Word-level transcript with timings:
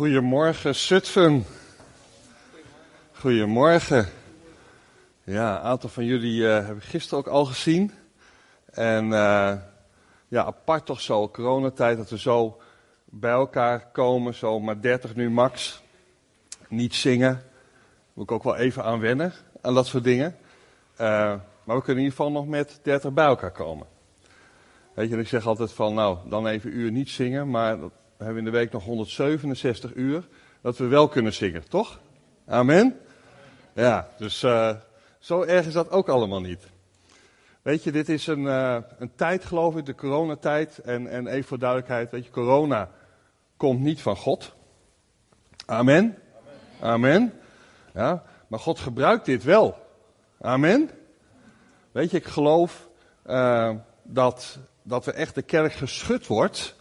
Goedemorgen, 0.00 0.74
Zutphen. 0.74 1.44
Goedemorgen. 3.12 4.08
Ja, 5.24 5.56
een 5.56 5.62
aantal 5.62 5.88
van 5.88 6.04
jullie 6.04 6.40
uh, 6.40 6.66
heb 6.66 6.76
ik 6.76 6.82
gisteren 6.82 7.18
ook 7.18 7.26
al 7.26 7.44
gezien. 7.44 7.92
En 8.70 9.04
uh, 9.04 9.52
ja, 10.28 10.44
apart 10.44 10.86
toch 10.86 11.00
zo, 11.00 11.28
coronatijd, 11.28 11.96
dat 11.96 12.10
we 12.10 12.18
zo 12.18 12.60
bij 13.04 13.30
elkaar 13.30 13.90
komen, 13.92 14.34
zo 14.34 14.60
maar 14.60 14.80
30 14.80 15.14
nu 15.14 15.30
max. 15.30 15.82
Niet 16.68 16.94
zingen. 16.94 17.42
Moet 18.12 18.24
ik 18.24 18.32
ook 18.32 18.44
wel 18.44 18.56
even 18.56 18.84
aan 18.84 19.00
wennen, 19.00 19.32
aan 19.60 19.74
dat 19.74 19.86
soort 19.86 20.04
dingen. 20.04 20.36
Uh, 20.92 20.98
maar 21.64 21.76
we 21.76 21.82
kunnen 21.82 22.02
in 22.02 22.10
ieder 22.10 22.16
geval 22.16 22.30
nog 22.30 22.46
met 22.46 22.80
30 22.82 23.12
bij 23.12 23.26
elkaar 23.26 23.52
komen. 23.52 23.86
Weet 24.94 25.10
je, 25.10 25.16
ik 25.16 25.28
zeg 25.28 25.46
altijd 25.46 25.72
van, 25.72 25.94
nou, 25.94 26.18
dan 26.28 26.46
even 26.46 26.76
uur 26.76 26.90
niet 26.90 27.08
zingen, 27.08 27.50
maar 27.50 27.78
we 28.20 28.26
hebben 28.26 28.44
in 28.44 28.50
de 28.52 28.58
week 28.58 28.72
nog 28.72 28.84
167 28.84 29.94
uur 29.94 30.28
dat 30.60 30.76
we 30.76 30.86
wel 30.86 31.08
kunnen 31.08 31.32
zingen, 31.32 31.68
toch? 31.68 32.00
Amen? 32.46 33.00
Ja, 33.72 34.08
dus 34.18 34.42
uh, 34.42 34.74
zo 35.18 35.42
erg 35.42 35.66
is 35.66 35.72
dat 35.72 35.90
ook 35.90 36.08
allemaal 36.08 36.40
niet. 36.40 36.66
Weet 37.62 37.82
je, 37.82 37.92
dit 37.92 38.08
is 38.08 38.26
een, 38.26 38.42
uh, 38.42 38.76
een 38.98 39.14
tijd, 39.14 39.44
geloof 39.44 39.76
ik, 39.76 39.86
de 39.86 39.94
coronatijd. 39.94 40.78
En, 40.78 41.06
en 41.10 41.26
even 41.26 41.48
voor 41.48 41.58
duidelijkheid, 41.58 42.10
weet 42.10 42.24
je, 42.24 42.30
corona 42.30 42.90
komt 43.56 43.80
niet 43.80 44.02
van 44.02 44.16
God. 44.16 44.54
Amen? 45.66 46.18
Amen. 46.80 47.32
Ja, 47.94 48.24
maar 48.46 48.60
God 48.60 48.78
gebruikt 48.78 49.24
dit 49.24 49.44
wel. 49.44 49.76
Amen? 50.40 50.90
Weet 51.92 52.10
je, 52.10 52.16
ik 52.16 52.26
geloof 52.26 52.88
uh, 53.26 53.74
dat, 54.02 54.58
dat 54.82 55.04
we 55.04 55.12
echt 55.12 55.34
de 55.34 55.42
kerk 55.42 55.72
geschud 55.72 56.26
wordt 56.26 56.78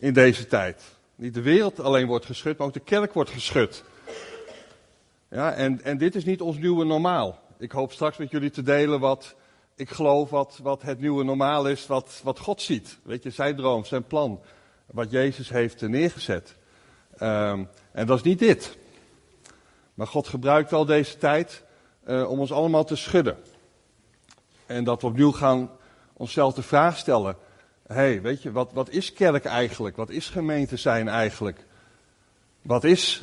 in 0.00 0.12
deze 0.12 0.46
tijd. 0.46 0.82
Niet 1.14 1.34
de 1.34 1.42
wereld 1.42 1.80
alleen 1.80 2.06
wordt 2.06 2.26
geschud, 2.26 2.58
maar 2.58 2.66
ook 2.66 2.72
de 2.72 2.80
kerk 2.80 3.12
wordt 3.12 3.30
geschud. 3.30 3.84
Ja, 5.28 5.52
en, 5.52 5.82
en 5.84 5.98
dit 5.98 6.14
is 6.14 6.24
niet 6.24 6.40
ons 6.40 6.56
nieuwe 6.56 6.84
normaal. 6.84 7.40
Ik 7.58 7.72
hoop 7.72 7.92
straks 7.92 8.16
met 8.16 8.30
jullie 8.30 8.50
te 8.50 8.62
delen 8.62 9.00
wat 9.00 9.34
ik 9.74 9.90
geloof 9.90 10.30
wat, 10.30 10.58
wat 10.62 10.82
het 10.82 11.00
nieuwe 11.00 11.24
normaal 11.24 11.68
is, 11.68 11.86
wat, 11.86 12.20
wat 12.22 12.38
God 12.38 12.62
ziet. 12.62 12.98
Weet 13.02 13.22
je, 13.22 13.30
zijn 13.30 13.56
droom, 13.56 13.84
zijn 13.84 14.04
plan, 14.04 14.40
wat 14.86 15.10
Jezus 15.10 15.48
heeft 15.48 15.80
neergezet. 15.80 16.56
Um, 17.22 17.68
en 17.92 18.06
dat 18.06 18.16
is 18.16 18.24
niet 18.24 18.38
dit. 18.38 18.76
Maar 19.94 20.06
God 20.06 20.28
gebruikt 20.28 20.70
wel 20.70 20.84
deze 20.84 21.18
tijd 21.18 21.62
uh, 22.06 22.30
om 22.30 22.38
ons 22.38 22.52
allemaal 22.52 22.84
te 22.84 22.96
schudden. 22.96 23.36
En 24.66 24.84
dat 24.84 25.00
we 25.00 25.06
opnieuw 25.06 25.32
gaan 25.32 25.70
onszelf 26.12 26.54
de 26.54 26.62
vraag 26.62 26.96
stellen 26.96 27.36
hey, 27.92 28.22
weet 28.22 28.42
je, 28.42 28.52
wat, 28.52 28.72
wat 28.72 28.90
is 28.90 29.12
kerk 29.12 29.44
eigenlijk? 29.44 29.96
Wat 29.96 30.10
is 30.10 30.28
gemeente 30.28 30.76
zijn 30.76 31.08
eigenlijk? 31.08 31.64
Wat 32.62 32.84
is, 32.84 33.22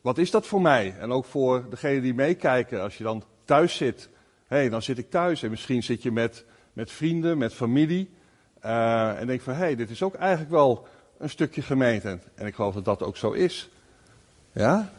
wat 0.00 0.18
is 0.18 0.30
dat 0.30 0.46
voor 0.46 0.60
mij? 0.60 0.94
En 0.98 1.12
ook 1.12 1.24
voor 1.24 1.66
degenen 1.70 2.02
die 2.02 2.14
meekijken, 2.14 2.82
als 2.82 2.98
je 2.98 3.04
dan 3.04 3.24
thuis 3.44 3.76
zit. 3.76 4.08
hey, 4.46 4.68
dan 4.68 4.82
zit 4.82 4.98
ik 4.98 5.10
thuis 5.10 5.42
en 5.42 5.50
misschien 5.50 5.82
zit 5.82 6.02
je 6.02 6.10
met, 6.12 6.44
met 6.72 6.90
vrienden, 6.90 7.38
met 7.38 7.54
familie. 7.54 8.10
Uh, 8.64 9.20
en 9.20 9.26
denk 9.26 9.40
van, 9.40 9.52
hé, 9.52 9.58
hey, 9.58 9.76
dit 9.76 9.90
is 9.90 10.02
ook 10.02 10.14
eigenlijk 10.14 10.50
wel 10.50 10.86
een 11.18 11.30
stukje 11.30 11.62
gemeente. 11.62 12.18
En 12.34 12.46
ik 12.46 12.54
geloof 12.54 12.74
dat 12.74 12.84
dat 12.84 13.02
ook 13.02 13.16
zo 13.16 13.32
is. 13.32 13.68
Ja? 14.52 14.92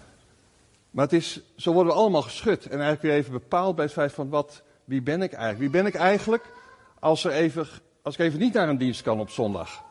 Maar 0.92 1.03
het 1.03 1.14
is, 1.14 1.42
zo 1.56 1.73
worden 1.73 1.94
we 1.94 2.00
allemaal 2.00 2.22
geschud. 2.22 2.64
En 2.64 2.72
eigenlijk 2.72 3.02
weer 3.02 3.14
even 3.14 3.31
bepaald 3.31 3.75
bij 3.75 3.86
het 3.86 3.94
feit 3.94 4.14
van, 4.14 4.30
wat, 4.30 4.62
wie 4.86 5.02
ben 5.02 5.22
ik 5.22 5.31
eigenlijk? 5.34 5.59
Wie 5.59 5.81
ben 5.81 5.92
ik 5.92 5.95
eigenlijk 5.95 6.44
als 7.00 7.23
er 7.23 7.31
even 7.31 7.67
als 8.02 8.14
ik 8.14 8.19
even 8.19 8.39
niet 8.39 8.53
naar 8.53 8.69
een 8.69 8.78
dienst 8.78 9.02
kan 9.02 9.19
op 9.19 9.30
zondag. 9.30 9.83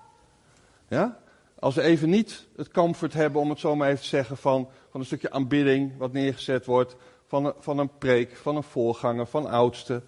Ja? 0.88 1.18
Als 1.58 1.74
we 1.74 1.82
even 1.82 2.10
niet 2.10 2.46
het 2.56 2.70
comfort 2.70 3.12
hebben, 3.12 3.40
om 3.40 3.50
het 3.50 3.58
zo 3.58 3.76
maar 3.76 3.88
even 3.88 4.02
te 4.02 4.08
zeggen, 4.08 4.36
van, 4.36 4.68
van 4.90 5.00
een 5.00 5.06
stukje 5.06 5.30
aanbidding 5.30 5.96
wat 5.96 6.12
neergezet 6.12 6.66
wordt, 6.66 6.96
van 7.26 7.44
een, 7.44 7.52
van 7.58 7.78
een 7.78 7.98
preek, 7.98 8.36
van 8.36 8.56
een 8.56 8.62
voorganger, 8.62 9.26
van 9.26 9.46
oudste, 9.46 10.02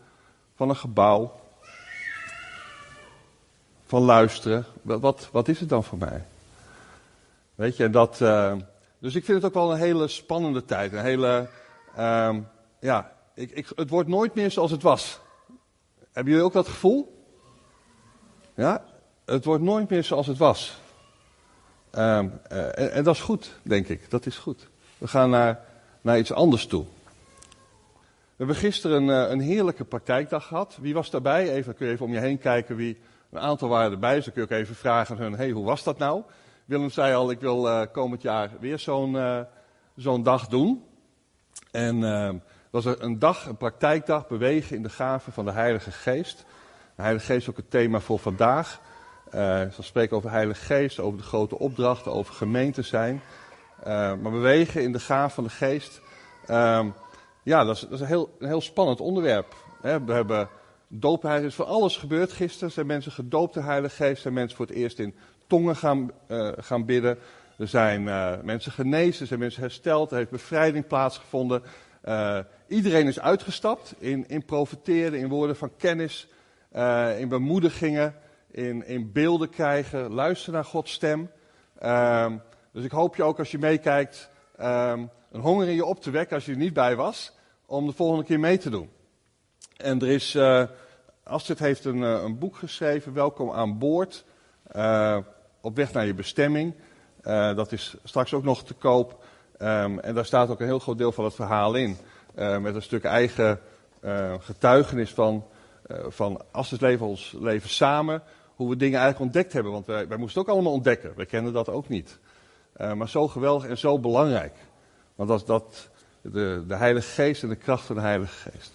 van 0.55 0.69
een 0.69 0.77
gebouw, 0.77 1.33
van 3.87 4.03
luisteren. 4.03 4.65
Wat, 4.83 5.29
wat 5.33 5.49
is 5.49 5.61
het 5.61 5.69
dan 5.69 5.85
voor 5.85 5.99
mij? 5.99 6.25
Weet 7.55 7.77
je, 7.77 7.85
en 7.85 7.93
dat, 7.93 8.21
uh, 8.21 8.55
dus 8.99 9.15
ik 9.15 9.25
vind 9.25 9.37
het 9.37 9.47
ook 9.47 9.63
wel 9.63 9.73
een 9.73 9.79
hele 9.79 10.09
spannende 10.09 10.65
tijd. 10.65 10.93
Een 10.93 11.03
hele, 11.03 11.49
uh, 11.99 12.37
ja, 12.81 13.13
ik, 13.35 13.51
ik, 13.51 13.73
het 13.75 13.91
wordt 13.91 14.09
nooit 14.09 14.35
meer 14.35 14.51
zoals 14.51 14.71
het 14.71 14.83
was. 14.83 15.21
Hebben 16.13 16.33
jullie 16.33 16.47
ook 16.47 16.53
dat 16.53 16.69
gevoel? 16.69 17.20
Ja, 18.61 18.85
het 19.25 19.45
wordt 19.45 19.63
nooit 19.63 19.91
meer 19.91 20.05
zoals 20.05 20.27
het 20.27 20.39
was. 20.39 20.79
Um, 21.93 22.33
uh, 22.53 22.97
en, 22.97 23.05
dat 23.05 23.15
is 23.15 23.21
goed, 23.21 23.59
denk 23.63 23.89
ik. 23.89 24.11
Dat 24.11 24.27
is 24.27 24.37
goed. 24.37 24.69
We 24.99 25.09
gaan 25.09 25.31
naar, 25.31 25.61
naar 26.01 26.19
iets 26.19 26.33
anders 26.33 26.67
toe. 26.67 26.85
We 27.43 28.37
hebben 28.37 28.57
gisteren 28.57 29.03
een, 29.03 29.25
uh, 29.25 29.31
een 29.31 29.41
heerlijke 29.41 29.85
praktijkdag 29.85 30.47
gehad. 30.47 30.79
Wie 30.81 30.95
was 30.95 31.11
daarbij? 31.11 31.53
Even, 31.53 31.75
kun 31.75 31.87
je 31.87 31.93
even 31.93 32.07
om 32.07 32.13
je 32.13 32.19
heen 32.19 32.39
kijken 32.39 32.77
wie. 32.77 33.01
Een 33.31 33.41
aantal 33.41 33.69
waren 33.69 33.93
erbij, 33.93 34.15
dus 34.15 34.25
dan 34.25 34.33
kun 34.35 34.43
je 34.43 34.55
ook 34.55 34.61
even 34.61 34.75
vragen 34.75 35.17
aan 35.17 35.23
hun: 35.23 35.35
hey, 35.35 35.51
hoe 35.51 35.65
was 35.65 35.83
dat 35.83 35.99
nou? 35.99 36.23
Willem 36.65 36.91
zei 36.91 37.15
al: 37.15 37.31
ik 37.31 37.41
wil 37.41 37.67
uh, 37.67 37.83
komend 37.93 38.23
jaar 38.23 38.51
weer 38.59 38.79
zo'n 39.97 40.23
dag 40.23 40.49
doen. 40.49 40.85
En 41.71 42.05
ehm, 42.05 42.37
dat 42.71 42.85
was 42.85 42.99
een 42.99 43.19
dag, 43.19 43.47
een 43.47 43.57
praktijkdag, 43.57 44.29
bewegen 44.29 44.77
in 44.77 44.83
de 44.83 44.91
gaven 44.91 45.33
van 45.33 45.45
de 45.45 45.53
Heilige 45.53 45.91
Geest. 45.91 46.45
Heilige 47.01 47.27
Geest 47.27 47.41
is 47.41 47.51
ook 47.51 47.57
het 47.57 47.71
thema 47.71 48.01
voor 48.01 48.19
vandaag. 48.19 48.81
Uh, 49.35 49.63
ik 49.63 49.73
zal 49.73 49.85
spreken 49.85 50.17
over 50.17 50.31
Heilige 50.31 50.65
Geest, 50.65 50.99
over 50.99 51.19
de 51.19 51.25
grote 51.25 51.59
opdrachten, 51.59 52.13
over 52.13 52.35
gemeente 52.35 52.83
zijn. 52.83 53.23
Uh, 53.81 53.87
maar 53.87 54.33
bewegen 54.33 54.83
in 54.83 54.93
de 54.93 55.01
gaaf 55.01 55.35
van 55.35 55.45
de 55.45 55.51
Geest. 55.51 56.01
Uh, 56.51 56.87
ja, 57.43 57.65
dat 57.65 57.77
is, 57.77 57.81
dat 57.81 57.93
is 57.93 58.01
een, 58.01 58.07
heel, 58.07 58.37
een 58.39 58.47
heel 58.47 58.61
spannend 58.61 59.01
onderwerp. 59.01 59.55
We 59.83 59.89
hebben 59.89 60.49
doop, 60.89 61.25
er 61.25 61.45
is 61.45 61.55
van 61.55 61.67
alles 61.67 61.97
gebeurd 61.97 62.33
gisteren. 62.33 62.69
Er 62.69 62.75
zijn 62.75 62.87
mensen 62.87 63.13
gedoopt 63.13 63.55
de 63.55 63.63
Heilige 63.63 63.95
Geest. 63.95 64.23
Zijn 64.23 64.35
mensen 64.35 64.57
voor 64.57 64.67
het 64.67 64.75
eerst 64.75 64.99
in 64.99 65.15
tongen 65.47 65.77
gaan, 65.77 66.11
uh, 66.29 66.53
gaan 66.57 66.85
bidden. 66.85 67.19
Er 67.59 67.69
zijn 67.69 68.05
mensen 68.45 68.73
genezen, 68.73 69.21
er 69.21 69.27
zijn 69.27 69.41
mensen 69.41 69.63
hersteld. 69.63 70.11
Er 70.11 70.17
heeft 70.17 70.31
bevrijding 70.31 70.87
plaatsgevonden. 70.87 71.63
Iedereen 72.69 73.07
is 73.07 73.21
uitgestapt 73.21 73.95
in, 73.99 74.25
in 74.29 74.45
in 75.15 75.29
woorden 75.29 75.57
van 75.57 75.71
kennis 75.77 76.29
in 77.19 77.29
bemoedigingen, 77.29 78.15
in, 78.51 78.87
in 78.87 79.13
beelden 79.13 79.51
krijgen, 79.51 80.13
luisteren 80.13 80.55
naar 80.55 80.65
Gods 80.65 80.93
stem. 80.93 81.31
Uh, 81.83 82.33
dus 82.73 82.85
ik 82.85 82.91
hoop 82.91 83.17
je 83.17 83.23
ook 83.23 83.39
als 83.39 83.51
je 83.51 83.59
meekijkt 83.59 84.31
uh, 84.61 84.93
een 85.33 85.41
honger 85.41 85.69
in 85.69 85.75
je 85.75 85.85
op 85.85 86.01
te 86.01 86.11
wekken 86.11 86.35
als 86.35 86.45
je 86.45 86.53
er 86.53 86.59
niet 86.59 86.73
bij 86.73 86.97
was, 86.97 87.33
om 87.67 87.87
de 87.87 87.93
volgende 87.93 88.25
keer 88.25 88.41
mee 88.41 88.59
te 88.59 88.71
doen. 88.71 88.91
En 89.77 90.01
er 90.01 90.09
is, 90.09 90.35
uh, 90.35 90.63
Astrid 91.25 91.59
heeft 91.59 91.85
een, 91.85 91.97
uh, 91.97 92.23
een 92.23 92.39
boek 92.39 92.57
geschreven, 92.57 93.13
Welkom 93.13 93.53
aan 93.53 93.79
boord, 93.79 94.25
op 95.61 95.77
weg 95.77 95.93
naar 95.93 96.07
je 96.07 96.15
bestemming. 96.15 96.75
dat 97.57 97.73
is 97.73 97.97
straks 98.05 98.35
ook 98.35 98.45
nog 98.45 98.65
te 98.65 98.75
koop. 98.75 99.25
Um, 99.59 99.99
en 99.99 100.15
daar 100.15 100.25
staat 100.25 100.51
ook 100.51 100.61
een 100.61 100.67
heel 100.67 100.79
groot 100.79 100.99
deel 100.99 101.13
van 101.13 101.25
het 101.25 101.35
verhaal 101.35 101.75
in. 101.75 101.97
met 102.35 102.75
een 102.75 102.83
stuk 102.83 103.05
eigen 103.05 103.61
getuigenis 104.41 105.11
van 105.11 105.45
van 106.09 106.41
het 106.71 106.81
leven 106.81 107.07
ons 107.07 107.37
leven 107.41 107.69
samen, 107.69 108.23
hoe 108.55 108.69
we 108.69 108.77
dingen 108.77 109.01
eigenlijk 109.01 109.25
ontdekt 109.25 109.53
hebben. 109.53 109.73
Want 109.73 109.87
wij, 109.87 110.17
moesten 110.17 110.41
ook 110.41 110.49
allemaal 110.49 110.73
ontdekken, 110.73 111.13
wij 111.17 111.27
kenden 111.27 111.53
dat 111.53 111.69
ook 111.69 111.89
niet. 111.89 112.19
Uh, 112.77 112.93
maar 112.93 113.09
zo 113.09 113.29
geweldig 113.29 113.69
en 113.69 113.79
zo 113.79 113.99
belangrijk. 113.99 114.55
Want 115.15 115.29
is 115.29 115.45
dat, 115.45 115.89
de, 116.21 116.65
de 116.69 116.75
Heilige 116.75 117.09
Geest 117.09 117.43
en 117.43 117.49
de 117.49 117.57
kracht 117.57 117.85
van 117.85 117.97
de 117.97 118.03
Heilige 118.03 118.51
Geest. 118.51 118.73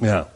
Ja. 0.00 0.28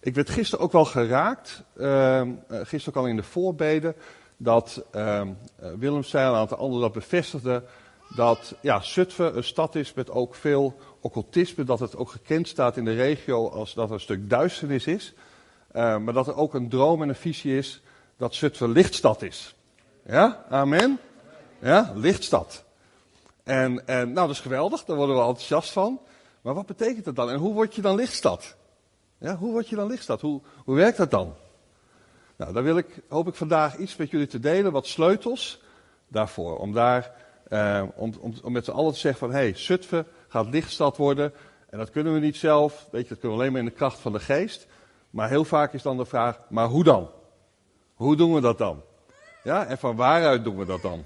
Ik 0.00 0.14
werd 0.14 0.30
gisteren 0.30 0.64
ook 0.64 0.72
wel 0.72 0.84
geraakt, 0.84 1.62
uh, 1.76 2.22
gisteren 2.48 2.98
ook 2.98 3.04
al 3.04 3.10
in 3.10 3.16
de 3.16 3.22
voorbeden, 3.22 3.94
dat 4.36 4.84
Willem 5.78 6.02
zei 6.02 6.24
en 6.24 6.32
een 6.32 6.38
aantal 6.38 6.58
anderen 6.58 6.82
dat 6.82 6.92
bevestigden, 6.92 7.64
dat 8.14 8.54
ja, 8.60 8.80
Zutphen 8.80 9.36
een 9.36 9.44
stad 9.44 9.74
is 9.74 9.94
met 9.94 10.10
ook 10.10 10.34
veel 10.34 10.76
occultisme, 11.02 11.64
dat 11.64 11.80
het 11.80 11.96
ook 11.96 12.10
gekend 12.10 12.48
staat 12.48 12.76
in 12.76 12.84
de 12.84 12.94
regio 12.94 13.48
als 13.48 13.74
dat 13.74 13.88
er 13.88 13.94
een 13.94 14.00
stuk 14.00 14.30
duisternis 14.30 14.86
is. 14.86 15.14
Uh, 15.74 15.98
maar 15.98 16.14
dat 16.14 16.26
er 16.26 16.36
ook 16.36 16.54
een 16.54 16.68
droom 16.68 17.02
en 17.02 17.08
een 17.08 17.14
visie 17.14 17.56
is 17.56 17.82
dat 18.16 18.34
Zutphen 18.34 18.70
lichtstad 18.70 19.22
is. 19.22 19.54
Ja, 20.06 20.44
amen? 20.48 20.98
Ja, 21.58 21.92
lichtstad. 21.94 22.64
En, 23.42 23.86
en 23.86 24.12
nou, 24.12 24.26
dat 24.26 24.36
is 24.36 24.40
geweldig, 24.40 24.84
daar 24.84 24.96
worden 24.96 25.16
we 25.16 25.22
enthousiast 25.22 25.72
van. 25.72 26.00
Maar 26.40 26.54
wat 26.54 26.66
betekent 26.66 27.04
dat 27.04 27.16
dan? 27.16 27.30
En 27.30 27.38
hoe 27.38 27.54
word 27.54 27.74
je 27.74 27.82
dan 27.82 27.94
lichtstad? 27.94 28.56
Ja, 29.18 29.36
hoe 29.36 29.52
word 29.52 29.68
je 29.68 29.76
dan 29.76 29.86
lichtstad? 29.86 30.20
Hoe, 30.20 30.40
hoe 30.64 30.74
werkt 30.74 30.96
dat 30.96 31.10
dan? 31.10 31.34
Nou, 32.36 32.52
daar 32.52 32.62
wil 32.62 32.76
ik, 32.76 33.02
hoop 33.08 33.28
ik 33.28 33.34
vandaag 33.34 33.76
iets 33.76 33.96
met 33.96 34.10
jullie 34.10 34.26
te 34.26 34.40
delen, 34.40 34.72
wat 34.72 34.86
sleutels 34.86 35.60
daarvoor. 36.08 36.58
Om 36.58 36.72
daar, 36.72 37.12
uh, 37.48 37.82
om, 37.94 38.12
om, 38.20 38.34
om 38.42 38.52
met 38.52 38.64
z'n 38.64 38.70
allen 38.70 38.92
te 38.92 38.98
zeggen 38.98 39.20
van, 39.20 39.30
hé, 39.30 39.42
hey, 39.42 39.56
Zutphen 39.56 40.06
gaat 40.32 40.48
lichtstad 40.48 40.96
worden. 40.96 41.32
En 41.70 41.78
dat 41.78 41.90
kunnen 41.90 42.12
we 42.12 42.18
niet 42.18 42.36
zelf, 42.36 42.88
weet 42.90 43.02
je, 43.02 43.08
dat 43.08 43.18
kunnen 43.18 43.36
we 43.36 43.42
alleen 43.42 43.52
maar 43.52 43.62
in 43.62 43.68
de 43.68 43.74
kracht 43.74 43.98
van 43.98 44.12
de 44.12 44.20
geest. 44.20 44.66
Maar 45.10 45.28
heel 45.28 45.44
vaak 45.44 45.72
is 45.72 45.82
dan 45.82 45.96
de 45.96 46.04
vraag, 46.04 46.38
maar 46.48 46.66
hoe 46.66 46.84
dan? 46.84 47.10
Hoe 47.94 48.16
doen 48.16 48.34
we 48.34 48.40
dat 48.40 48.58
dan? 48.58 48.82
Ja, 49.42 49.66
en 49.66 49.78
van 49.78 49.96
waaruit 49.96 50.44
doen 50.44 50.56
we 50.56 50.64
dat 50.64 50.82
dan? 50.82 51.04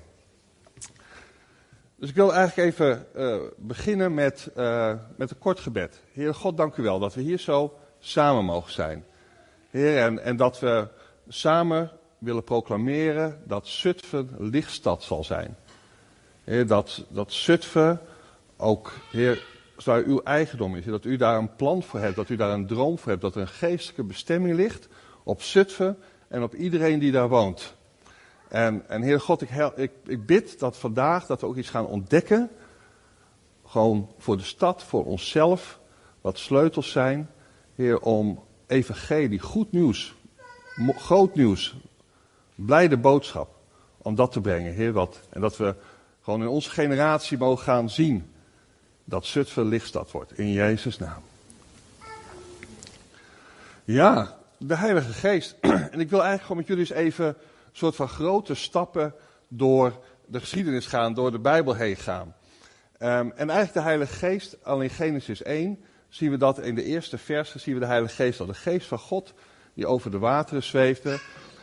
Dus 1.97 2.09
ik 2.09 2.15
wil 2.15 2.35
eigenlijk 2.35 2.69
even 2.69 3.07
uh, 3.17 3.37
beginnen 3.57 4.15
met, 4.15 4.51
uh, 4.57 4.93
met 5.17 5.31
een 5.31 5.39
kort 5.39 5.61
gebed. 5.61 6.01
Heer 6.13 6.35
God, 6.35 6.57
dank 6.57 6.77
u 6.77 6.83
wel 6.83 6.99
dat 6.99 7.15
we 7.15 7.21
hier 7.21 7.39
zo 7.39 7.79
samen 7.99 8.45
mogen 8.45 8.73
zijn. 8.73 9.05
Heer, 9.71 9.99
en, 9.99 10.23
en 10.23 10.37
dat 10.37 10.61
we 10.61 10.89
samen 11.29 11.91
willen 12.19 12.45
proclameren 12.45 13.43
dat 13.45 13.67
Zutphen 13.67 14.31
lichtstad 14.39 15.03
zal 15.03 15.25
zijn. 15.25 15.57
Heer, 16.45 16.67
dat, 16.67 17.05
dat 17.09 17.33
Zutphen 17.33 18.01
ook, 18.57 18.93
Heer, 19.11 19.47
zou 19.77 20.05
uw 20.05 20.21
eigendom 20.23 20.77
is. 20.77 20.85
Dat 20.85 21.05
u 21.05 21.17
daar 21.17 21.39
een 21.39 21.57
plan 21.57 21.83
voor 21.83 22.01
hebt, 22.01 22.17
dat 22.17 22.29
u 22.29 22.37
daar 22.37 22.51
een 22.51 22.67
droom 22.67 22.99
voor 22.99 23.11
hebt, 23.11 23.23
dat 23.23 23.35
er 23.35 23.41
een 23.41 23.49
geestelijke 23.49 24.05
bestemming 24.05 24.57
ligt 24.57 24.89
op 25.23 25.43
Zutphen 25.43 25.99
en 26.29 26.43
op 26.43 26.55
iedereen 26.55 26.99
die 26.99 27.13
daar 27.13 27.29
woont. 27.29 27.75
En, 28.49 28.89
en 28.89 29.03
Heer 29.03 29.21
God, 29.21 29.43
ik, 29.43 29.51
ik, 29.77 29.93
ik 30.07 30.27
bid 30.27 30.59
dat 30.59 30.77
vandaag 30.77 31.27
dat 31.27 31.41
we 31.41 31.47
ook 31.47 31.57
iets 31.57 31.71
gaan 31.71 31.87
ontdekken. 31.87 32.51
Gewoon 33.65 34.11
voor 34.19 34.37
de 34.37 34.43
stad, 34.43 34.83
voor 34.83 35.05
onszelf. 35.05 35.81
Wat 36.21 36.39
sleutels 36.39 36.91
zijn. 36.91 37.31
Heer, 37.75 38.01
om 38.01 38.43
evangelie, 38.67 39.41
goed 39.41 39.73
nieuws, 39.73 40.15
groot 40.97 41.35
nieuws, 41.35 41.77
blijde 42.55 42.97
boodschap. 42.97 43.55
Om 43.99 44.15
dat 44.15 44.33
te 44.33 44.41
brengen, 44.41 44.73
Heer. 44.73 44.93
Wat, 44.93 45.21
en 45.31 45.41
dat 45.41 45.57
we 45.57 45.75
gewoon 46.23 46.43
in 46.43 46.49
onze 46.49 46.71
generatie 46.71 47.39
mogen 47.39 47.65
gaan 47.65 47.91
zien 47.91 48.31
dat 49.09 49.27
Zutphen 49.27 49.69
lichtstad 49.69 50.11
wordt. 50.11 50.39
In 50.39 50.53
Jezus' 50.53 50.99
naam. 50.99 51.23
Ja, 53.85 54.37
de 54.59 54.77
Heilige 54.77 55.13
Geest. 55.13 55.57
En 55.91 56.01
ik 56.01 56.11
wil 56.11 56.23
eigenlijk 56.23 56.43
gewoon 56.43 56.57
met 56.57 56.67
jullie 56.67 56.83
eens 56.83 57.15
even 57.15 57.37
soort 57.73 57.97
van 57.97 58.09
grote 58.09 58.55
stappen 58.55 59.15
door 59.49 59.99
de 60.27 60.41
geschiedenis 60.41 60.87
gaan, 60.87 61.15
door 61.15 61.31
de 61.31 61.39
Bijbel 61.39 61.75
heen 61.75 61.97
gaan. 61.97 62.35
Um, 62.99 63.33
en 63.37 63.51
eigenlijk 63.51 63.73
de 63.73 63.81
Heilige 63.81 64.15
Geest, 64.15 64.65
al 64.65 64.81
in 64.81 64.91
Genesis 64.91 65.43
1 65.43 65.85
zien 66.09 66.31
we 66.31 66.37
dat 66.37 66.59
in 66.59 66.75
de 66.75 66.85
eerste 66.85 67.19
versen, 67.19 67.61
zien 67.61 67.75
we 67.75 67.81
de 67.81 67.87
Heilige 67.87 68.15
Geest 68.15 68.41
al. 68.41 68.47
De 68.47 68.55
Geest 68.55 68.87
van 68.87 68.99
God 68.99 69.35
die 69.75 69.87
over 69.87 70.11
de 70.11 70.19
wateren 70.19 70.63
zweefde. 70.63 71.19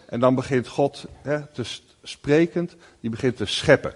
En 0.07 0.19
dan 0.19 0.35
begint 0.35 0.67
God 0.67 1.05
te 1.53 1.63
sprekend, 2.03 2.75
die 2.99 3.09
begint 3.09 3.37
te 3.37 3.45
scheppen. 3.45 3.93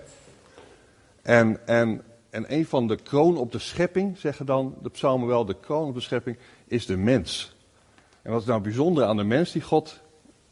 En, 1.21 1.67
en, 1.67 2.01
en 2.37 2.53
een 2.53 2.65
van 2.65 2.87
de 2.87 2.95
kroon 2.95 3.37
op 3.37 3.51
de 3.51 3.59
schepping, 3.59 4.17
zeggen 4.17 4.45
dan 4.45 4.75
de 4.81 4.89
psalmen 4.89 5.27
wel, 5.27 5.45
de 5.45 5.59
kroon 5.59 5.87
op 5.87 5.93
de 5.93 6.01
schepping, 6.01 6.37
is 6.67 6.85
de 6.85 6.97
mens. 6.97 7.55
En 8.21 8.31
wat 8.31 8.41
is 8.41 8.47
nou 8.47 8.61
bijzonder 8.61 9.05
aan 9.05 9.17
de 9.17 9.23
mens 9.23 9.51
die 9.51 9.61
God 9.61 10.01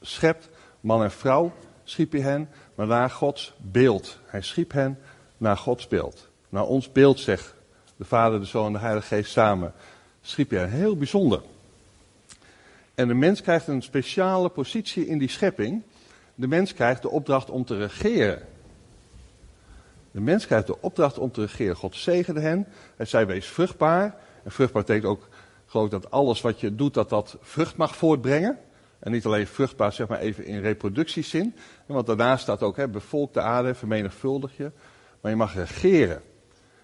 schept? 0.01 0.49
Man 0.81 1.03
en 1.03 1.11
vrouw 1.11 1.53
schiep 1.83 2.11
hij 2.11 2.21
hen, 2.21 2.49
maar 2.75 2.87
naar 2.87 3.09
Gods 3.09 3.53
beeld. 3.57 4.19
Hij 4.25 4.41
schiep 4.41 4.71
hen 4.71 4.99
naar 5.37 5.57
Gods 5.57 5.87
beeld. 5.87 6.29
Naar 6.49 6.65
ons 6.65 6.91
beeld, 6.91 7.19
zegt 7.19 7.55
de 7.95 8.05
Vader, 8.05 8.39
de 8.39 8.45
Zoon 8.45 8.65
en 8.65 8.73
de 8.73 8.79
Heilige 8.79 9.07
Geest 9.07 9.31
samen. 9.31 9.73
Schiep 10.21 10.49
hij 10.49 10.59
hen. 10.59 10.69
Heel 10.69 10.97
bijzonder. 10.97 11.41
En 12.95 13.07
de 13.07 13.13
mens 13.13 13.41
krijgt 13.41 13.67
een 13.67 13.81
speciale 13.81 14.49
positie 14.49 15.07
in 15.07 15.17
die 15.17 15.29
schepping. 15.29 15.83
De 16.35 16.47
mens 16.47 16.73
krijgt 16.73 17.01
de 17.01 17.09
opdracht 17.09 17.49
om 17.49 17.65
te 17.65 17.77
regeren. 17.77 18.41
De 20.15 20.21
mens 20.21 20.45
krijgt 20.45 20.67
de 20.67 20.81
opdracht 20.81 21.17
om 21.17 21.31
te 21.31 21.41
regeren. 21.41 21.75
God 21.75 21.95
zegende 21.95 22.39
hen. 22.39 22.67
Hij 22.95 23.05
zei: 23.05 23.25
Wees 23.25 23.47
vruchtbaar. 23.47 24.15
En 24.43 24.51
vruchtbaar 24.51 24.81
betekent 24.81 25.11
ook, 25.11 25.27
geloof 25.65 25.85
ik, 25.85 25.91
dat 25.91 26.11
alles 26.11 26.41
wat 26.41 26.59
je 26.59 26.75
doet, 26.75 26.93
dat 26.93 27.09
dat 27.09 27.37
vrucht 27.41 27.75
mag 27.75 27.95
voortbrengen. 27.95 28.59
En 28.99 29.11
niet 29.11 29.25
alleen 29.25 29.47
vruchtbaar, 29.47 29.93
zeg 29.93 30.07
maar 30.07 30.19
even 30.19 30.45
in 30.45 30.61
reproductiezin. 30.61 31.55
Want 31.85 32.07
daarnaast 32.07 32.41
staat 32.43 32.63
ook, 32.63 32.77
hè, 32.77 32.87
bevolk 32.87 33.33
de 33.33 33.41
aarde, 33.41 33.73
vermenigvuldig 33.73 34.57
je. 34.57 34.71
Maar 35.21 35.31
je 35.31 35.37
mag 35.37 35.55
regeren. 35.55 36.21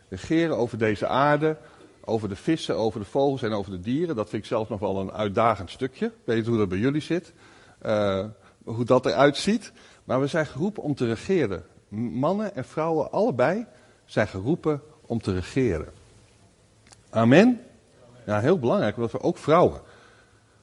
Regeren 0.10 0.58
over 0.58 0.78
deze 0.78 1.08
aarde, 1.08 1.58
over 2.06 2.30
de 2.30 2.36
vissen, 2.36 2.76
over 2.76 3.00
de 3.00 3.06
vogels 3.06 3.42
en 3.42 3.52
over 3.52 3.72
de 3.72 3.80
dieren. 3.80 4.16
Dat 4.16 4.30
vind 4.30 4.42
ik 4.42 4.48
zelf 4.48 4.70
nog 4.70 4.80
wel 4.80 5.00
een 5.00 5.12
uitdagend 5.12 5.70
stukje. 5.70 6.12
Weet 6.24 6.48
hoe 6.48 6.58
dat 6.58 6.70
bij 6.70 6.78
jullie 6.78 7.02
zit. 7.02 7.34
Uh, 7.86 8.26
hoe 8.64 8.86
dat 8.86 9.06
eruit 9.06 9.38
ziet. 9.38 9.72
Maar 10.04 10.20
we 10.20 10.28
zijn 10.28 10.46
geroepen 10.46 10.84
om 10.84 10.96
te 10.96 11.06
regeren. 11.06 11.64
Mannen 11.92 12.56
en 12.56 12.66
vrouwen, 12.66 13.12
allebei, 13.12 13.66
zijn 14.06 14.28
geroepen 14.28 14.82
om 15.06 15.22
te 15.22 15.34
regeren. 15.34 15.94
Amen? 17.10 17.62
Ja, 18.26 18.40
heel 18.40 18.60
belangrijk, 18.60 18.96
want 18.96 19.12
we 19.12 19.22
ook 19.22 19.38
vrouwen 19.38 19.82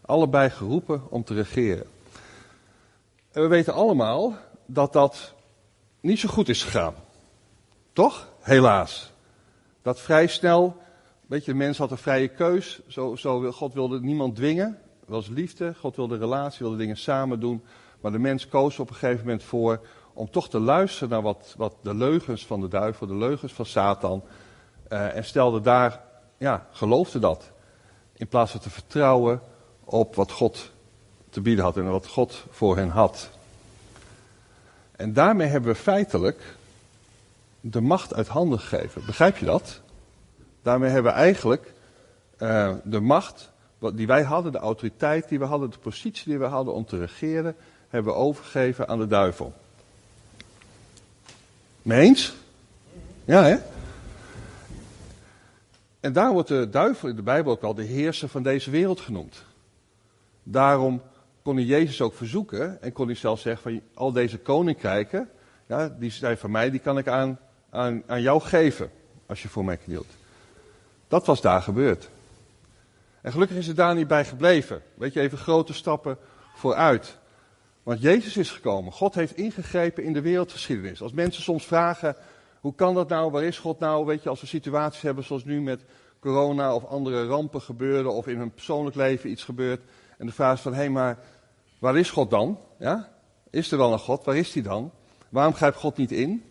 allebei 0.09 0.51
geroepen 0.51 1.11
om 1.11 1.25
te 1.25 1.35
regeren. 1.35 1.87
En 3.33 3.43
we 3.43 3.49
weten 3.49 3.75
allemaal 3.75 4.37
dat 4.67 4.93
dat 4.93 5.35
niet 6.01 6.19
zo 6.19 6.29
goed 6.29 6.49
is 6.49 6.63
gegaan. 6.63 6.95
Toch? 7.93 8.29
Helaas. 8.41 9.13
Dat 9.83 10.01
vrij 10.01 10.27
snel, 10.27 10.77
weet 11.27 11.45
je, 11.45 11.51
de 11.51 11.57
mens 11.57 11.79
had 11.79 11.91
een 11.91 11.99
vrije 11.99 12.29
keus. 12.29 12.81
Zo, 12.87 13.17
zo, 13.17 13.53
God 13.53 13.75
wilde 13.75 14.01
niemand 14.01 14.37
dwingen. 14.37 14.79
Dat 15.01 15.09
was 15.09 15.29
liefde. 15.29 15.75
God 15.75 15.97
wilde 15.97 16.17
relatie, 16.17 16.59
wilde 16.59 16.77
dingen 16.77 16.97
samen 16.97 17.41
doen. 17.41 17.63
Maar 18.01 18.13
de 18.13 18.19
mens 18.19 18.49
koos 18.49 18.79
op 18.79 18.89
een 18.89 18.95
gegeven 18.95 19.25
moment 19.25 19.43
voor 19.43 19.87
om 20.19 20.31
toch 20.31 20.49
te 20.49 20.61
luisteren 20.61 21.09
naar 21.09 21.23
wat, 21.23 21.55
wat 21.57 21.75
de 21.81 21.95
leugens 21.95 22.47
van 22.47 22.61
de 22.61 22.69
duivel, 22.69 23.07
de 23.07 23.15
leugens 23.15 23.53
van 23.53 23.67
Satan. 23.67 24.23
Uh, 24.89 25.17
en 25.17 25.25
stelde 25.25 25.61
daar, 25.61 26.01
ja, 26.37 26.67
geloofde 26.71 27.19
dat. 27.19 27.51
In 28.13 28.29
plaats 28.29 28.51
van 28.51 28.61
te 28.61 28.71
vertrouwen 28.71 29.41
op 29.85 30.15
wat 30.15 30.33
God 30.33 30.71
te 31.31 31.41
bieden 31.41 31.65
had 31.65 31.77
en 31.77 31.91
wat 31.91 32.07
God 32.07 32.45
voor 32.51 32.77
hen 32.77 32.89
had. 32.89 33.31
En 34.97 35.13
daarmee 35.13 35.49
hebben 35.49 35.73
we 35.73 35.79
feitelijk 35.79 36.57
de 37.61 37.81
macht 37.81 38.15
uit 38.15 38.29
handen 38.29 38.61
gegeven. 38.61 39.07
Begrijp 39.07 39.37
je 39.37 39.47
dat? 39.47 39.81
Daarmee 40.63 40.91
hebben 40.91 41.13
we 41.13 41.19
eigenlijk 41.19 41.73
uh, 42.39 42.75
de 42.85 43.01
macht 43.01 43.51
die 43.95 44.07
wij 44.07 44.23
hadden, 44.23 44.53
de 44.53 44.59
autoriteit 44.59 45.29
die 45.29 45.39
we 45.39 45.45
hadden, 45.45 45.71
de 45.71 45.79
positie 45.79 46.25
die 46.25 46.39
we 46.39 46.45
hadden 46.45 46.75
om 46.75 46.85
te 46.85 46.99
regeren, 46.99 47.57
hebben 47.89 48.13
we 48.13 48.19
overgegeven 48.19 48.89
aan 48.89 48.99
de 48.99 49.07
duivel. 49.07 49.53
Meens? 51.89 52.35
Ja, 53.25 53.45
hè? 53.45 53.57
En 56.01 56.13
daar 56.13 56.33
wordt 56.33 56.49
de 56.49 56.69
duivel 56.71 57.09
in 57.09 57.17
de 57.17 57.23
Bijbel 57.23 57.53
ook 57.53 57.61
wel 57.61 57.75
de 57.75 57.83
heerser 57.83 58.29
van 58.29 58.43
deze 58.43 58.71
wereld 58.71 59.01
genoemd. 59.01 59.45
Daarom 60.43 61.03
kon 61.43 61.57
hij 61.57 61.65
Jezus 61.65 62.01
ook 62.01 62.15
verzoeken 62.15 62.83
en 62.83 62.93
kon 62.93 63.07
hij 63.07 63.15
zelfs 63.15 63.43
zeggen 63.43 63.63
van 63.63 63.83
al 63.95 64.13
deze 64.13 64.39
koninkrijken, 64.39 65.31
ja, 65.67 65.89
die 65.99 66.11
zijn 66.11 66.39
van 66.39 66.51
mij, 66.51 66.71
die 66.71 66.81
kan 66.81 66.99
ik 66.99 67.09
aan, 67.09 67.39
aan, 67.71 68.03
aan 68.07 68.23
jou 68.23 68.41
geven 68.41 68.91
als 69.27 69.43
je 69.43 69.49
voor 69.49 69.65
mij 69.65 69.77
knielt. 69.77 70.13
Dat 71.09 71.27
was 71.27 71.41
daar 71.41 71.63
gebeurd. 71.63 72.11
En 73.21 73.33
gelukkig 73.33 73.57
is 73.57 73.67
het 73.67 73.77
daar 73.77 73.95
niet 73.95 74.09
bij 74.09 74.25
gebleven. 74.25 74.83
Weet 74.95 75.13
je, 75.13 75.21
even 75.21 75.39
grote 75.39 75.73
stappen 75.73 76.19
vooruit. 76.55 77.19
Want 77.89 78.03
Jezus 78.03 78.37
is 78.37 78.51
gekomen. 78.51 78.93
God 78.93 79.15
heeft 79.15 79.37
ingegrepen 79.37 80.05
in 80.05 80.13
de 80.13 80.21
wereldgeschiedenis. 80.21 81.03
Als 81.03 81.13
mensen 81.13 81.43
soms 81.43 81.67
vragen, 81.67 82.17
hoe 82.61 82.75
kan 82.75 82.95
dat 82.95 83.09
nou, 83.09 83.31
waar 83.31 83.43
is 83.43 83.59
God 83.59 83.79
nou? 83.79 84.07
Weet 84.07 84.23
je, 84.23 84.29
als 84.29 84.41
we 84.41 84.47
situaties 84.47 85.03
hebben 85.03 85.25
zoals 85.25 85.45
nu 85.45 85.61
met 85.61 85.85
corona 86.21 86.75
of 86.75 86.85
andere 86.85 87.27
rampen 87.27 87.61
gebeuren 87.61 88.13
of 88.13 88.27
in 88.27 88.39
hun 88.39 88.51
persoonlijk 88.51 88.97
leven 88.97 89.31
iets 89.31 89.45
gebeurt. 89.45 89.81
En 90.19 90.27
de 90.27 90.33
vraag 90.33 90.57
is 90.57 90.61
van, 90.61 90.73
hé, 90.73 90.79
hey, 90.79 90.91
maar 90.91 91.19
waar 91.79 91.99
is 91.99 92.11
God 92.11 92.31
dan? 92.31 92.59
Ja? 92.79 93.09
Is 93.51 93.73
er 93.73 93.79
wel 93.79 93.93
een 93.93 93.99
God? 93.99 94.25
Waar 94.25 94.37
is 94.37 94.55
hij 94.55 94.63
dan? 94.63 94.91
Waarom 95.29 95.55
grijpt 95.55 95.77
God 95.77 95.97
niet 95.97 96.13
in? 96.13 96.45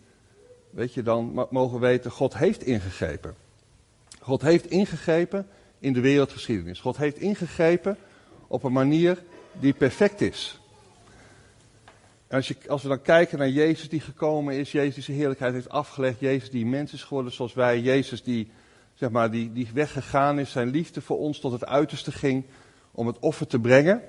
Weet 0.70 0.94
je, 0.94 1.02
dan 1.02 1.46
mogen 1.50 1.80
we 1.80 1.86
weten, 1.86 2.10
God 2.10 2.36
heeft 2.36 2.62
ingegrepen. 2.62 3.34
God 4.20 4.42
heeft 4.42 4.70
ingegrepen 4.70 5.46
in 5.78 5.92
de 5.92 6.00
wereldgeschiedenis. 6.00 6.80
God 6.80 6.96
heeft 6.96 7.18
ingegrepen 7.18 7.96
op 8.46 8.62
een 8.62 8.72
manier 8.72 9.22
die 9.52 9.72
perfect 9.72 10.20
is. 10.20 10.60
Als, 12.30 12.48
je, 12.48 12.56
als 12.68 12.82
we 12.82 12.88
dan 12.88 13.02
kijken 13.02 13.38
naar 13.38 13.48
Jezus 13.48 13.88
die 13.88 14.00
gekomen 14.00 14.54
is, 14.54 14.72
Jezus 14.72 14.94
die 14.94 15.02
zijn 15.02 15.16
heerlijkheid 15.16 15.52
heeft 15.52 15.68
afgelegd, 15.68 16.20
Jezus 16.20 16.50
die 16.50 16.66
mens 16.66 16.92
is 16.92 17.02
geworden 17.02 17.32
zoals 17.32 17.54
wij, 17.54 17.80
Jezus 17.80 18.22
die, 18.22 18.50
zeg 18.94 19.10
maar, 19.10 19.30
die, 19.30 19.52
die 19.52 19.68
weggegaan 19.74 20.38
is, 20.38 20.50
zijn 20.50 20.70
liefde 20.70 21.00
voor 21.00 21.18
ons 21.18 21.40
tot 21.40 21.52
het 21.52 21.66
uiterste 21.66 22.12
ging, 22.12 22.44
om 22.92 23.06
het 23.06 23.18
offer 23.18 23.46
te 23.46 23.58
brengen. 23.58 24.02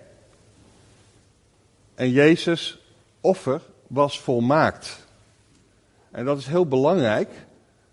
En 1.96 2.10
Jezus' 2.12 2.80
offer 3.22 3.62
was 3.88 4.20
volmaakt. 4.20 5.08
En 6.12 6.26
dat 6.26 6.38
is 6.38 6.48
heel 6.48 6.68
belangrijk 6.68 7.30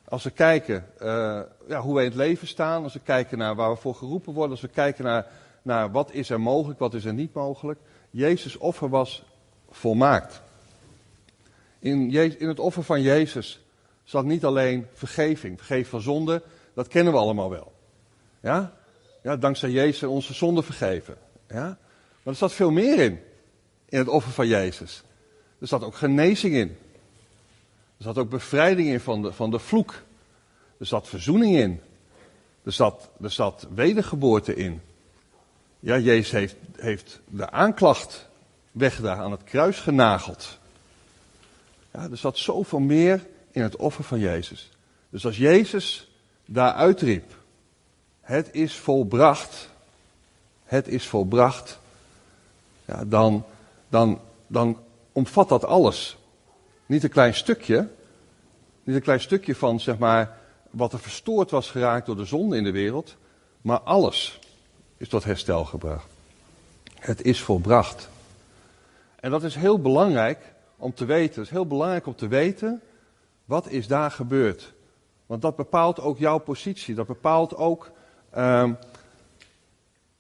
als 0.08 0.24
we 0.24 0.30
kijken 0.30 0.86
uh, 1.02 1.40
ja, 1.68 1.80
hoe 1.80 1.94
wij 1.94 2.04
in 2.04 2.10
het 2.10 2.18
leven 2.18 2.46
staan, 2.46 2.82
als 2.82 2.92
we 2.92 3.00
kijken 3.00 3.38
naar 3.38 3.54
waar 3.54 3.70
we 3.70 3.76
voor 3.76 3.94
geroepen 3.94 4.32
worden, 4.32 4.50
als 4.50 4.60
we 4.60 4.68
kijken 4.68 5.04
naar, 5.04 5.26
naar 5.62 5.90
wat 5.90 6.12
is 6.12 6.30
er 6.30 6.40
mogelijk, 6.40 6.78
wat 6.78 6.94
is 6.94 7.04
er 7.04 7.14
niet 7.14 7.34
mogelijk. 7.34 7.80
Jezus' 8.10 8.56
offer 8.56 8.88
was 8.88 9.24
volmaakt. 9.76 10.40
In, 11.78 12.10
in 12.38 12.48
het 12.48 12.58
offer 12.58 12.82
van 12.82 13.02
Jezus 13.02 13.60
zat 14.04 14.24
niet 14.24 14.44
alleen 14.44 14.86
vergeving, 14.92 15.56
vergeving 15.56 15.86
van 15.86 16.00
zonde, 16.00 16.42
dat 16.74 16.88
kennen 16.88 17.12
we 17.12 17.18
allemaal 17.18 17.50
wel. 17.50 17.72
Ja? 18.40 18.72
Ja, 19.22 19.36
dankzij 19.36 19.70
Jezus 19.70 20.02
onze 20.02 20.34
zonde 20.34 20.62
vergeven. 20.62 21.16
Ja? 21.48 21.78
Maar 22.22 22.34
er 22.34 22.34
zat 22.34 22.52
veel 22.52 22.70
meer 22.70 22.98
in, 22.98 23.20
in 23.88 23.98
het 23.98 24.08
offer 24.08 24.32
van 24.32 24.46
Jezus. 24.46 25.02
Er 25.58 25.66
zat 25.66 25.84
ook 25.84 25.94
genezing 25.94 26.54
in. 26.54 26.76
Er 27.96 28.04
zat 28.04 28.18
ook 28.18 28.30
bevrijding 28.30 28.88
in 28.88 29.00
van 29.00 29.22
de, 29.22 29.32
van 29.32 29.50
de 29.50 29.58
vloek. 29.58 29.94
Er 30.78 30.86
zat 30.86 31.08
verzoening 31.08 31.56
in. 31.56 31.80
Er 32.62 32.72
zat, 32.72 33.08
er 33.22 33.30
zat 33.30 33.66
wedergeboorte 33.74 34.54
in. 34.54 34.80
Ja, 35.80 35.98
Jezus 35.98 36.30
heeft, 36.30 36.56
heeft 36.76 37.20
de 37.28 37.50
aanklacht 37.50 38.28
weggedaan, 38.76 39.18
aan 39.18 39.30
het 39.30 39.44
kruis 39.44 39.80
genageld. 39.80 40.58
Ja, 41.92 42.08
er 42.10 42.16
zat 42.16 42.38
zoveel 42.38 42.78
meer 42.78 43.26
in 43.50 43.62
het 43.62 43.76
offer 43.76 44.04
van 44.04 44.18
Jezus. 44.18 44.70
Dus 45.08 45.26
als 45.26 45.36
Jezus 45.36 46.10
daar 46.44 46.72
uitriep, 46.72 47.34
het 48.20 48.48
is 48.52 48.74
volbracht, 48.74 49.68
het 50.64 50.88
is 50.88 51.06
volbracht, 51.06 51.78
ja, 52.84 53.04
dan, 53.04 53.44
dan, 53.88 54.20
dan 54.46 54.78
omvat 55.12 55.48
dat 55.48 55.64
alles. 55.64 56.16
Niet 56.86 57.02
een 57.02 57.10
klein 57.10 57.34
stukje, 57.34 57.88
niet 58.84 58.96
een 58.96 59.02
klein 59.02 59.20
stukje 59.20 59.54
van 59.54 59.80
zeg 59.80 59.98
maar 59.98 60.38
wat 60.70 60.92
er 60.92 60.98
verstoord 60.98 61.50
was 61.50 61.70
geraakt 61.70 62.06
door 62.06 62.16
de 62.16 62.24
zonde 62.24 62.56
in 62.56 62.64
de 62.64 62.70
wereld, 62.70 63.16
maar 63.60 63.80
alles 63.80 64.38
is 64.96 65.08
tot 65.08 65.24
herstel 65.24 65.64
gebracht. 65.64 66.06
Het 66.94 67.22
is 67.22 67.40
volbracht. 67.40 68.08
En 69.26 69.32
dat 69.32 69.42
is 69.42 69.54
heel 69.54 69.80
belangrijk 69.80 70.54
om 70.76 70.94
te 70.94 71.04
weten. 71.04 71.34
Het 71.34 71.44
is 71.44 71.50
heel 71.50 71.66
belangrijk 71.66 72.06
om 72.06 72.14
te 72.14 72.28
weten 72.28 72.80
wat 73.44 73.70
is 73.70 73.86
daar 73.86 74.10
gebeurd. 74.10 74.74
Want 75.26 75.42
dat 75.42 75.56
bepaalt 75.56 76.00
ook 76.00 76.18
jouw 76.18 76.38
positie. 76.38 76.94
Dat 76.94 77.06
bepaalt 77.06 77.56
ook 77.56 77.90
uh, 78.36 78.70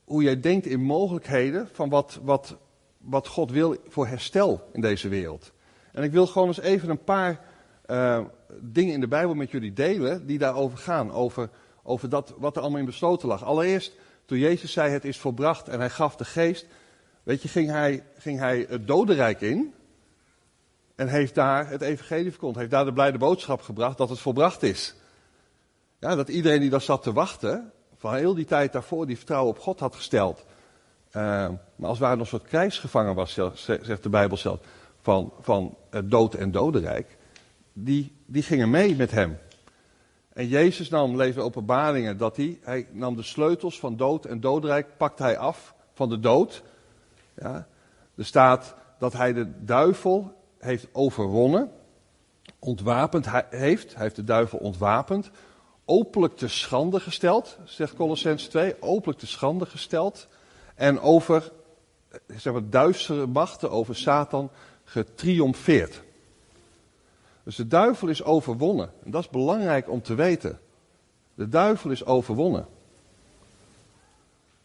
hoe 0.04 0.22
jij 0.22 0.40
denkt 0.40 0.66
in 0.66 0.80
mogelijkheden 0.80 1.68
van 1.72 1.88
wat, 1.88 2.20
wat, 2.22 2.56
wat 2.98 3.26
God 3.26 3.50
wil 3.50 3.76
voor 3.88 4.06
herstel 4.06 4.68
in 4.72 4.80
deze 4.80 5.08
wereld. 5.08 5.52
En 5.92 6.02
ik 6.02 6.12
wil 6.12 6.26
gewoon 6.26 6.48
eens 6.48 6.60
even 6.60 6.88
een 6.88 7.04
paar 7.04 7.40
uh, 7.86 8.20
dingen 8.60 8.94
in 8.94 9.00
de 9.00 9.08
Bijbel 9.08 9.34
met 9.34 9.50
jullie 9.50 9.72
delen 9.72 10.26
die 10.26 10.38
daarover 10.38 10.78
gaan. 10.78 11.12
Over, 11.12 11.50
over 11.82 12.08
dat, 12.08 12.34
wat 12.38 12.56
er 12.56 12.62
allemaal 12.62 12.80
in 12.80 12.86
besloten 12.86 13.28
lag. 13.28 13.44
Allereerst, 13.44 13.92
toen 14.24 14.38
Jezus 14.38 14.72
zei 14.72 14.90
het 14.90 15.04
is 15.04 15.18
volbracht 15.18 15.68
en 15.68 15.78
hij 15.78 15.90
gaf 15.90 16.16
de 16.16 16.24
geest. 16.24 16.66
Weet 17.26 17.42
je, 17.42 17.48
ging 17.48 17.70
hij, 17.70 18.04
ging 18.18 18.38
hij 18.38 18.66
het 18.68 18.86
dodenrijk 18.86 19.40
in. 19.40 19.74
En 20.94 21.08
heeft 21.08 21.34
daar 21.34 21.68
het 21.68 21.80
evangelie 21.80 22.30
verkondigd. 22.30 22.58
Heeft 22.58 22.70
daar 22.70 22.84
de 22.84 22.92
blijde 22.92 23.18
boodschap 23.18 23.60
gebracht 23.60 23.98
dat 23.98 24.08
het 24.08 24.18
volbracht 24.18 24.62
is. 24.62 24.94
Ja, 25.98 26.14
dat 26.14 26.28
iedereen 26.28 26.60
die 26.60 26.70
daar 26.70 26.80
zat 26.80 27.02
te 27.02 27.12
wachten, 27.12 27.72
van 27.96 28.14
heel 28.14 28.34
die 28.34 28.44
tijd 28.44 28.72
daarvoor, 28.72 29.06
die 29.06 29.16
vertrouwen 29.16 29.50
op 29.50 29.58
God 29.58 29.80
had 29.80 29.94
gesteld. 29.94 30.44
Uh, 31.08 31.12
maar 31.76 31.88
als 31.88 31.98
nog 31.98 32.18
een 32.18 32.26
soort 32.26 32.48
krijgsgevangen 32.48 33.14
was, 33.14 33.40
zegt 33.54 34.02
de 34.02 34.08
Bijbel 34.08 34.36
zelf, 34.36 34.60
van, 35.00 35.32
van 35.40 35.76
dood 36.04 36.34
en 36.34 36.50
dodenrijk. 36.50 37.16
Die, 37.72 38.16
die 38.26 38.42
gingen 38.42 38.70
mee 38.70 38.96
met 38.96 39.10
hem. 39.10 39.38
En 40.32 40.48
Jezus 40.48 40.88
nam, 40.88 41.16
leven 41.16 41.42
openbaringen, 41.42 42.16
dat 42.16 42.36
hij, 42.36 42.58
hij 42.62 42.88
nam 42.90 43.16
de 43.16 43.22
sleutels 43.22 43.78
van 43.78 43.96
dood 43.96 44.24
en 44.24 44.40
dodenrijk, 44.40 44.96
pakte 44.96 45.22
hij 45.22 45.38
af 45.38 45.74
van 45.92 46.08
de 46.08 46.20
dood. 46.20 46.62
Ja, 47.36 47.66
er 48.14 48.24
staat 48.24 48.74
dat 48.98 49.12
hij 49.12 49.32
de 49.32 49.64
duivel 49.64 50.34
heeft 50.58 50.86
overwonnen, 50.92 51.70
ontwapend 52.58 53.30
heeft, 53.50 53.94
hij 53.94 54.02
heeft 54.02 54.16
de 54.16 54.24
duivel 54.24 54.58
ontwapend, 54.58 55.30
openlijk 55.84 56.36
te 56.36 56.48
schande 56.48 57.00
gesteld, 57.00 57.58
zegt 57.64 57.94
Colossens 57.94 58.46
2, 58.46 58.82
openlijk 58.82 59.18
te 59.18 59.26
schande 59.26 59.66
gesteld. 59.66 60.28
En 60.74 61.00
over 61.00 61.52
zeg 62.36 62.52
maar, 62.52 62.70
duistere 62.70 63.26
machten, 63.26 63.70
over 63.70 63.96
Satan 63.96 64.50
getriomfeerd. 64.84 66.02
Dus 67.42 67.56
de 67.56 67.66
duivel 67.66 68.08
is 68.08 68.22
overwonnen. 68.22 68.90
En 69.04 69.10
dat 69.10 69.22
is 69.22 69.28
belangrijk 69.28 69.90
om 69.90 70.02
te 70.02 70.14
weten. 70.14 70.58
De 71.34 71.48
duivel 71.48 71.90
is 71.90 72.04
overwonnen. 72.04 72.66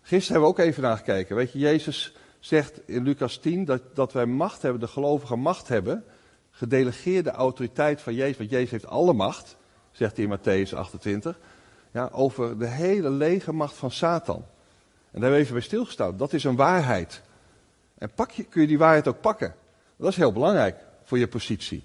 Gisteren 0.02 0.42
hebben 0.42 0.56
we 0.56 0.62
ook 0.62 0.70
even 0.70 0.84
naar 0.84 0.98
gekeken. 0.98 1.36
Weet 1.36 1.52
je, 1.52 1.60
Jezus 1.60 2.14
zegt 2.42 2.88
in 2.88 3.04
Lucas 3.04 3.38
10 3.38 3.66
dat, 3.66 3.82
dat 3.94 4.14
wij 4.14 4.26
macht 4.26 4.62
hebben, 4.62 4.82
de 4.82 4.88
gelovige 4.88 5.36
macht 5.36 5.68
hebben. 5.68 6.04
Gedelegeerde 6.52 7.32
autoriteit 7.32 8.02
van 8.02 8.16
Jezus. 8.16 8.38
Want 8.38 8.50
Jezus 8.50 8.72
heeft 8.72 8.88
alle 8.88 9.14
macht 9.14 9.56
zegt 9.92 10.18
hij 10.18 10.26
in 10.26 10.38
Matthäus 10.38 10.74
28, 10.74 11.40
ja, 11.92 12.10
over 12.12 12.60
de 12.60 12.68
hele 12.68 13.10
legermacht 13.10 13.76
van 13.76 13.92
Satan. 13.92 14.36
En 14.36 15.20
daar 15.20 15.22
hebben 15.22 15.32
we 15.32 15.38
even 15.38 15.54
bij 15.54 15.64
stilgestaan. 15.64 16.18
Dat 16.18 16.34
is 16.34 16.44
een 16.44 16.56
waarheid. 16.56 17.22
En 17.98 18.12
pak 18.16 18.32
je, 18.32 18.44
kun 18.44 18.62
je 18.62 18.68
die 18.68 18.78
waarheid 18.78 19.08
ook 19.08 19.22
pakken. 19.22 19.56
Dat 19.96 20.10
is 20.10 20.16
heel 20.16 20.32
belangrijk 20.32 20.78
voor 21.04 21.18
je 21.18 21.28
positie. 21.28 21.84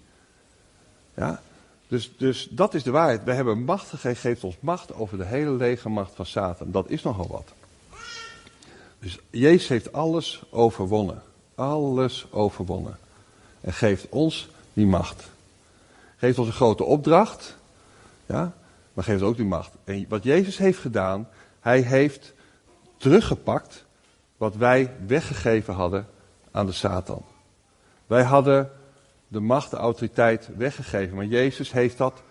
Ja? 1.14 1.40
Dus, 1.88 2.16
dus 2.16 2.48
dat 2.50 2.75
is 2.75 2.82
de 2.82 2.90
waarheid. 2.90 3.25
We 3.25 3.32
hebben 3.32 3.64
macht 3.64 3.88
gegeven, 3.88 4.16
geeft 4.16 4.44
ons 4.44 4.56
macht 4.60 4.94
over 4.94 5.18
de 5.18 5.25
hele 5.25 5.50
legermacht 5.50 6.14
van 6.14 6.26
Satan. 6.26 6.70
Dat 6.70 6.88
is 6.88 7.02
nogal 7.02 7.28
wat. 7.28 7.52
Dus 9.06 9.18
Jezus 9.30 9.68
heeft 9.68 9.92
alles 9.92 10.42
overwonnen. 10.50 11.22
Alles 11.54 12.26
overwonnen. 12.30 12.98
En 13.60 13.72
geeft 13.72 14.08
ons 14.08 14.48
die 14.72 14.86
macht. 14.86 15.28
Geeft 16.16 16.38
ons 16.38 16.46
een 16.46 16.54
grote 16.54 16.84
opdracht. 16.84 17.56
Ja? 18.26 18.52
Maar 18.92 19.04
geeft 19.04 19.22
ook 19.22 19.36
die 19.36 19.44
macht. 19.44 19.70
En 19.84 20.06
wat 20.08 20.22
Jezus 20.22 20.58
heeft 20.58 20.78
gedaan, 20.78 21.28
hij 21.60 21.80
heeft 21.80 22.32
teruggepakt 22.96 23.84
wat 24.36 24.56
wij 24.56 24.92
weggegeven 25.06 25.75
hadden 25.75 26.06
aan 26.50 26.66
de 26.66 26.72
Satan. 26.72 27.25
Wij 28.06 28.22
hadden 28.22 28.70
de 29.28 29.40
macht, 29.40 29.70
de 29.70 29.76
autoriteit 29.76 30.48
weggegeven, 30.56 31.16
maar 31.16 31.25
Jezus 31.25 31.72
heeft 31.72 31.98
dat 31.98 32.22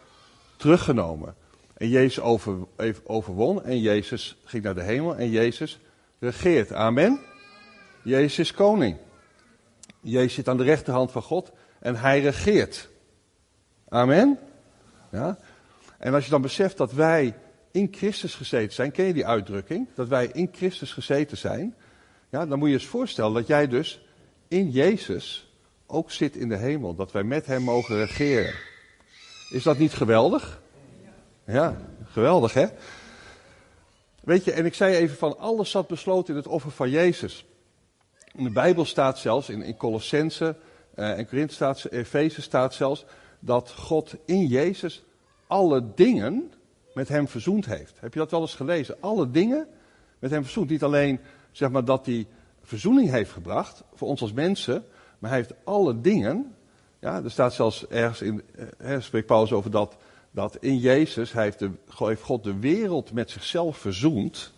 teruggenomen. 0.57 1.35
En 1.73 1.89
Jezus 1.89 2.19
over, 2.19 2.57
overwon 3.03 3.63
en 3.63 3.79
Jezus 3.79 4.37
ging 4.43 4.63
naar 4.63 4.75
de 4.75 4.83
hemel 4.83 5.15
en 5.15 5.29
Jezus 5.29 5.79
regeert. 6.19 6.73
Amen. 6.73 7.19
Jezus 8.03 8.39
is 8.39 8.53
koning. 8.53 8.97
Jezus 10.01 10.33
zit 10.33 10.47
aan 10.47 10.57
de 10.57 10.63
rechterhand 10.63 11.11
van 11.11 11.21
God 11.21 11.51
en 11.79 11.95
hij 11.95 12.21
regeert. 12.21 12.89
Amen. 13.89 14.39
Ja? 15.11 15.37
En 15.97 16.13
als 16.13 16.23
je 16.23 16.29
dan 16.29 16.41
beseft 16.41 16.77
dat 16.77 16.91
wij 16.91 17.35
in 17.71 17.87
Christus 17.91 18.35
gezeten 18.35 18.73
zijn, 18.73 18.91
ken 18.91 19.05
je 19.05 19.13
die 19.13 19.25
uitdrukking? 19.25 19.87
Dat 19.95 20.07
wij 20.07 20.29
in 20.33 20.49
Christus 20.53 20.91
gezeten 20.91 21.37
zijn. 21.37 21.75
Ja, 22.29 22.45
dan 22.45 22.59
moet 22.59 22.67
je 22.67 22.73
eens 22.73 22.85
voorstellen 22.85 23.33
dat 23.33 23.47
jij 23.47 23.67
dus 23.67 24.05
in 24.47 24.69
Jezus 24.69 25.53
ook 25.87 26.11
zit 26.11 26.35
in 26.35 26.49
de 26.49 26.57
hemel. 26.57 26.95
Dat 26.95 27.11
wij 27.11 27.23
met 27.23 27.45
hem 27.45 27.61
mogen 27.61 27.95
regeren. 27.95 28.53
Is 29.49 29.63
dat 29.63 29.77
niet 29.77 29.93
geweldig? 29.93 30.61
Ja, 31.45 31.77
geweldig 32.05 32.53
hè? 32.53 32.65
Weet 34.25 34.43
je, 34.43 34.51
en 34.51 34.65
ik 34.65 34.73
zei 34.73 34.95
even 34.95 35.17
van 35.17 35.39
alles 35.39 35.69
zat 35.69 35.87
besloten 35.87 36.33
in 36.33 36.39
het 36.39 36.47
offer 36.47 36.71
van 36.71 36.89
Jezus. 36.89 37.45
In 38.35 38.43
de 38.43 38.49
Bijbel 38.49 38.85
staat 38.85 39.19
zelfs, 39.19 39.49
in, 39.49 39.61
in 39.61 39.77
Colossense 39.77 40.55
uh, 40.95 41.17
en 41.17 41.27
Korinthe 41.27 41.53
staat, 41.53 41.85
Efeze 41.85 42.41
staat 42.41 42.73
zelfs, 42.73 43.05
dat 43.39 43.71
God 43.71 44.15
in 44.25 44.45
Jezus 44.45 45.03
alle 45.47 45.93
dingen 45.95 46.53
met 46.93 47.07
hem 47.07 47.27
verzoend 47.27 47.65
heeft. 47.65 47.93
Heb 47.99 48.13
je 48.13 48.19
dat 48.19 48.31
wel 48.31 48.41
eens 48.41 48.55
gelezen? 48.55 48.95
Alle 48.99 49.31
dingen 49.31 49.67
met 50.19 50.31
hem 50.31 50.43
verzoend. 50.43 50.69
Niet 50.69 50.83
alleen 50.83 51.19
zeg 51.51 51.69
maar, 51.69 51.85
dat 51.85 52.05
hij 52.05 52.27
verzoening 52.61 53.09
heeft 53.09 53.31
gebracht 53.31 53.83
voor 53.93 54.07
ons 54.07 54.21
als 54.21 54.33
mensen, 54.33 54.83
maar 55.19 55.29
hij 55.29 55.39
heeft 55.39 55.53
alle 55.63 56.01
dingen. 56.01 56.55
Ja, 56.99 57.23
er 57.23 57.31
staat 57.31 57.53
zelfs 57.53 57.87
ergens 57.87 58.21
in, 58.21 58.43
eh, 58.77 58.99
spreekt 58.99 59.25
Paulus 59.25 59.51
over 59.51 59.71
dat, 59.71 59.97
dat 60.35 60.57
in 60.59 60.77
Jezus 60.77 61.31
heeft, 61.31 61.59
de, 61.59 61.71
heeft 61.97 62.21
God 62.21 62.43
de 62.43 62.59
wereld 62.59 63.11
met 63.11 63.29
zichzelf 63.29 63.77
verzoend. 63.77 64.51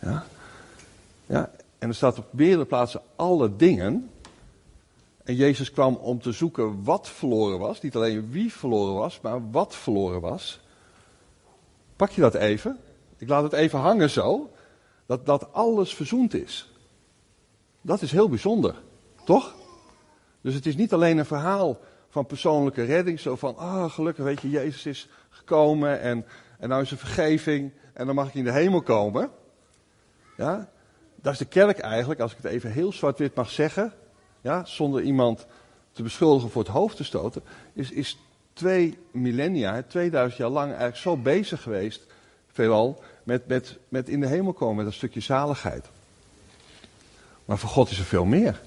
Ja, 0.00 0.26
ja, 1.26 1.50
en 1.78 1.88
er 1.88 1.94
staat 1.94 2.18
op 2.18 2.26
meerdere 2.30 2.64
plaatsen 2.64 3.00
alle 3.16 3.56
dingen. 3.56 4.10
En 5.24 5.34
Jezus 5.34 5.70
kwam 5.70 5.94
om 5.94 6.20
te 6.20 6.32
zoeken 6.32 6.84
wat 6.84 7.08
verloren 7.08 7.58
was. 7.58 7.80
Niet 7.80 7.96
alleen 7.96 8.30
wie 8.30 8.52
verloren 8.52 8.94
was, 8.94 9.20
maar 9.20 9.50
wat 9.50 9.74
verloren 9.74 10.20
was. 10.20 10.60
Pak 11.96 12.10
je 12.10 12.20
dat 12.20 12.34
even? 12.34 12.78
Ik 13.18 13.28
laat 13.28 13.42
het 13.42 13.52
even 13.52 13.78
hangen 13.78 14.10
zo. 14.10 14.50
Dat, 15.06 15.26
dat 15.26 15.52
alles 15.52 15.94
verzoend 15.94 16.34
is. 16.34 16.72
Dat 17.80 18.02
is 18.02 18.12
heel 18.12 18.28
bijzonder, 18.28 18.74
toch? 19.24 19.54
Dus 20.40 20.54
het 20.54 20.66
is 20.66 20.76
niet 20.76 20.92
alleen 20.92 21.18
een 21.18 21.26
verhaal 21.26 21.78
van 22.08 22.26
persoonlijke 22.26 22.84
redding. 22.84 23.20
Zo 23.20 23.36
van, 23.36 23.56
ah 23.56 23.90
gelukkig 23.90 24.24
weet 24.24 24.40
je, 24.40 24.50
Jezus 24.50 24.86
is 24.86 25.08
gekomen 25.30 26.00
en, 26.00 26.26
en 26.58 26.68
nou 26.68 26.82
is 26.82 26.90
er 26.90 26.96
vergeving 26.96 27.72
en 27.92 28.06
dan 28.06 28.14
mag 28.14 28.28
ik 28.28 28.34
in 28.34 28.44
de 28.44 28.52
hemel 28.52 28.82
komen. 28.82 29.30
Ja, 30.36 30.68
dat 31.14 31.32
is 31.32 31.38
de 31.38 31.44
kerk 31.44 31.78
eigenlijk, 31.78 32.20
als 32.20 32.32
ik 32.32 32.38
het 32.42 32.52
even 32.52 32.72
heel 32.72 32.92
zwart-wit 32.92 33.34
mag 33.34 33.50
zeggen 33.50 33.92
ja, 34.40 34.64
zonder 34.64 35.02
iemand 35.02 35.46
te 35.92 36.02
beschuldigen 36.02 36.50
voor 36.50 36.62
het 36.62 36.72
hoofd 36.72 36.96
te 36.96 37.04
stoten, 37.04 37.42
is, 37.72 37.90
is 37.90 38.18
twee 38.52 38.98
millennia, 39.10 39.82
2000 39.82 40.40
jaar 40.40 40.50
lang 40.50 40.66
eigenlijk 40.68 40.96
zo 40.96 41.16
bezig 41.16 41.62
geweest, 41.62 42.06
veelal, 42.52 43.02
met, 43.22 43.46
met, 43.46 43.78
met 43.88 44.08
in 44.08 44.20
de 44.20 44.26
hemel 44.26 44.52
komen, 44.52 44.76
met 44.76 44.86
een 44.86 44.92
stukje 44.92 45.20
zaligheid. 45.20 45.86
Maar 47.44 47.58
voor 47.58 47.70
God 47.70 47.90
is 47.90 47.98
er 47.98 48.04
veel 48.04 48.24
meer. 48.24 48.60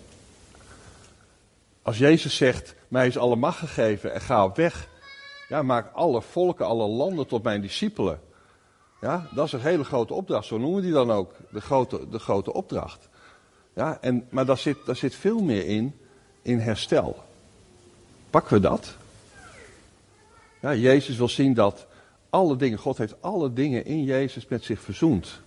Als 1.81 1.97
Jezus 1.97 2.35
zegt, 2.35 2.75
mij 2.91 3.07
is 3.07 3.17
alle 3.17 3.35
macht 3.35 3.59
gegeven 3.59 4.13
en 4.13 4.21
ga 4.21 4.43
op 4.43 4.55
weg. 4.55 4.87
Ja, 5.47 5.61
maak 5.61 5.93
alle 5.93 6.21
volken, 6.21 6.65
alle 6.65 6.87
landen 6.87 7.27
tot 7.27 7.43
mijn 7.43 7.61
discipelen. 7.61 8.19
Ja, 9.01 9.27
dat 9.33 9.45
is 9.45 9.51
een 9.51 9.61
hele 9.61 9.83
grote 9.83 10.13
opdracht, 10.13 10.45
zo 10.45 10.57
noemen 10.57 10.75
we 10.75 10.85
die 10.85 10.93
dan 10.93 11.11
ook, 11.11 11.33
de 11.49 11.61
grote, 11.61 12.09
de 12.09 12.19
grote 12.19 12.53
opdracht. 12.53 13.09
Ja, 13.73 13.97
en, 14.01 14.27
maar 14.29 14.45
daar 14.45 14.57
zit, 14.57 14.77
daar 14.85 14.95
zit 14.95 15.15
veel 15.15 15.39
meer 15.39 15.65
in, 15.65 15.95
in 16.41 16.59
herstel. 16.59 17.23
Pakken 18.29 18.53
we 18.53 18.59
dat? 18.59 18.95
Ja, 20.59 20.75
Jezus 20.75 21.17
wil 21.17 21.29
zien 21.29 21.53
dat 21.53 21.87
alle 22.29 22.55
dingen, 22.55 22.77
God 22.77 22.97
heeft 22.97 23.21
alle 23.21 23.53
dingen 23.53 23.85
in 23.85 24.03
Jezus 24.03 24.47
met 24.47 24.63
zich 24.63 24.81
verzoend. 24.81 25.41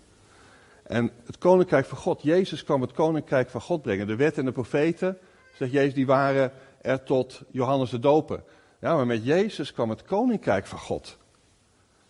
En 0.82 1.10
het 1.26 1.38
koninkrijk 1.38 1.86
van 1.86 1.98
God, 1.98 2.22
Jezus 2.22 2.64
kwam 2.64 2.80
het 2.80 2.92
koninkrijk 2.92 3.50
van 3.50 3.60
God 3.60 3.82
brengen. 3.82 4.06
De 4.06 4.16
wet 4.16 4.38
en 4.38 4.44
de 4.44 4.52
profeten, 4.52 5.18
zegt 5.58 5.72
Jezus, 5.72 5.94
die 5.94 6.06
waren 6.06 6.52
er 6.84 7.02
tot 7.02 7.42
Johannes 7.50 7.90
de 7.90 7.98
Doper. 7.98 8.42
Ja, 8.80 8.94
maar 8.94 9.06
met 9.06 9.24
Jezus 9.24 9.72
kwam 9.72 9.90
het 9.90 10.02
koninkrijk 10.02 10.66
van 10.66 10.78
God. 10.78 11.18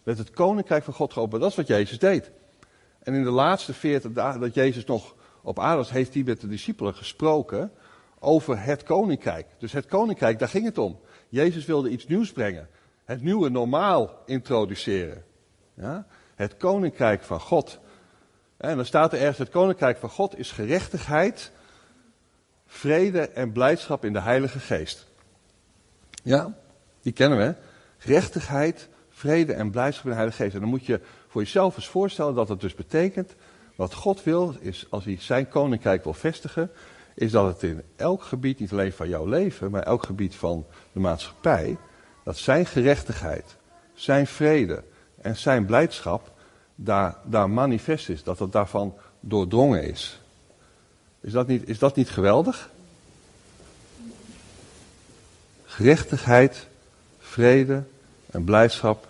Met 0.03 0.19
het 0.19 0.31
koninkrijk 0.31 0.85
van 0.85 0.95
God 0.95 1.13
geopend. 1.13 1.43
Dat 1.43 1.51
is 1.51 1.57
wat 1.57 1.67
Jezus 1.67 1.99
deed. 1.99 2.31
En 3.03 3.15
in 3.15 3.23
de 3.23 3.31
laatste 3.31 3.75
veertig 3.75 4.13
dagen 4.13 4.41
dat 4.41 4.55
Jezus 4.55 4.85
nog 4.85 5.15
op 5.43 5.59
aarde 5.59 5.77
was, 5.77 5.91
heeft 5.91 6.15
hij 6.15 6.23
met 6.23 6.41
de 6.41 6.49
discipelen 6.49 6.95
gesproken 6.95 7.73
over 8.19 8.63
het 8.63 8.83
koninkrijk. 8.83 9.47
Dus 9.59 9.73
het 9.73 9.87
koninkrijk, 9.87 10.39
daar 10.39 10.49
ging 10.49 10.65
het 10.65 10.79
om. 10.79 10.99
Jezus 11.29 11.65
wilde 11.65 11.91
iets 11.91 12.07
nieuws 12.07 12.33
brengen. 12.33 12.69
Het 13.05 13.23
nieuwe 13.23 13.49
normaal 13.49 14.23
introduceren. 14.27 15.25
Ja? 15.75 16.07
Het 16.35 16.57
koninkrijk 16.57 17.23
van 17.23 17.41
God. 17.41 17.79
En 18.57 18.77
dan 18.77 18.87
staat 18.87 19.13
er 19.13 19.19
ergens, 19.19 19.39
het 19.39 19.49
koninkrijk 19.49 19.99
van 19.99 20.11
God 20.11 20.39
is 20.39 20.51
gerechtigheid, 20.51 21.53
vrede 22.67 23.21
en 23.29 23.53
blijdschap 23.53 24.05
in 24.05 24.13
de 24.13 24.21
Heilige 24.21 24.59
Geest. 24.59 25.07
Ja, 26.23 26.55
die 27.03 27.13
kennen 27.13 27.39
we. 27.39 27.55
Gerechtigheid, 27.99 28.89
vrede 29.11 29.53
en 29.53 29.71
blijdschap 29.71 30.05
in 30.05 30.11
de 30.11 30.17
Heilige 30.17 30.43
Geest. 30.43 30.55
En 30.55 30.61
dan 30.61 30.69
moet 30.69 30.87
je 30.87 31.01
voor 31.29 31.43
jezelf 31.43 31.77
eens 31.77 31.89
voorstellen 31.89 32.35
dat 32.35 32.49
het 32.49 32.61
dus 32.61 32.75
betekent, 32.75 33.35
wat 33.77 33.95
God 33.95 34.23
wil, 34.23 34.55
is 34.61 34.87
als 34.91 35.05
hij 35.05 35.17
zijn 35.21 35.49
koninkrijk 35.49 36.05
wil 36.05 36.15
vestigen, 36.15 36.71
is 37.15 37.31
dat 37.31 37.47
het 37.47 37.63
in 37.63 37.83
elk 37.97 38.23
gebied, 38.23 38.59
niet 38.59 38.73
alleen 38.73 38.93
van 38.93 39.09
jouw 39.09 39.27
leven, 39.27 39.71
maar 39.71 39.83
elk 39.83 40.03
gebied 40.05 40.35
van 40.35 40.67
de 40.93 41.01
maatschappij, 41.01 41.77
dat 42.25 42.37
zijn 42.37 42.67
gerechtigheid, 42.67 43.57
zijn 43.95 44.27
vrede 44.27 44.83
en 45.21 45.37
zijn 45.37 45.67
blijdschap 45.67 46.33
daar, 46.75 47.17
daar 47.25 47.51
manifest 47.51 48.09
is. 48.09 48.23
Dat 48.23 48.39
het 48.39 48.53
daarvan 48.53 48.95
doordrongen 49.21 49.83
is. 49.83 50.21
Is 51.25 51.33
dat 51.33 51.47
niet, 51.47 51.69
is 51.69 51.79
dat 51.79 51.97
niet 51.97 52.11
geweldig? 52.11 52.71
Gerechtigheid, 55.65 56.67
vrede 57.19 57.83
en 58.31 58.45
blijdschap 58.45 59.09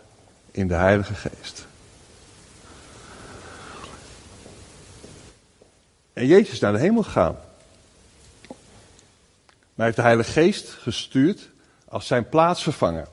in 0.50 0.68
de 0.68 0.74
Heilige 0.74 1.14
Geest. 1.14 1.66
En 6.12 6.26
Jezus 6.26 6.52
is 6.52 6.60
naar 6.60 6.72
de 6.72 6.78
hemel 6.78 7.02
gegaan. 7.02 7.36
Maar 8.44 8.56
hij 9.74 9.84
heeft 9.84 9.96
de 9.96 10.02
Heilige 10.02 10.32
Geest 10.32 10.68
gestuurd 10.68 11.50
als 11.84 12.06
zijn 12.06 12.28
plaatsvervanger. 12.28 13.08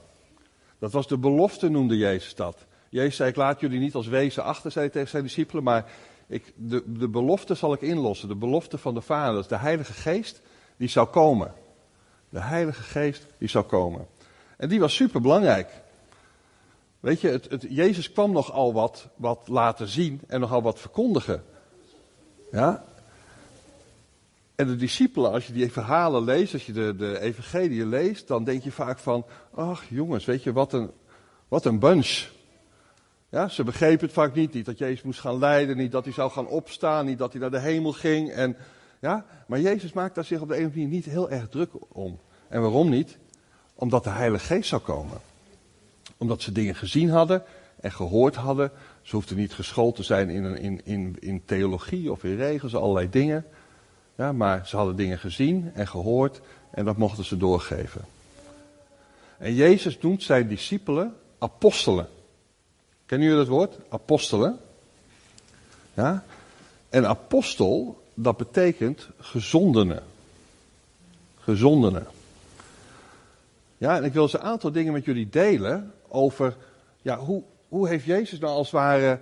Dat 0.79 0.91
was 0.91 1.07
de 1.07 1.17
belofte, 1.17 1.69
noemde 1.69 1.97
Jezus 1.97 2.35
dat. 2.35 2.57
Jezus 2.89 3.15
zei, 3.15 3.29
ik 3.29 3.35
laat 3.35 3.59
jullie 3.59 3.79
niet 3.79 3.95
als 3.95 4.07
wezen 4.07 4.43
achter, 4.43 4.71
zei 4.71 4.85
hij 4.85 4.93
tegen 4.93 5.09
zijn 5.09 5.23
discipelen, 5.23 5.63
maar 5.63 5.85
ik, 6.31 6.53
de, 6.55 6.83
de 6.87 7.07
belofte 7.07 7.53
zal 7.53 7.73
ik 7.73 7.81
inlossen. 7.81 8.27
De 8.27 8.35
belofte 8.35 8.77
van 8.77 8.93
de 8.93 9.01
Vader, 9.01 9.33
dat 9.33 9.43
is 9.43 9.49
de 9.49 9.57
Heilige 9.57 9.93
Geest, 9.93 10.41
die 10.77 10.87
zou 10.87 11.07
komen. 11.07 11.53
De 12.29 12.39
Heilige 12.39 12.81
Geest, 12.81 13.25
die 13.37 13.47
zou 13.47 13.65
komen. 13.65 14.07
En 14.57 14.69
die 14.69 14.79
was 14.79 14.95
super 14.95 15.21
belangrijk. 15.21 15.81
Weet 16.99 17.21
je, 17.21 17.27
het, 17.27 17.49
het, 17.49 17.65
Jezus 17.69 18.11
kwam 18.11 18.31
nogal 18.31 18.73
wat, 18.73 19.07
wat 19.15 19.47
laten 19.47 19.87
zien 19.87 20.21
en 20.27 20.39
nogal 20.39 20.61
wat 20.61 20.79
verkondigen. 20.79 21.43
Ja? 22.51 22.83
En 24.55 24.67
de 24.67 24.75
discipelen, 24.75 25.31
als 25.31 25.47
je 25.47 25.53
die 25.53 25.71
verhalen 25.71 26.23
leest, 26.23 26.53
als 26.53 26.65
je 26.65 26.73
de, 26.73 26.95
de 26.95 27.19
evangelie 27.19 27.85
leest, 27.85 28.27
dan 28.27 28.43
denk 28.43 28.63
je 28.63 28.71
vaak 28.71 28.99
van, 28.99 29.25
ach 29.53 29.83
jongens, 29.89 30.25
weet 30.25 30.43
je, 30.43 30.53
wat 30.53 30.73
een, 30.73 30.91
wat 31.47 31.65
een 31.65 31.79
bunch. 31.79 32.27
Ja, 33.31 33.47
ze 33.47 33.63
begrepen 33.63 34.05
het 34.05 34.13
vaak 34.13 34.35
niet, 34.35 34.53
niet 34.53 34.65
dat 34.65 34.77
Jezus 34.77 35.01
moest 35.01 35.19
gaan 35.19 35.39
lijden, 35.39 35.77
niet 35.77 35.91
dat 35.91 36.03
hij 36.03 36.13
zou 36.13 36.31
gaan 36.31 36.47
opstaan, 36.47 37.05
niet 37.05 37.17
dat 37.17 37.31
hij 37.31 37.41
naar 37.41 37.51
de 37.51 37.59
hemel 37.59 37.91
ging. 37.91 38.31
En, 38.31 38.57
ja, 38.99 39.25
maar 39.47 39.59
Jezus 39.59 39.93
maakt 39.93 40.15
daar 40.15 40.23
zich 40.25 40.41
op 40.41 40.47
de 40.47 40.53
een 40.53 40.59
of 40.59 40.65
andere 40.65 40.85
manier 40.85 40.95
niet 40.95 41.05
heel 41.05 41.29
erg 41.29 41.49
druk 41.49 41.69
om. 41.87 42.19
En 42.47 42.61
waarom 42.61 42.89
niet? 42.89 43.17
Omdat 43.73 44.03
de 44.03 44.09
Heilige 44.09 44.45
Geest 44.45 44.69
zou 44.69 44.81
komen. 44.81 45.17
Omdat 46.17 46.41
ze 46.41 46.51
dingen 46.51 46.75
gezien 46.75 47.09
hadden 47.09 47.43
en 47.79 47.91
gehoord 47.91 48.35
hadden. 48.35 48.71
Ze 49.01 49.15
hoefden 49.15 49.37
niet 49.37 49.53
geschoold 49.53 49.95
te 49.95 50.03
zijn 50.03 50.29
in, 50.29 50.57
in, 50.57 50.81
in, 50.85 51.15
in 51.19 51.41
theologie 51.45 52.11
of 52.11 52.23
in 52.23 52.35
regels, 52.35 52.75
allerlei 52.75 53.09
dingen. 53.09 53.45
Ja, 54.15 54.31
maar 54.31 54.67
ze 54.67 54.75
hadden 54.75 54.95
dingen 54.95 55.19
gezien 55.19 55.71
en 55.73 55.87
gehoord 55.87 56.41
en 56.71 56.85
dat 56.85 56.97
mochten 56.97 57.25
ze 57.25 57.37
doorgeven. 57.37 58.01
En 59.37 59.53
Jezus 59.53 59.99
noemt 59.99 60.23
zijn 60.23 60.47
discipelen 60.47 61.15
apostelen. 61.39 62.07
Kennen 63.11 63.29
jullie 63.29 63.45
dat 63.45 63.53
woord? 63.53 63.77
Apostelen. 63.89 64.59
Ja? 65.93 66.23
En 66.89 67.07
apostel, 67.07 68.03
dat 68.13 68.37
betekent 68.37 69.09
gezondene. 69.19 70.01
Gezondene. 71.39 72.03
Ja, 73.77 73.95
en 73.95 74.03
ik 74.03 74.13
wil 74.13 74.21
eens 74.21 74.33
een 74.33 74.41
aantal 74.41 74.71
dingen 74.71 74.93
met 74.93 75.05
jullie 75.05 75.29
delen 75.29 75.93
over, 76.07 76.57
ja, 77.01 77.17
hoe, 77.17 77.43
hoe 77.67 77.87
heeft 77.87 78.05
Jezus 78.05 78.39
nou 78.39 78.53
als 78.53 78.71
het 78.71 78.79
ware 78.79 79.19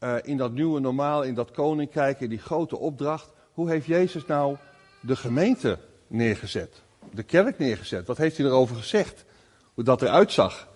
uh, 0.00 0.14
in 0.22 0.36
dat 0.36 0.52
nieuwe 0.52 0.80
normaal, 0.80 1.22
in 1.22 1.34
dat 1.34 1.50
koninkrijk, 1.50 2.20
in 2.20 2.28
die 2.28 2.38
grote 2.38 2.78
opdracht, 2.78 3.30
hoe 3.52 3.68
heeft 3.70 3.86
Jezus 3.86 4.26
nou 4.26 4.56
de 5.00 5.16
gemeente 5.16 5.78
neergezet? 6.06 6.82
De 7.10 7.22
kerk 7.22 7.58
neergezet? 7.58 8.06
Wat 8.06 8.18
heeft 8.18 8.36
hij 8.36 8.46
erover 8.46 8.76
gezegd? 8.76 9.24
Hoe 9.74 9.84
dat 9.84 10.02
eruit 10.02 10.32
zag? 10.32 10.68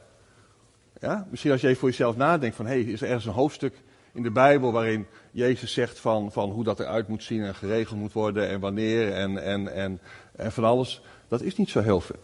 Ja, 1.05 1.27
misschien 1.31 1.53
als 1.53 1.61
je 1.61 1.77
voor 1.77 1.89
jezelf 1.89 2.17
nadenkt 2.17 2.57
van, 2.57 2.67
hey, 2.67 2.81
is 2.81 3.01
er 3.01 3.07
ergens 3.07 3.27
een 3.27 3.33
hoofdstuk 3.33 3.75
in 4.13 4.23
de 4.23 4.31
Bijbel 4.31 4.73
waarin 4.73 5.07
Jezus 5.31 5.73
zegt 5.73 5.99
van, 5.99 6.33
van 6.33 6.51
hoe 6.51 6.65
dat 6.65 6.81
eruit 6.81 7.09
moet 7.09 7.25
zien 7.25 7.43
en 7.43 7.55
geregeld 7.55 7.99
moet 7.99 8.13
worden 8.13 8.49
en 8.49 8.61
wanneer 8.61 9.13
en, 9.13 9.43
en, 9.43 9.75
en, 9.75 10.01
en 10.37 10.53
van 10.53 10.65
alles. 10.65 11.01
Dat 11.29 11.41
is 11.41 11.57
niet 11.57 11.69
zo 11.69 11.81
heel 11.81 12.01
veel. 12.01 12.19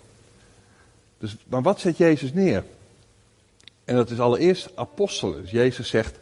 Dus, 1.18 1.36
maar 1.48 1.62
wat 1.62 1.80
zet 1.80 1.96
Jezus 1.96 2.32
neer? 2.32 2.64
En 3.84 3.96
dat 3.96 4.10
is 4.10 4.20
allereerst 4.20 4.70
apostelen. 4.74 5.40
Dus 5.40 5.50
Jezus 5.50 5.88
zegt, 5.88 6.20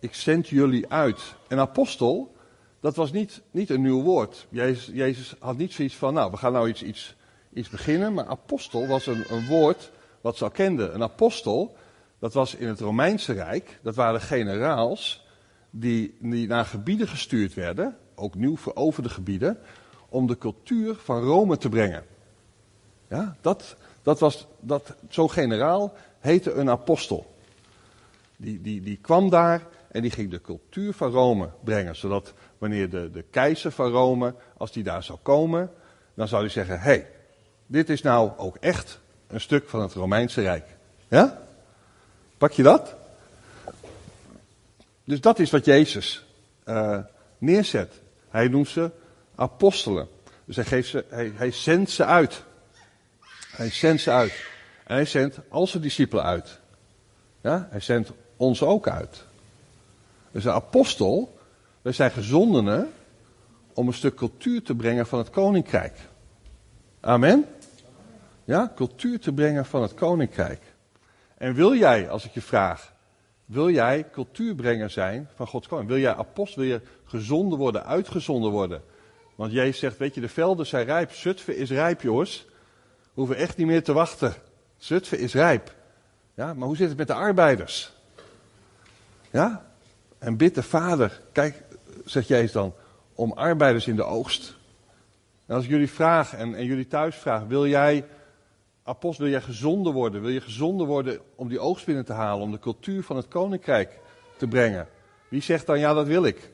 ik 0.00 0.14
zend 0.14 0.48
jullie 0.48 0.88
uit. 0.88 1.20
En 1.48 1.58
apostel, 1.58 2.34
dat 2.80 2.96
was 2.96 3.12
niet, 3.12 3.40
niet 3.50 3.70
een 3.70 3.82
nieuw 3.82 4.02
woord. 4.02 4.46
Jezus, 4.48 4.90
Jezus 4.92 5.34
had 5.38 5.56
niet 5.56 5.72
zoiets 5.72 5.94
van, 5.94 6.14
nou, 6.14 6.30
we 6.30 6.36
gaan 6.36 6.52
nou 6.52 6.68
iets, 6.68 6.82
iets, 6.82 7.14
iets 7.52 7.68
beginnen. 7.68 8.14
Maar 8.14 8.26
apostel 8.26 8.86
was 8.86 9.06
een, 9.06 9.24
een 9.28 9.46
woord 9.46 9.90
wat 10.26 10.36
ze 10.36 10.44
al 10.44 10.50
kenden. 10.50 10.94
Een 10.94 11.02
apostel, 11.02 11.76
dat 12.18 12.32
was 12.32 12.54
in 12.54 12.68
het 12.68 12.80
Romeinse 12.80 13.32
Rijk, 13.32 13.78
dat 13.82 13.94
waren 13.94 14.20
generaals 14.20 15.26
die, 15.70 16.16
die 16.20 16.46
naar 16.46 16.64
gebieden 16.64 17.08
gestuurd 17.08 17.54
werden, 17.54 17.96
ook 18.14 18.34
nieuw 18.34 18.56
veroverde 18.56 19.08
gebieden, 19.08 19.58
om 20.08 20.26
de 20.26 20.38
cultuur 20.38 20.94
van 20.94 21.22
Rome 21.22 21.56
te 21.56 21.68
brengen. 21.68 22.04
Ja, 23.08 23.36
dat, 23.40 23.76
dat 24.02 24.20
was, 24.20 24.46
dat, 24.60 24.94
zo'n 25.08 25.30
generaal 25.30 25.92
heette 26.18 26.52
een 26.52 26.70
apostel. 26.70 27.34
Die, 28.36 28.60
die, 28.60 28.80
die 28.80 28.98
kwam 29.00 29.30
daar 29.30 29.66
en 29.90 30.02
die 30.02 30.10
ging 30.10 30.30
de 30.30 30.40
cultuur 30.40 30.92
van 30.92 31.10
Rome 31.10 31.50
brengen. 31.64 31.96
Zodat 31.96 32.34
wanneer 32.58 32.90
de, 32.90 33.10
de 33.10 33.22
keizer 33.22 33.70
van 33.70 33.90
Rome, 33.90 34.34
als 34.56 34.72
die 34.72 34.82
daar 34.82 35.02
zou 35.02 35.18
komen, 35.22 35.70
dan 36.14 36.28
zou 36.28 36.42
hij 36.42 36.50
zeggen, 36.50 36.80
hey, 36.80 37.10
dit 37.66 37.90
is 37.90 38.02
nou 38.02 38.30
ook 38.36 38.56
echt 38.56 39.04
een 39.26 39.40
stuk 39.40 39.68
van 39.68 39.80
het 39.80 39.92
Romeinse 39.92 40.40
Rijk. 40.40 40.64
Ja? 41.08 41.42
Pak 42.38 42.52
je 42.52 42.62
dat? 42.62 42.94
Dus 45.04 45.20
dat 45.20 45.38
is 45.38 45.50
wat 45.50 45.64
Jezus 45.64 46.24
uh, 46.64 46.98
neerzet. 47.38 47.92
Hij 48.28 48.48
noemt 48.48 48.68
ze 48.68 48.90
apostelen. 49.34 50.08
Dus 50.44 50.56
hij, 50.56 50.64
geeft 50.64 50.88
ze, 50.88 51.04
hij, 51.08 51.32
hij 51.34 51.50
zendt 51.50 51.90
ze 51.90 52.04
uit. 52.04 52.42
Hij 53.50 53.70
zendt 53.70 54.02
ze 54.02 54.10
uit. 54.10 54.32
En 54.84 54.94
hij 54.94 55.04
zendt 55.04 55.38
al 55.48 55.66
zijn 55.66 55.82
discipelen 55.82 56.24
uit. 56.24 56.60
Ja? 57.40 57.68
Hij 57.70 57.80
zendt 57.80 58.10
ons 58.36 58.62
ook 58.62 58.88
uit. 58.88 59.24
Dus 60.30 60.44
een 60.44 60.52
apostel, 60.52 61.38
wij 61.82 61.92
zijn 61.92 62.10
gezondenen 62.10 62.92
om 63.74 63.86
een 63.86 63.94
stuk 63.94 64.14
cultuur 64.14 64.62
te 64.62 64.74
brengen 64.74 65.06
van 65.06 65.18
het 65.18 65.30
koninkrijk. 65.30 65.98
Amen? 67.00 67.44
Ja, 68.46 68.72
cultuur 68.74 69.20
te 69.20 69.32
brengen 69.32 69.66
van 69.66 69.82
het 69.82 69.94
koninkrijk. 69.94 70.62
En 71.38 71.54
wil 71.54 71.74
jij, 71.74 72.10
als 72.10 72.24
ik 72.24 72.32
je 72.32 72.40
vraag, 72.40 72.92
wil 73.44 73.70
jij 73.70 74.10
cultuurbrenger 74.12 74.90
zijn 74.90 75.28
van 75.34 75.46
Gods 75.46 75.68
koninkrijk? 75.68 76.00
Wil 76.00 76.10
jij 76.10 76.20
apostel, 76.20 76.62
wil 76.62 76.72
je 76.72 76.80
gezonden 77.04 77.58
worden, 77.58 77.84
uitgezonden 77.84 78.50
worden? 78.50 78.82
Want 79.34 79.52
Jezus 79.52 79.78
zegt, 79.78 79.96
weet 79.96 80.14
je, 80.14 80.20
de 80.20 80.28
velden 80.28 80.66
zijn 80.66 80.84
rijp, 80.84 81.12
Zutphen 81.12 81.56
is 81.56 81.70
rijp, 81.70 82.00
jongens. 82.00 82.46
We 83.02 83.22
hoeven 83.22 83.36
echt 83.36 83.56
niet 83.56 83.66
meer 83.66 83.82
te 83.82 83.92
wachten. 83.92 84.34
Zutphen 84.76 85.18
is 85.18 85.34
rijp. 85.34 85.74
Ja, 86.34 86.54
maar 86.54 86.66
hoe 86.66 86.76
zit 86.76 86.88
het 86.88 86.98
met 86.98 87.06
de 87.06 87.14
arbeiders? 87.14 87.92
Ja? 89.30 89.66
En 90.18 90.36
bid 90.36 90.54
de 90.54 90.62
Vader, 90.62 91.20
kijk, 91.32 91.62
zegt 92.04 92.28
Jezus 92.28 92.52
dan, 92.52 92.74
om 93.14 93.32
arbeiders 93.32 93.86
in 93.86 93.96
de 93.96 94.04
oogst. 94.04 94.56
En 95.46 95.54
als 95.54 95.64
ik 95.64 95.70
jullie 95.70 95.90
vraag 95.90 96.34
en, 96.34 96.54
en 96.54 96.64
jullie 96.64 96.86
thuis 96.86 97.16
vraag, 97.16 97.42
wil 97.46 97.66
jij, 97.66 98.04
apostel, 98.86 99.24
wil 99.24 99.32
jij 99.32 99.42
gezonden 99.42 99.92
worden? 99.92 100.20
Wil 100.20 100.30
je 100.30 100.40
gezonden 100.40 100.86
worden 100.86 101.20
om 101.34 101.48
die 101.48 101.58
oogst 101.58 101.86
binnen 101.86 102.04
te 102.04 102.12
halen, 102.12 102.42
om 102.42 102.50
de 102.50 102.58
cultuur 102.58 103.02
van 103.02 103.16
het 103.16 103.28
koninkrijk 103.28 103.98
te 104.36 104.46
brengen? 104.46 104.88
Wie 105.28 105.42
zegt 105.42 105.66
dan, 105.66 105.78
ja, 105.78 105.94
dat 105.94 106.06
wil 106.06 106.24
ik? 106.24 106.50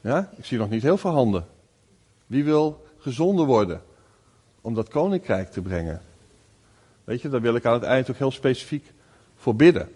Ja, 0.00 0.30
ik 0.36 0.44
zie 0.44 0.58
nog 0.58 0.70
niet 0.70 0.82
heel 0.82 0.96
veel 0.96 1.10
handen. 1.10 1.46
Wie 2.26 2.44
wil 2.44 2.86
gezonden 2.98 3.46
worden 3.46 3.82
om 4.60 4.74
dat 4.74 4.88
koninkrijk 4.88 5.50
te 5.50 5.60
brengen? 5.60 6.02
Weet 7.04 7.22
je, 7.22 7.28
daar 7.28 7.40
wil 7.40 7.54
ik 7.54 7.64
aan 7.64 7.72
het 7.72 7.82
eind 7.82 8.10
ook 8.10 8.16
heel 8.16 8.30
specifiek 8.30 8.92
voor 9.36 9.56
bidden. 9.56 9.88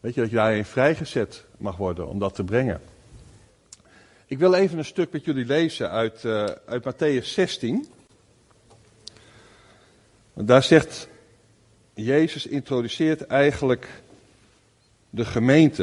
Weet 0.00 0.14
je, 0.14 0.20
dat 0.20 0.30
je 0.30 0.36
daarin 0.36 0.64
vrijgezet 0.64 1.44
mag 1.56 1.76
worden 1.76 2.08
om 2.08 2.18
dat 2.18 2.34
te 2.34 2.44
brengen. 2.44 2.80
Ik 4.26 4.38
wil 4.38 4.54
even 4.54 4.78
een 4.78 4.84
stuk 4.84 5.12
met 5.12 5.24
jullie 5.24 5.44
lezen 5.44 5.90
uit, 5.90 6.24
uh, 6.24 6.44
uit 6.44 6.84
Matthäus 6.84 7.26
16. 7.26 7.86
Daar 10.34 10.62
zegt 10.62 11.08
Jezus 11.94 12.46
introduceert 12.46 13.26
eigenlijk 13.26 13.88
de 15.10 15.24
gemeente. 15.24 15.82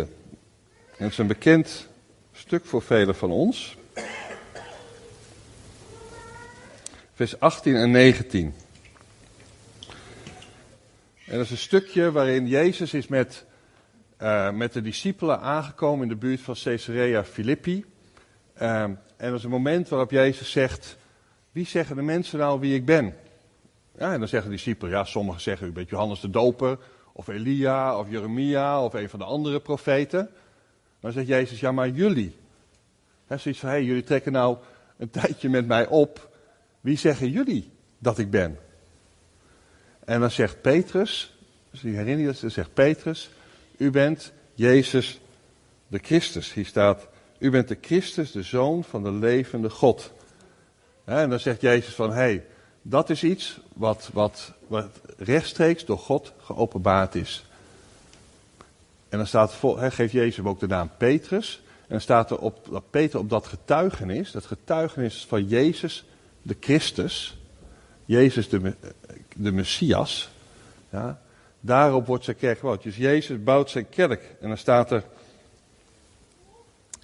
En 0.98 1.04
het 1.04 1.12
is 1.12 1.18
een 1.18 1.28
bekend 1.28 1.88
stuk 2.32 2.66
voor 2.66 2.82
velen 2.82 3.16
van 3.16 3.32
ons. 3.32 3.78
Vers 7.14 7.40
18 7.40 7.76
en 7.76 7.92
19. 7.92 8.54
En 11.26 11.36
dat 11.36 11.46
is 11.46 11.52
een 11.52 11.58
stukje 11.58 12.12
waarin 12.12 12.48
Jezus 12.48 12.94
is 12.94 13.08
met, 13.08 13.46
uh, 14.22 14.52
met 14.52 14.74
de 14.74 14.82
discipelen 14.82 15.40
aangekomen 15.40 16.04
in 16.04 16.10
de 16.10 16.16
buurt 16.16 16.42
van 16.42 16.56
Caesarea 16.64 17.24
Philippi. 17.24 17.86
Uh, 18.62 18.82
en 18.82 19.00
dat 19.18 19.34
is 19.34 19.44
een 19.44 19.50
moment 19.50 19.90
waarop 19.90 20.12
Jezus 20.12 20.52
zegt, 20.52 20.98
wie 21.52 21.66
zeggen 21.66 21.96
de 21.96 22.02
mensen 22.02 22.40
nou 22.40 22.60
wie 22.60 22.76
ik 22.76 22.86
ben? 22.86 23.16
Ja, 24.00 24.14
en 24.14 24.20
dan 24.20 24.28
zeggen 24.28 24.50
de 24.50 24.56
discipelen, 24.56 24.92
ja, 24.92 25.04
sommigen 25.04 25.42
zeggen 25.42 25.68
u 25.68 25.72
bent 25.72 25.90
Johannes 25.90 26.20
de 26.20 26.30
Doper, 26.30 26.78
of 27.14 27.28
Elia, 27.28 27.98
of 27.98 28.10
Jeremia, 28.10 28.84
of 28.84 28.94
een 28.94 29.10
van 29.10 29.20
de 29.20 29.26
andere 29.26 29.60
profeten. 29.60 30.30
Dan 31.00 31.12
zegt 31.12 31.28
Jezus, 31.28 31.60
ja, 31.60 31.72
maar 31.72 31.90
jullie. 31.90 32.36
He, 33.28 33.38
zoiets 33.38 33.60
van, 33.60 33.70
hé, 33.70 33.76
hey, 33.76 33.86
jullie 33.86 34.04
trekken 34.04 34.32
nou 34.32 34.58
een 34.98 35.10
tijdje 35.10 35.50
met 35.50 35.68
mij 35.68 35.88
op. 35.88 36.36
Wie 36.82 36.98
zeggen 36.98 37.30
jullie 37.30 37.72
dat 37.98 38.18
ik 38.18 38.30
ben? 38.30 38.58
En 40.06 40.20
dan 40.20 40.32
zegt 40.32 40.62
Petrus, 40.62 41.38
dus 41.72 41.82
die 41.82 41.96
herinner 41.96 42.28
je 42.28 42.40
dan 42.42 42.52
zegt 42.52 42.74
Petrus, 42.74 43.30
u 43.78 43.92
bent 43.92 44.32
Jezus 44.54 45.20
de 45.88 46.00
Christus. 46.02 46.54
Hier 46.54 46.66
staat, 46.66 47.08
u 47.40 47.50
bent 47.50 47.68
de 47.68 47.78
Christus, 47.82 48.32
de 48.32 48.44
Zoon 48.44 48.84
van 48.84 49.04
de 49.04 49.12
levende 49.12 49.70
God. 49.70 50.12
En 51.06 51.30
dan 51.30 51.40
zegt 51.40 51.62
Jezus 51.62 51.94
van, 51.94 52.10
hé, 52.10 52.16
hey, 52.16 52.46
dat 52.82 53.10
is 53.10 53.24
iets 53.24 53.60
wat, 53.74 54.10
wat, 54.14 54.54
wat 54.68 54.86
rechtstreeks 55.18 55.86
door 55.86 55.98
God 55.98 56.34
geopenbaard 56.42 57.16
is. 57.16 57.46
En 59.10 59.18
dan 59.18 59.28
staat, 59.28 59.62
hij 59.62 59.92
geeft 59.92 60.12
Jezus 60.12 60.36
hem 60.36 60.48
ook 60.48 60.60
de 60.60 60.68
naam 60.68 60.92
Petrus. 60.98 61.62
En 61.66 61.88
dan 61.88 62.02
staat 62.02 62.32
er 62.32 62.40
op, 62.40 62.68
dat 62.72 62.90
Peter 62.90 63.20
op 63.20 63.30
dat 63.30 63.48
getuigenis, 63.48 64.32
dat 64.32 64.46
getuigenis 64.46 65.26
van 65.28 65.48
Jezus 65.48 66.06
de 66.42 66.56
Christus, 66.60 67.38
Jezus 68.06 68.50
de, 68.50 68.76
de 69.36 69.52
Messias, 69.52 70.30
ja, 70.90 71.22
daarop 71.60 72.06
wordt 72.08 72.24
zijn 72.24 72.38
kerk 72.38 72.60
gebouwd. 72.60 72.84
Dus 72.84 72.98
Jezus 72.98 73.44
bouwt 73.44 73.70
zijn 73.70 73.90
kerk. 73.90 74.36
En 74.42 74.48
dan 74.48 74.58
staat 74.58 74.92
er 74.92 75.04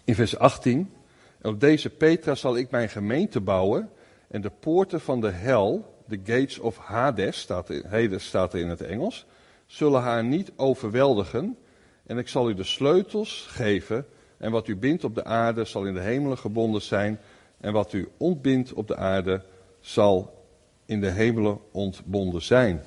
in 0.04 0.16
vers 0.16 0.38
18, 0.38 0.94
op 1.42 1.60
deze 1.60 1.90
Petra 1.90 2.36
zal 2.36 2.58
ik 2.58 2.72
mijn 2.72 2.90
gemeente 2.90 3.40
bouwen 3.40 3.90
en 4.36 4.42
de 4.42 4.52
poorten 4.60 5.02
van 5.02 5.22
de 5.22 5.30
hel, 5.30 5.96
de 6.08 6.20
gates 6.24 6.60
of 6.60 6.78
Hades, 6.78 7.40
staat 7.40 7.70
Hades 7.90 8.26
staat 8.26 8.54
er 8.54 8.60
in 8.60 8.70
het 8.70 8.82
Engels, 8.82 9.26
zullen 9.66 10.02
haar 10.02 10.24
niet 10.24 10.52
overweldigen. 10.56 11.58
En 12.06 12.18
ik 12.18 12.28
zal 12.28 12.50
u 12.50 12.54
de 12.54 12.64
sleutels 12.64 13.46
geven. 13.50 14.06
En 14.38 14.52
wat 14.52 14.68
u 14.68 14.76
bindt 14.76 15.04
op 15.04 15.16
de 15.16 15.24
aarde 15.24 15.66
zal 15.66 15.86
in 15.86 15.94
de 15.94 16.00
hemelen 16.00 16.38
gebonden 16.38 16.82
zijn. 16.82 17.20
En 17.58 17.74
wat 17.74 17.94
u 17.94 18.10
ontbindt 18.18 18.74
op 18.74 18.88
de 18.88 18.96
aarde 18.96 19.42
zal 19.80 20.44
in 20.86 21.02
de 21.02 21.10
hemelen 21.10 21.60
ontbonden 21.72 22.42
zijn. 22.42 22.84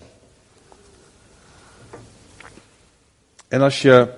En 3.49 3.61
als 3.61 3.83
je 3.83 4.15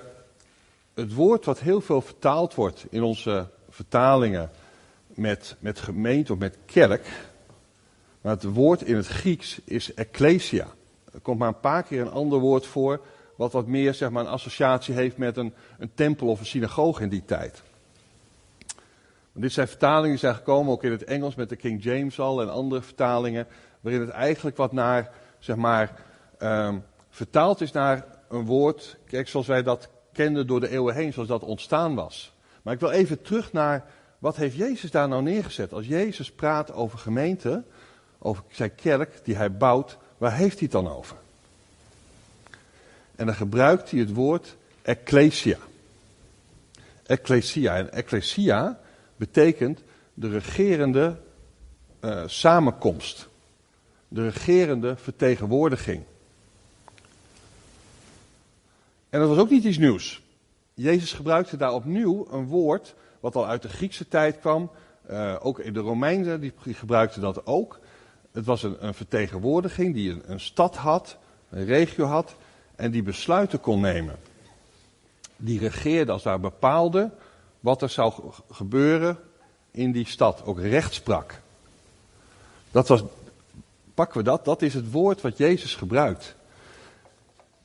het 0.93 1.13
woord 1.13 1.45
wat 1.45 1.59
heel 1.59 1.81
veel 1.81 2.01
vertaald 2.01 2.55
wordt 2.55 2.85
in 2.89 3.03
onze 3.03 3.47
vertalingen 3.69 4.49
met, 5.15 5.55
met 5.59 5.79
gemeente 5.79 6.33
of 6.33 6.39
met 6.39 6.57
kerk. 6.65 7.07
Maar 8.21 8.33
het 8.33 8.43
woord 8.43 8.81
in 8.81 8.95
het 8.95 9.07
Grieks 9.07 9.61
is 9.65 9.93
ecclesia. 9.93 10.67
Er 11.13 11.19
komt 11.19 11.39
maar 11.39 11.47
een 11.47 11.59
paar 11.59 11.83
keer 11.83 12.01
een 12.01 12.11
ander 12.11 12.39
woord 12.39 12.65
voor, 12.65 13.01
wat 13.35 13.51
wat 13.51 13.67
meer 13.67 13.93
zeg 13.93 14.09
maar, 14.09 14.23
een 14.23 14.29
associatie 14.29 14.93
heeft 14.93 15.17
met 15.17 15.37
een, 15.37 15.53
een 15.79 15.91
tempel 15.93 16.27
of 16.27 16.39
een 16.39 16.45
synagoge 16.45 17.03
in 17.03 17.09
die 17.09 17.25
tijd. 17.25 17.61
dit 19.33 19.51
zijn 19.51 19.67
vertalingen 19.67 20.09
die 20.09 20.19
zijn 20.19 20.35
gekomen 20.35 20.71
ook 20.71 20.83
in 20.83 20.91
het 20.91 21.03
Engels 21.03 21.35
met 21.35 21.49
de 21.49 21.55
King 21.55 21.83
James 21.83 22.19
al 22.19 22.41
en 22.41 22.51
andere 22.51 22.81
vertalingen, 22.81 23.47
waarin 23.79 24.01
het 24.01 24.09
eigenlijk 24.09 24.57
wat 24.57 24.71
naar, 24.71 25.11
zeg 25.39 25.55
maar, 25.55 26.03
um, 26.39 26.83
vertaald 27.09 27.61
is 27.61 27.71
naar 27.71 28.05
een 28.29 28.45
woord, 28.45 28.97
kijk, 29.05 29.27
zoals 29.27 29.47
wij 29.47 29.63
dat 29.63 29.89
kenden 30.13 30.47
door 30.47 30.59
de 30.59 30.69
eeuwen 30.69 30.95
heen, 30.95 31.13
zoals 31.13 31.27
dat 31.27 31.43
ontstaan 31.43 31.95
was. 31.95 32.33
Maar 32.61 32.73
ik 32.73 32.79
wil 32.79 32.89
even 32.89 33.21
terug 33.21 33.53
naar 33.53 33.85
wat 34.21 34.35
heeft 34.35 34.55
Jezus 34.55 34.91
daar 34.91 35.07
nou 35.07 35.21
neergezet? 35.21 35.73
Als 35.73 35.87
Jezus 35.87 36.31
praat 36.31 36.71
over 36.71 36.99
gemeente, 36.99 37.63
over 38.19 38.43
zijn 38.51 38.75
kerk 38.75 39.19
die 39.23 39.35
hij 39.35 39.51
bouwt, 39.51 39.97
waar 40.17 40.35
heeft 40.35 40.59
hij 40.59 40.61
het 40.61 40.71
dan 40.71 40.87
over? 40.87 41.17
En 43.15 43.25
dan 43.25 43.35
gebruikt 43.35 43.91
hij 43.91 43.99
het 43.99 44.13
woord 44.13 44.55
ecclesia. 44.81 45.57
Ecclesia. 47.03 47.75
En 47.75 47.91
ecclesia 47.91 48.79
betekent 49.15 49.81
de 50.13 50.29
regerende 50.29 51.17
uh, 52.01 52.23
samenkomst. 52.25 53.27
De 54.07 54.23
regerende 54.23 54.95
vertegenwoordiging. 54.95 56.03
En 59.09 59.19
dat 59.19 59.29
was 59.29 59.37
ook 59.37 59.49
niet 59.49 59.63
iets 59.63 59.77
nieuws. 59.77 60.21
Jezus 60.73 61.13
gebruikte 61.13 61.57
daar 61.57 61.73
opnieuw 61.73 62.27
een 62.31 62.45
woord 62.45 62.93
wat 63.21 63.35
al 63.35 63.47
uit 63.47 63.61
de 63.61 63.69
Griekse 63.69 64.07
tijd 64.07 64.39
kwam. 64.39 64.71
Uh, 65.09 65.35
ook 65.39 65.59
in 65.59 65.73
de 65.73 65.79
Romeinen, 65.79 66.39
die, 66.39 66.53
gebruikten 66.63 67.21
dat 67.21 67.45
ook. 67.45 67.79
Het 68.31 68.45
was 68.45 68.63
een, 68.63 68.85
een 68.85 68.93
vertegenwoordiging 68.93 69.93
die 69.93 70.11
een, 70.11 70.21
een, 70.25 70.39
stad 70.39 70.75
had, 70.75 71.17
een 71.49 71.65
regio 71.65 72.05
had, 72.05 72.35
en 72.75 72.91
die 72.91 73.03
besluiten 73.03 73.59
kon 73.59 73.79
nemen. 73.79 74.15
Die 75.35 75.59
regeerde 75.59 76.11
als 76.11 76.23
daar 76.23 76.39
bepaalde 76.39 77.11
wat 77.59 77.81
er 77.81 77.89
zou 77.89 78.13
gebeuren 78.51 79.17
in 79.71 79.91
die 79.91 80.07
stad, 80.07 80.45
ook 80.45 80.59
recht 80.59 80.93
sprak. 80.93 81.41
Dat 82.71 82.87
was, 82.87 83.03
pakken 83.93 84.17
we 84.17 84.23
dat, 84.23 84.45
dat 84.45 84.61
is 84.61 84.73
het 84.73 84.91
woord 84.91 85.21
wat 85.21 85.37
Jezus 85.37 85.75
gebruikt. 85.75 86.35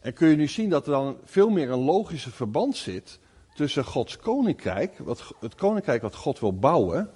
En 0.01 0.13
kun 0.13 0.29
je 0.29 0.37
nu 0.37 0.49
zien 0.49 0.71
dat 0.71 0.87
er 0.87 0.93
dan 0.93 1.17
veel 1.25 1.49
meer 1.49 1.71
een 1.71 1.85
logische 1.85 2.31
verband 2.31 2.77
zit 2.77 3.19
tussen 3.57 3.85
Gods 3.85 4.17
koninkrijk, 4.17 4.99
wat, 4.99 5.35
het 5.41 5.55
koninkrijk 5.55 6.03
wat 6.03 6.15
God 6.15 6.41
wil 6.41 6.59
bouwen, 6.59 7.11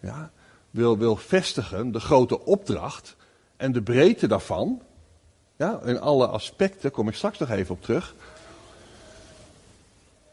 ja, 0.00 0.30
wil, 0.70 0.98
wil 0.98 1.16
vestigen, 1.16 1.92
de 1.92 2.00
grote 2.00 2.44
opdracht 2.44 3.16
en 3.56 3.72
de 3.72 3.82
breedte 3.82 4.26
daarvan, 4.26 4.82
ja, 5.56 5.80
in 5.84 6.00
alle 6.00 6.26
aspecten, 6.26 6.90
kom 6.90 7.08
ik 7.08 7.14
straks 7.14 7.38
nog 7.38 7.50
even 7.50 7.74
op 7.74 7.82
terug, 7.82 8.14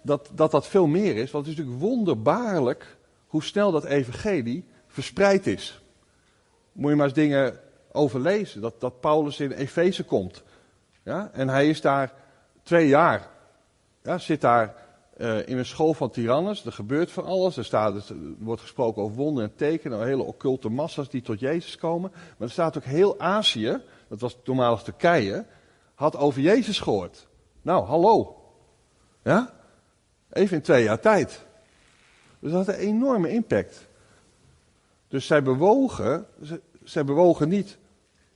dat 0.02 0.30
dat, 0.34 0.52
dat 0.52 0.68
veel 0.68 0.88
meer 0.88 1.16
is, 1.16 1.32
want 1.32 1.46
het 1.46 1.54
is 1.54 1.60
natuurlijk 1.60 1.86
wonderbaarlijk 1.86 2.98
hoe 3.28 3.44
snel 3.44 3.72
dat 3.72 3.84
evangelie 3.84 4.66
verspreid 4.88 5.48
is. 5.48 5.82
Moet 6.72 6.90
je 6.90 6.96
maar 6.96 7.06
eens 7.06 7.16
dingen 7.16 7.60
overlezen, 7.92 8.62
dat, 8.62 8.80
dat 8.80 9.00
Paulus 9.00 9.40
in 9.40 9.52
Efeze 9.52 10.04
komt. 10.04 10.44
Ja, 11.04 11.30
en 11.34 11.50
hij 11.50 11.70
is 11.70 11.82
daar 11.82 12.14
twee 12.64 12.88
jaar, 12.88 13.28
ja, 14.04 14.18
zit 14.18 14.42
daar 14.42 14.83
uh, 15.24 15.48
in 15.48 15.58
een 15.58 15.66
school 15.66 15.94
van 15.94 16.10
tirannes. 16.10 16.66
Er 16.66 16.72
gebeurt 16.72 17.12
van 17.12 17.26
alles. 17.26 17.58
Er, 17.58 17.66
staat, 17.66 18.10
er 18.10 18.16
wordt 18.40 18.62
gesproken 18.62 19.02
over 19.02 19.16
wonden 19.16 19.44
en 19.44 19.56
tekenen. 19.56 20.06
Hele 20.06 20.24
occulte 20.24 20.70
massa's 20.70 21.10
die 21.10 21.22
tot 21.22 21.40
Jezus 21.40 21.78
komen. 21.78 22.12
Maar 22.12 22.48
er 22.48 22.52
staat 22.52 22.78
ook 22.78 22.84
heel 22.84 23.20
Azië, 23.20 23.82
dat 24.08 24.20
was 24.20 24.38
toenmalig 24.44 24.82
Turkije, 24.82 25.46
had 25.96 26.18
over 26.18 26.42
Jezus 26.42 26.80
gehoord. 26.80 27.28
Nou, 27.62 27.86
hallo. 27.86 28.42
Ja? 29.24 29.54
Even 30.30 30.58
in 30.58 30.64
twee 30.64 30.84
jaar 30.84 31.00
tijd. 31.00 31.46
Dus 32.40 32.52
dat 32.52 32.66
had 32.66 32.76
een 32.76 32.82
enorme 32.82 33.30
impact. 33.30 33.88
Dus 35.08 35.26
zij 35.26 35.44
bewogen, 35.44 36.26
zij 36.84 37.06
bewogen 37.06 37.50
niet 37.50 37.78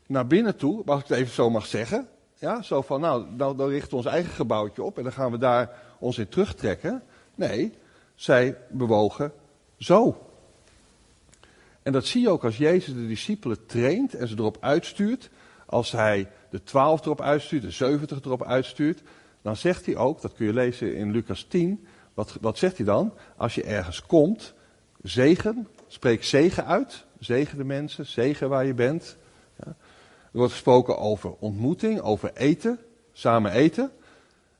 naar 0.05 0.27
binnen 0.27 0.55
toe, 0.55 0.83
als 0.85 1.01
ik 1.01 1.07
het 1.07 1.17
even 1.17 1.33
zo 1.33 1.49
mag 1.49 1.65
zeggen. 1.65 2.07
Ja, 2.39 2.61
zo 2.61 2.81
van, 2.81 3.01
nou, 3.01 3.25
nou, 3.35 3.57
dan 3.57 3.69
richten 3.69 3.89
we 3.89 3.95
ons 3.95 4.05
eigen 4.05 4.31
gebouwtje 4.31 4.83
op 4.83 4.97
en 4.97 5.03
dan 5.03 5.11
gaan 5.11 5.31
we 5.31 5.37
daar 5.37 5.81
ons 5.99 6.17
in 6.17 6.27
terugtrekken. 6.27 7.03
Nee, 7.35 7.73
zij 8.15 8.57
bewogen 8.69 9.31
zo. 9.77 10.27
En 11.83 11.91
dat 11.91 12.05
zie 12.05 12.21
je 12.21 12.29
ook 12.29 12.43
als 12.43 12.57
Jezus 12.57 12.93
de 12.93 13.07
discipelen 13.07 13.65
traint 13.65 14.13
en 14.13 14.27
ze 14.27 14.35
erop 14.37 14.57
uitstuurt. 14.59 15.29
Als 15.65 15.91
hij 15.91 16.29
de 16.49 16.63
twaalf 16.63 17.05
erop 17.05 17.21
uitstuurt, 17.21 17.61
de 17.61 17.71
zeventig 17.71 18.21
erop 18.21 18.43
uitstuurt. 18.43 19.01
Dan 19.41 19.55
zegt 19.55 19.85
hij 19.85 19.95
ook, 19.95 20.21
dat 20.21 20.33
kun 20.33 20.45
je 20.45 20.53
lezen 20.53 20.95
in 20.95 21.11
Lucas 21.11 21.43
10. 21.43 21.87
Wat, 22.13 22.37
wat 22.41 22.57
zegt 22.57 22.77
hij 22.77 22.85
dan? 22.85 23.13
Als 23.37 23.55
je 23.55 23.63
ergens 23.63 24.05
komt, 24.05 24.53
zegen, 25.01 25.67
spreek 25.87 26.23
zegen 26.23 26.65
uit. 26.65 27.05
Zegen 27.19 27.57
de 27.57 27.63
mensen, 27.63 28.05
zegen 28.05 28.49
waar 28.49 28.65
je 28.65 28.73
bent. 28.73 29.17
Er 30.37 30.43
wordt 30.43 30.57
gesproken 30.57 30.97
over 30.97 31.33
ontmoeting, 31.39 32.01
over 32.01 32.31
eten, 32.33 32.79
samen 33.13 33.51
eten. 33.51 33.91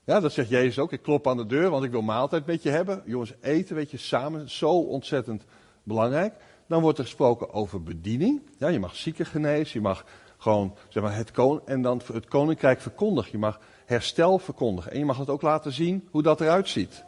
Ja, 0.04 0.20
dat 0.20 0.32
zegt 0.32 0.50
Jezus 0.50 0.80
ook. 0.80 0.92
Ik 0.92 1.02
klop 1.02 1.28
aan 1.28 1.38
de 1.38 1.46
deur, 1.46 1.70
want 1.70 1.84
ik 1.84 1.92
wil 1.92 2.02
maaltijd 2.02 2.46
met 2.46 2.64
je 2.64 2.70
hebben. 2.70 3.02
Jongens, 3.06 3.34
eten, 3.42 3.76
weet 3.76 3.92
je, 3.92 3.98
samen, 3.98 4.50
zo 4.50 4.70
ontzettend 4.70 5.44
belangrijk. 5.84 6.34
Dan 6.68 6.82
wordt 6.82 6.98
er 6.98 7.04
gesproken 7.04 7.54
over 7.54 7.84
bediening. 7.84 8.42
Ja, 8.58 8.68
je 8.68 8.80
mag 8.80 8.96
zieken 8.96 9.26
genezen, 9.26 9.74
je 9.74 9.82
mag 9.82 10.06
gewoon, 10.38 10.76
zeg 10.90 11.04
maar, 11.04 11.16
het, 11.16 11.32
kon 11.32 11.62
en 11.66 11.82
dan 11.82 12.02
het 12.14 12.28
koninkrijk 12.28 12.82
verkondigen. 12.82 13.32
Je 13.32 13.38
mag 13.38 13.60
herstel 13.86 14.40
verkondigen. 14.40 14.92
En 14.92 15.00
je 15.00 15.06
mag 15.06 15.18
het 15.18 15.30
ook 15.30 15.42
laten 15.42 15.72
zien 15.72 16.08
hoe 16.12 16.24
dat 16.24 16.42
eruit 16.42 16.70
ziet. 16.70 17.04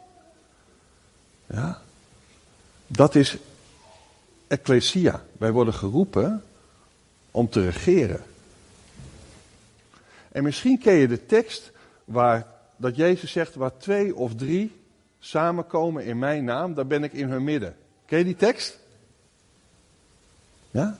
Ja, 1.46 1.80
dat 2.86 3.14
is 3.14 3.36
ecclesia. 4.46 5.22
Wij 5.38 5.52
worden 5.52 5.74
geroepen 5.74 6.44
om 7.30 7.48
te 7.48 7.64
regeren. 7.64 8.24
En 10.32 10.42
misschien 10.42 10.78
ken 10.78 10.94
je 10.94 11.08
de 11.08 11.26
tekst 11.26 11.72
waar 12.04 12.46
dat 12.76 12.96
Jezus 12.96 13.32
zegt, 13.32 13.54
waar 13.54 13.76
twee 13.76 14.16
of 14.16 14.34
drie 14.34 14.72
samenkomen 15.18 16.04
in 16.04 16.18
mijn 16.18 16.44
naam, 16.44 16.74
daar 16.74 16.86
ben 16.86 17.04
ik 17.04 17.12
in 17.12 17.28
hun 17.28 17.44
midden. 17.44 17.76
Ken 18.06 18.18
je 18.18 18.24
die 18.24 18.36
tekst? 18.36 18.78
Ja? 20.70 20.98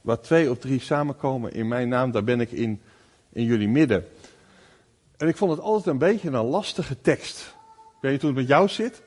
Waar 0.00 0.20
twee 0.20 0.50
of 0.50 0.58
drie 0.58 0.80
samenkomen 0.80 1.52
in 1.52 1.68
mijn 1.68 1.88
naam, 1.88 2.10
daar 2.10 2.24
ben 2.24 2.40
ik 2.40 2.50
in, 2.50 2.80
in 3.32 3.44
jullie 3.44 3.68
midden. 3.68 4.04
En 5.16 5.28
ik 5.28 5.36
vond 5.36 5.50
het 5.50 5.60
altijd 5.60 5.86
een 5.86 5.98
beetje 5.98 6.28
een 6.28 6.44
lastige 6.44 7.00
tekst. 7.00 7.54
Weet 8.00 8.12
niet 8.12 8.20
hoe 8.20 8.30
het 8.30 8.38
met 8.38 8.48
jou 8.48 8.68
zit, 8.68 9.02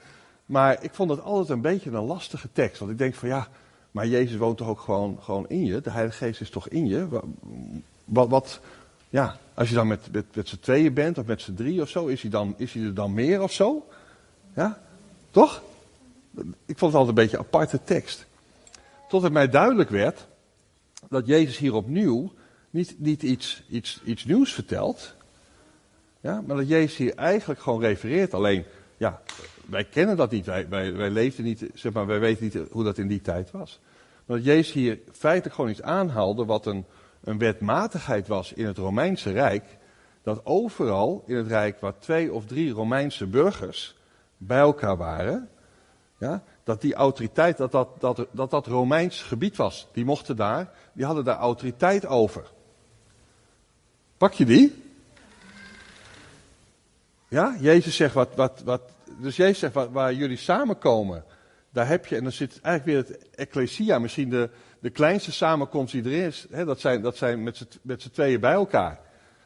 maar 0.45 0.83
ik 0.83 0.93
vond 0.93 1.09
het 1.09 1.21
altijd 1.21 1.49
een 1.49 1.61
beetje 1.61 1.91
een 1.91 2.05
lastige 2.05 2.49
tekst. 2.51 2.79
Want 2.79 2.91
ik 2.91 2.97
denk 2.97 3.13
van 3.15 3.27
ja, 3.27 3.47
maar 3.91 4.07
Jezus 4.07 4.37
woont 4.37 4.57
toch 4.57 4.67
ook 4.67 4.79
gewoon, 4.79 5.17
gewoon 5.21 5.49
in 5.49 5.65
je? 5.65 5.81
De 5.81 5.89
Heilige 5.89 6.17
Geest 6.17 6.41
is 6.41 6.49
toch 6.49 6.67
in 6.67 6.87
je? 6.87 7.07
Wat, 8.05 8.59
ja, 9.13 9.37
als 9.53 9.69
je 9.69 9.75
dan 9.75 9.87
met, 9.87 10.11
met, 10.11 10.25
met 10.35 10.47
z'n 10.47 10.59
tweeën 10.59 10.93
bent 10.93 11.17
of 11.17 11.25
met 11.25 11.41
z'n 11.41 11.53
drie 11.53 11.81
of 11.81 11.89
zo, 11.89 12.05
is 12.05 12.21
hij, 12.21 12.31
dan, 12.31 12.53
is 12.57 12.73
hij 12.73 12.83
er 12.83 12.93
dan 12.93 13.13
meer 13.13 13.41
of 13.41 13.51
zo? 13.51 13.87
Ja, 14.55 14.81
toch? 15.31 15.61
Ik 16.65 16.77
vond 16.77 16.91
het 16.91 16.93
altijd 16.93 17.07
een 17.07 17.23
beetje 17.23 17.37
een 17.37 17.43
aparte 17.43 17.83
tekst. 17.83 18.25
Tot 19.09 19.21
het 19.21 19.33
mij 19.33 19.49
duidelijk 19.49 19.89
werd 19.89 20.27
dat 21.09 21.27
Jezus 21.27 21.57
hier 21.57 21.73
opnieuw 21.73 22.33
niet, 22.69 22.95
niet 22.97 23.23
iets, 23.23 23.63
iets, 23.69 24.01
iets 24.03 24.25
nieuws 24.25 24.53
vertelt. 24.53 25.15
Ja, 26.21 26.43
maar 26.45 26.57
dat 26.57 26.67
Jezus 26.67 26.97
hier 26.97 27.15
eigenlijk 27.15 27.59
gewoon 27.59 27.81
refereert. 27.81 28.33
Alleen, 28.33 28.63
ja, 28.97 29.21
wij 29.65 29.83
kennen 29.83 30.17
dat 30.17 30.31
niet. 30.31 30.45
Wij, 30.45 30.69
wij, 30.69 30.93
wij 30.93 31.09
leefden 31.09 31.45
niet, 31.45 31.65
zeg 31.73 31.93
maar, 31.93 32.05
wij 32.05 32.19
weten 32.19 32.43
niet 32.43 32.57
hoe 32.71 32.83
dat 32.83 32.97
in 32.97 33.07
die 33.07 33.21
tijd 33.21 33.51
was. 33.51 33.79
Maar 34.25 34.37
dat 34.37 34.45
Jezus 34.45 34.71
hier 34.71 34.99
feitelijk 35.11 35.55
gewoon 35.55 35.69
iets 35.69 35.81
aanhaalde 35.81 36.45
wat 36.45 36.65
een, 36.65 36.85
een 37.23 37.37
wetmatigheid 37.37 38.27
was 38.27 38.53
in 38.53 38.65
het 38.65 38.77
Romeinse 38.77 39.31
Rijk. 39.31 39.77
Dat 40.23 40.45
overal 40.45 41.23
in 41.27 41.35
het 41.35 41.47
Rijk 41.47 41.79
waar 41.79 41.97
twee 41.99 42.33
of 42.33 42.45
drie 42.45 42.71
Romeinse 42.71 43.27
burgers 43.27 43.95
bij 44.37 44.59
elkaar 44.59 44.97
waren, 44.97 45.49
ja, 46.17 46.43
dat 46.63 46.81
die 46.81 46.93
autoriteit, 46.93 47.57
dat 47.57 47.71
dat, 47.71 47.89
dat, 47.99 48.27
dat 48.31 48.51
dat 48.51 48.67
Romeins 48.67 49.21
gebied 49.21 49.55
was. 49.55 49.87
Die 49.93 50.05
mochten 50.05 50.35
daar, 50.35 50.69
die 50.93 51.05
hadden 51.05 51.23
daar 51.23 51.37
autoriteit 51.37 52.05
over. 52.05 52.51
Pak 54.17 54.33
je 54.33 54.45
die? 54.45 54.83
Ja, 57.27 57.55
Jezus 57.59 57.95
zegt 57.95 58.13
wat, 58.13 58.35
wat, 58.35 58.61
wat, 58.65 58.81
dus 59.17 59.35
Jezus 59.35 59.59
zegt 59.59 59.73
waar, 59.73 59.91
waar 59.91 60.13
jullie 60.13 60.37
samenkomen, 60.37 61.23
daar 61.69 61.87
heb 61.87 62.05
je, 62.05 62.15
en 62.15 62.23
dan 62.23 62.31
zit 62.31 62.61
eigenlijk 62.61 63.07
weer 63.07 63.15
het 63.15 63.29
ecclesia, 63.29 63.99
misschien 63.99 64.29
de, 64.29 64.49
de 64.83 64.89
kleinste 64.89 65.31
samenkomst 65.31 65.93
die 65.93 66.03
er 66.03 66.25
is, 66.25 66.47
hè, 66.51 66.65
dat 66.65 66.79
zijn, 66.79 67.01
dat 67.01 67.17
zijn 67.17 67.43
met 67.81 68.01
z'n 68.01 68.09
tweeën 68.11 68.39
bij 68.39 68.53
elkaar. 68.53 68.99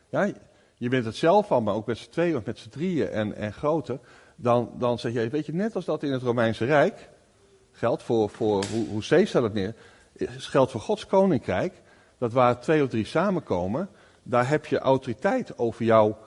Ja, 0.09 0.31
je 0.77 0.89
bent 0.89 1.05
het 1.05 1.15
zelf 1.15 1.51
al, 1.51 1.61
maar 1.61 1.73
ook 1.73 1.85
met 1.85 1.97
z'n 1.97 2.09
tweeën 2.09 2.35
of 2.35 2.45
met 2.45 2.59
z'n 2.59 2.69
drieën 2.69 3.09
en, 3.09 3.35
en 3.35 3.53
groter 3.53 3.99
dan, 4.35 4.71
dan 4.77 4.99
zeg 4.99 5.13
je, 5.13 5.29
weet 5.29 5.45
je, 5.45 5.53
net 5.53 5.75
als 5.75 5.85
dat 5.85 6.03
in 6.03 6.11
het 6.11 6.21
Romeinse 6.21 6.65
Rijk 6.65 7.09
geldt 7.71 8.03
voor, 8.03 8.29
voor 8.29 8.65
hoe, 8.71 8.87
hoe 8.87 9.07
Caesar 9.07 9.41
dat 9.41 9.53
neer, 9.53 9.73
geldt 10.37 10.71
voor 10.71 10.81
Gods 10.81 11.05
koninkrijk, 11.05 11.81
dat 12.17 12.33
waar 12.33 12.59
twee 12.59 12.83
of 12.83 12.89
drie 12.89 13.05
samenkomen, 13.05 13.89
daar 14.23 14.49
heb 14.49 14.65
je 14.65 14.79
autoriteit 14.79 15.57
over 15.57 15.85
jouw 15.85 16.17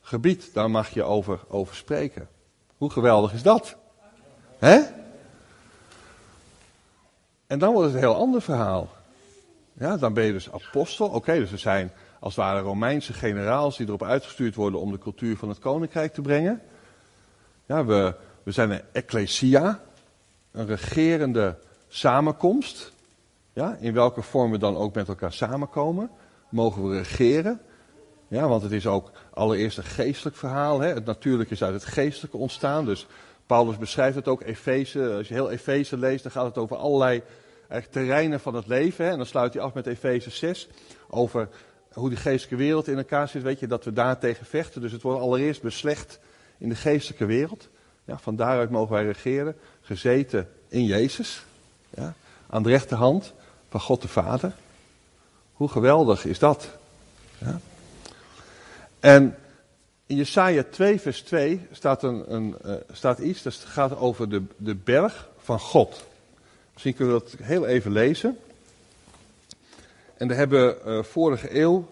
gebied, 0.00 0.54
daar 0.54 0.70
mag 0.70 0.88
je 0.88 1.02
over, 1.02 1.40
over 1.48 1.74
spreken. 1.74 2.28
Hoe 2.76 2.90
geweldig 2.90 3.32
is 3.32 3.42
dat? 3.42 3.76
Hè? 4.58 4.80
En 7.50 7.58
dan 7.58 7.72
wordt 7.72 7.86
het 7.86 7.94
een 7.94 8.08
heel 8.08 8.16
ander 8.16 8.42
verhaal. 8.42 8.88
Ja, 9.72 9.96
dan 9.96 10.14
ben 10.14 10.24
je 10.24 10.32
dus 10.32 10.52
apostel. 10.52 11.08
Oké, 11.08 11.34
dus 11.38 11.52
er 11.52 11.58
zijn 11.58 11.92
als 12.20 12.36
het 12.36 12.44
ware 12.44 12.60
Romeinse 12.60 13.12
generaals 13.12 13.76
die 13.76 13.86
erop 13.86 14.02
uitgestuurd 14.02 14.54
worden 14.54 14.80
om 14.80 14.92
de 14.92 14.98
cultuur 14.98 15.36
van 15.36 15.48
het 15.48 15.58
koninkrijk 15.58 16.14
te 16.14 16.20
brengen. 16.20 16.62
Ja, 17.66 17.84
we, 17.84 18.14
we 18.42 18.52
zijn 18.52 18.70
een 18.70 18.82
ecclesia, 18.92 19.80
een 20.50 20.66
regerende 20.66 21.58
samenkomst. 21.88 22.92
Ja, 23.52 23.76
in 23.80 23.92
welke 23.94 24.22
vorm 24.22 24.50
we 24.50 24.58
dan 24.58 24.76
ook 24.76 24.94
met 24.94 25.08
elkaar 25.08 25.32
samenkomen, 25.32 26.10
mogen 26.48 26.88
we 26.88 26.96
regeren. 26.96 27.60
Ja, 28.28 28.48
want 28.48 28.62
het 28.62 28.72
is 28.72 28.86
ook 28.86 29.10
allereerst 29.30 29.78
een 29.78 29.84
geestelijk 29.84 30.36
verhaal. 30.36 30.80
Hè? 30.80 30.88
Het 30.88 31.04
natuurlijke 31.04 31.52
is 31.52 31.62
uit 31.62 31.74
het 31.74 31.84
geestelijke 31.84 32.36
ontstaan. 32.36 32.84
Dus 32.84 33.06
Paulus 33.50 33.78
beschrijft 33.78 34.16
het 34.16 34.28
ook, 34.28 34.42
Efeze. 34.42 35.14
Als 35.16 35.28
je 35.28 35.34
heel 35.34 35.50
Efeze 35.50 35.96
leest, 35.96 36.22
dan 36.22 36.32
gaat 36.32 36.44
het 36.44 36.58
over 36.58 36.76
allerlei 36.76 37.22
terreinen 37.90 38.40
van 38.40 38.54
het 38.54 38.66
leven. 38.66 39.10
En 39.10 39.16
dan 39.16 39.26
sluit 39.26 39.54
hij 39.54 39.62
af 39.62 39.74
met 39.74 39.86
Efeze 39.86 40.30
6 40.30 40.68
over 41.08 41.48
hoe 41.92 42.08
die 42.08 42.18
geestelijke 42.18 42.64
wereld 42.64 42.88
in 42.88 42.96
elkaar 42.96 43.28
zit. 43.28 43.42
Weet 43.42 43.60
je, 43.60 43.66
dat 43.66 43.84
we 43.84 43.92
daar 43.92 44.18
tegen 44.18 44.46
vechten. 44.46 44.80
Dus 44.80 44.92
het 44.92 45.02
wordt 45.02 45.20
allereerst 45.20 45.62
beslecht 45.62 46.18
in 46.58 46.68
de 46.68 46.74
geestelijke 46.74 47.24
wereld. 47.24 47.68
Ja, 48.04 48.18
van 48.18 48.36
daaruit 48.36 48.70
mogen 48.70 48.94
wij 48.94 49.04
regeren, 49.04 49.56
gezeten 49.80 50.48
in 50.68 50.84
Jezus. 50.84 51.44
Ja, 51.90 52.14
aan 52.50 52.62
de 52.62 52.68
rechterhand 52.68 53.32
van 53.68 53.80
God 53.80 54.02
de 54.02 54.08
Vader. 54.08 54.52
Hoe 55.52 55.68
geweldig 55.68 56.24
is 56.24 56.38
dat? 56.38 56.68
Ja. 57.38 57.60
En 59.00 59.36
in 60.10 60.16
Jesaja 60.16 60.64
2 60.70 61.00
vers 61.00 61.22
2 61.22 61.66
staat, 61.70 62.02
een, 62.02 62.34
een 62.34 62.56
uh, 62.64 62.74
staat 62.92 63.18
iets, 63.18 63.42
dat 63.42 63.54
gaat 63.54 63.96
over 63.96 64.28
de, 64.28 64.42
de 64.56 64.74
berg 64.74 65.28
van 65.38 65.58
God. 65.58 66.04
Misschien 66.72 66.94
kunnen 66.94 67.14
we 67.14 67.20
dat 67.20 67.34
heel 67.42 67.66
even 67.66 67.92
lezen. 67.92 68.38
En 70.16 70.28
daar 70.28 70.36
hebben 70.36 70.76
uh, 70.86 71.02
vorige 71.02 71.58
eeuw 71.58 71.86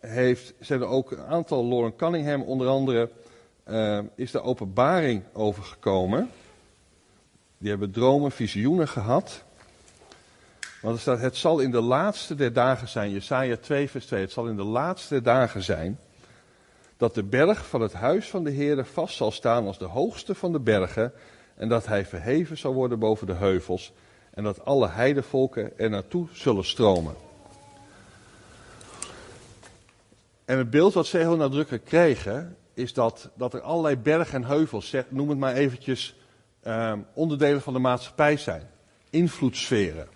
heeft, 0.00 0.52
zijn 0.60 0.80
er 0.80 0.86
ook 0.86 1.10
een 1.10 1.24
aantal, 1.24 1.68
Lauren 1.68 1.96
Cunningham 1.96 2.42
onder 2.42 2.68
andere, 2.68 3.10
uh, 3.68 4.00
is 4.14 4.30
de 4.30 4.42
openbaring 4.42 5.22
overgekomen. 5.32 6.30
Die 7.58 7.70
hebben 7.70 7.90
dromen, 7.90 8.30
visioenen 8.30 8.88
gehad. 8.88 9.44
Want 10.82 10.94
er 10.94 11.00
staat, 11.00 11.20
het 11.20 11.36
zal 11.36 11.60
in 11.60 11.70
de 11.70 11.80
laatste 11.80 12.34
der 12.34 12.52
dagen 12.52 12.88
zijn, 12.88 13.10
Jesaja 13.10 13.56
2 13.56 13.90
vers 13.90 14.06
2, 14.06 14.20
het 14.20 14.32
zal 14.32 14.46
in 14.46 14.56
de 14.56 14.62
laatste 14.62 15.14
der 15.14 15.22
dagen 15.22 15.62
zijn, 15.62 15.98
dat 16.98 17.14
de 17.14 17.22
berg 17.22 17.66
van 17.66 17.80
het 17.80 17.92
huis 17.92 18.28
van 18.28 18.44
de 18.44 18.50
Heer 18.50 18.84
vast 18.84 19.16
zal 19.16 19.30
staan 19.30 19.66
als 19.66 19.78
de 19.78 19.84
hoogste 19.84 20.34
van 20.34 20.52
de 20.52 20.60
bergen, 20.60 21.12
en 21.54 21.68
dat 21.68 21.86
hij 21.86 22.06
verheven 22.06 22.58
zal 22.58 22.72
worden 22.72 22.98
boven 22.98 23.26
de 23.26 23.34
heuvels, 23.34 23.92
en 24.34 24.44
dat 24.44 24.64
alle 24.64 24.88
heidevolken 24.88 25.78
er 25.78 25.90
naartoe 25.90 26.26
zullen 26.32 26.64
stromen. 26.64 27.14
En 30.44 30.58
het 30.58 30.70
beeld 30.70 30.94
wat 30.94 31.06
ze 31.06 31.18
heel 31.18 31.36
nadrukkelijk 31.36 31.84
kregen, 31.84 32.56
is 32.74 32.92
dat, 32.92 33.30
dat 33.34 33.54
er 33.54 33.60
allerlei 33.60 33.96
bergen 33.96 34.42
en 34.42 34.48
heuvels, 34.48 34.94
noem 35.08 35.28
het 35.28 35.38
maar 35.38 35.54
eventjes, 35.54 36.16
eh, 36.60 36.92
onderdelen 37.14 37.60
van 37.60 37.72
de 37.72 37.78
maatschappij 37.78 38.36
zijn. 38.36 38.62
Invloedssferen. 39.10 40.08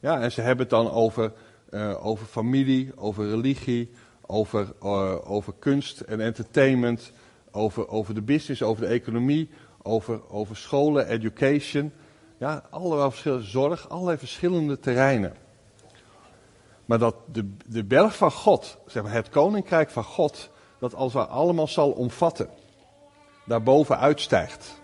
Ja, 0.00 0.20
en 0.20 0.32
ze 0.32 0.40
hebben 0.40 0.60
het 0.60 0.70
dan 0.70 0.90
over, 0.90 1.32
uh, 1.70 2.06
over 2.06 2.26
familie, 2.26 2.92
over 2.96 3.28
religie, 3.28 3.90
over, 4.30 4.72
uh, 4.82 5.30
over 5.30 5.52
kunst 5.58 6.00
en 6.00 6.20
entertainment, 6.20 7.12
over, 7.50 7.88
over 7.88 8.14
de 8.14 8.22
business, 8.22 8.62
over 8.62 8.82
de 8.82 8.92
economie, 8.92 9.50
over, 9.82 10.30
over 10.30 10.56
scholen, 10.56 11.06
education. 11.06 11.92
Ja, 12.38 12.64
allerlei 12.70 13.10
verschillende 13.10 13.44
zorg, 13.44 13.88
allerlei 13.88 14.18
verschillende 14.18 14.78
terreinen. 14.78 15.36
Maar 16.84 16.98
dat 16.98 17.14
de, 17.32 17.50
de 17.66 17.84
berg 17.84 18.16
van 18.16 18.32
God, 18.32 18.78
zeg 18.86 19.02
maar 19.02 19.12
het 19.12 19.28
koninkrijk 19.28 19.90
van 19.90 20.04
God, 20.04 20.50
dat 20.78 20.94
als 20.94 21.12
we 21.12 21.26
allemaal 21.26 21.68
zal 21.68 21.90
omvatten, 21.90 22.48
daarboven 23.46 23.98
uitstijgt. 23.98 24.80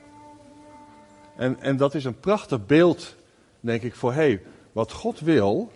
En, 1.37 1.61
en 1.61 1.77
dat 1.77 1.95
is 1.95 2.05
een 2.05 2.21
prachtig 2.21 2.67
beeld, 2.67 3.15
denk 3.61 3.83
ik, 3.83 3.95
voor 3.95 4.13
hey, 4.13 4.43
wat 4.73 4.93
God 4.93 5.21
wil, 5.21 5.71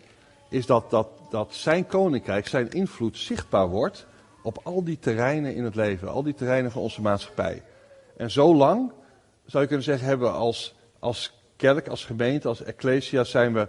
is 0.49 0.67
dat, 0.67 0.91
dat, 0.91 1.09
dat 1.31 1.55
zijn 1.55 1.87
koninkrijk, 1.87 2.47
zijn 2.47 2.71
invloed 2.71 3.17
zichtbaar 3.17 3.69
wordt 3.69 4.07
op 4.43 4.61
al 4.63 4.85
die 4.85 4.99
terreinen 4.99 5.55
in 5.55 5.65
het 5.65 5.75
leven, 5.75 6.09
al 6.09 6.23
die 6.23 6.35
terreinen 6.35 6.71
van 6.71 6.83
onze 6.83 7.01
maatschappij. 7.01 7.63
En 8.17 8.31
zo 8.31 8.55
lang, 8.55 8.93
zou 9.45 9.63
je 9.63 9.69
kunnen 9.69 9.87
zeggen, 9.87 10.09
hebben 10.09 10.29
we 10.29 10.35
als, 10.35 10.75
als 10.99 11.43
kerk, 11.57 11.89
als 11.89 12.05
gemeente, 12.05 12.49
als 12.49 12.63
ecclesia, 12.63 13.25
zijn 13.25 13.53
we 13.53 13.69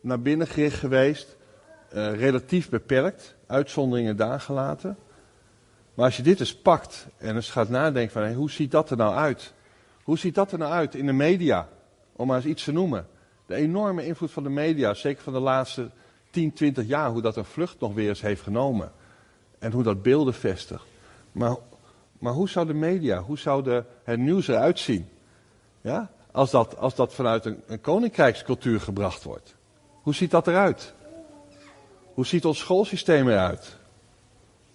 naar 0.00 0.20
binnen 0.20 0.46
gericht 0.46 0.78
geweest, 0.78 1.36
uh, 1.94 2.14
relatief 2.14 2.68
beperkt, 2.68 3.34
uitzonderingen 3.46 4.16
daar 4.16 4.40
gelaten. 4.40 4.96
Maar 5.94 6.04
als 6.04 6.16
je 6.16 6.22
dit 6.22 6.40
eens 6.40 6.56
pakt 6.56 7.06
en 7.16 7.34
eens 7.34 7.50
gaat 7.50 7.68
nadenken 7.68 8.12
van 8.12 8.22
hey, 8.22 8.34
hoe 8.34 8.50
ziet 8.50 8.70
dat 8.70 8.90
er 8.90 8.96
nou 8.96 9.14
uit? 9.14 9.52
Hoe 10.02 10.18
ziet 10.18 10.34
dat 10.34 10.52
er 10.52 10.58
nou 10.58 10.72
uit 10.72 10.94
in 10.94 11.06
de 11.06 11.12
media? 11.12 11.68
Om 12.12 12.26
maar 12.26 12.36
eens 12.36 12.46
iets 12.46 12.64
te 12.64 12.72
noemen. 12.72 13.06
De 13.46 13.54
enorme 13.54 14.06
invloed 14.06 14.30
van 14.30 14.42
de 14.42 14.48
media, 14.48 14.94
zeker 14.94 15.22
van 15.22 15.32
de 15.32 15.38
laatste 15.38 15.90
10, 16.36 16.52
20 16.52 16.86
jaar, 16.86 17.10
hoe 17.10 17.22
dat 17.22 17.36
een 17.36 17.44
vlucht 17.44 17.80
nog 17.80 17.94
weer 17.94 18.08
eens 18.08 18.20
heeft 18.20 18.42
genomen. 18.42 18.92
En 19.58 19.72
hoe 19.72 19.82
dat 19.82 20.02
beelden 20.02 20.34
vestigt. 20.34 20.84
Maar, 21.32 21.56
maar 22.18 22.32
hoe 22.32 22.48
zou 22.48 22.66
de 22.66 22.74
media, 22.74 23.22
hoe 23.22 23.38
zou 23.38 23.62
de, 23.62 23.84
het 24.04 24.18
nieuws 24.18 24.48
eruit 24.48 24.78
zien? 24.78 25.08
Ja? 25.80 26.10
Als, 26.32 26.50
dat, 26.50 26.76
als 26.76 26.94
dat 26.94 27.14
vanuit 27.14 27.44
een, 27.44 27.62
een 27.66 27.80
koninkrijkscultuur 27.80 28.80
gebracht 28.80 29.22
wordt. 29.22 29.54
Hoe 30.02 30.14
ziet 30.14 30.30
dat 30.30 30.46
eruit? 30.46 30.94
Hoe 32.14 32.26
ziet 32.26 32.44
ons 32.44 32.58
schoolsysteem 32.58 33.28
eruit? 33.28 33.76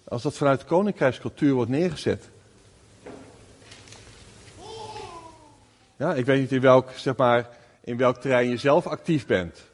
Als 0.04 0.22
dat 0.22 0.34
vanuit 0.34 0.60
de 0.60 0.66
koninkrijkscultuur 0.66 1.54
wordt 1.54 1.70
neergezet. 1.70 2.28
Ja, 5.96 6.14
ik 6.14 6.24
weet 6.24 6.40
niet 6.40 6.52
in 6.52 6.60
welk, 6.60 6.90
zeg 6.90 7.16
maar, 7.16 7.48
in 7.80 7.96
welk 7.96 8.16
terrein 8.16 8.48
je 8.48 8.56
zelf 8.56 8.86
actief 8.86 9.26
bent. 9.26 9.70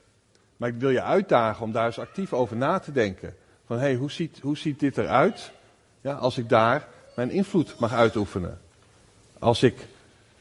Maar 0.59 0.69
ik 0.69 0.79
wil 0.79 0.91
je 0.91 1.03
uitdagen 1.03 1.65
om 1.65 1.73
daar 1.73 1.87
eens 1.87 1.99
actief 1.99 2.33
over 2.33 2.57
na 2.57 2.79
te 2.79 2.93
denken. 2.93 3.35
Van 3.67 3.77
hé, 3.77 3.83
hey, 3.83 3.95
hoe, 3.95 4.11
ziet, 4.11 4.39
hoe 4.43 4.57
ziet 4.57 4.81
dit 4.81 4.99
eruit 4.99 5.53
ja, 6.01 6.13
als 6.13 6.39
ik 6.39 6.49
daar 6.49 6.89
mijn 7.17 7.31
invloed 7.31 7.79
mag 7.79 7.93
uitoefenen? 7.93 8.61
Als 9.39 9.63
ik, 9.63 9.87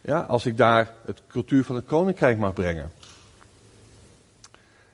ja, 0.02 0.20
als 0.20 0.46
ik 0.46 0.58
daar 0.58 0.94
het 1.06 1.22
cultuur 1.28 1.64
van 1.64 1.76
het 1.76 1.86
koninkrijk 1.86 2.38
mag 2.38 2.54
brengen. 2.54 2.92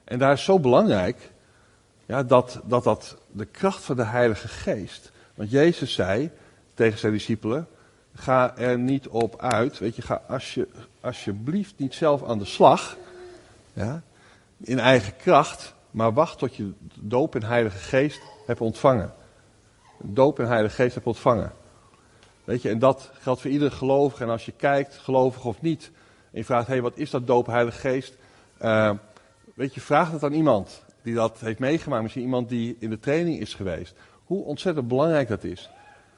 En 0.03 0.19
daar 0.19 0.33
is 0.33 0.43
zo 0.43 0.59
belangrijk 0.59 1.31
ja, 2.05 2.23
dat, 2.23 2.59
dat 2.63 2.83
dat 2.83 3.17
de 3.31 3.45
kracht 3.45 3.83
van 3.83 3.95
de 3.95 4.03
Heilige 4.03 4.47
Geest. 4.47 5.11
Want 5.35 5.51
Jezus 5.51 5.93
zei 5.93 6.31
tegen 6.73 6.99
zijn 6.99 7.13
discipelen: 7.13 7.67
ga 8.15 8.57
er 8.57 8.79
niet 8.79 9.07
op 9.07 9.41
uit. 9.41 9.79
Weet 9.79 9.95
je, 9.95 10.01
ga 10.01 10.21
als 10.27 10.53
je, 10.53 10.67
alsjeblieft 11.01 11.73
niet 11.77 11.93
zelf 11.93 12.23
aan 12.23 12.39
de 12.39 12.45
slag. 12.45 12.97
Ja, 13.73 14.01
in 14.63 14.79
eigen 14.79 15.15
kracht. 15.15 15.75
Maar 15.91 16.13
wacht 16.13 16.37
tot 16.37 16.55
je 16.55 16.73
doop 16.99 17.35
in 17.35 17.43
Heilige 17.43 17.77
Geest 17.77 18.21
hebt 18.45 18.61
ontvangen. 18.61 19.13
Doop 19.97 20.39
in 20.39 20.45
Heilige 20.45 20.75
Geest 20.75 20.93
hebt 20.93 21.07
ontvangen. 21.07 21.51
Weet 22.43 22.61
je, 22.61 22.69
en 22.69 22.79
dat 22.79 23.11
geldt 23.13 23.41
voor 23.41 23.51
iedere 23.51 23.71
gelovige. 23.71 24.23
En 24.23 24.29
als 24.29 24.45
je 24.45 24.51
kijkt, 24.51 24.97
gelovig 24.97 25.45
of 25.45 25.61
niet, 25.61 25.91
en 26.31 26.39
je 26.39 26.45
vraagt: 26.45 26.67
hé, 26.67 26.73
hey, 26.73 26.81
wat 26.81 26.97
is 26.97 27.09
dat 27.09 27.27
doop 27.27 27.45
Heilige 27.47 27.79
Geest? 27.79 28.15
Uh, 28.61 28.91
weet 29.53 29.73
je, 29.73 29.81
vraag 29.81 30.11
het 30.11 30.23
aan 30.23 30.33
iemand 30.33 30.83
die 31.01 31.13
dat 31.13 31.39
heeft 31.39 31.59
meegemaakt. 31.59 32.01
Misschien 32.01 32.23
iemand 32.23 32.49
die 32.49 32.75
in 32.79 32.89
de 32.89 32.99
training 32.99 33.39
is 33.39 33.53
geweest. 33.53 33.95
Hoe 34.23 34.43
ontzettend 34.43 34.87
belangrijk 34.87 35.27
dat 35.27 35.43
is. 35.43 35.69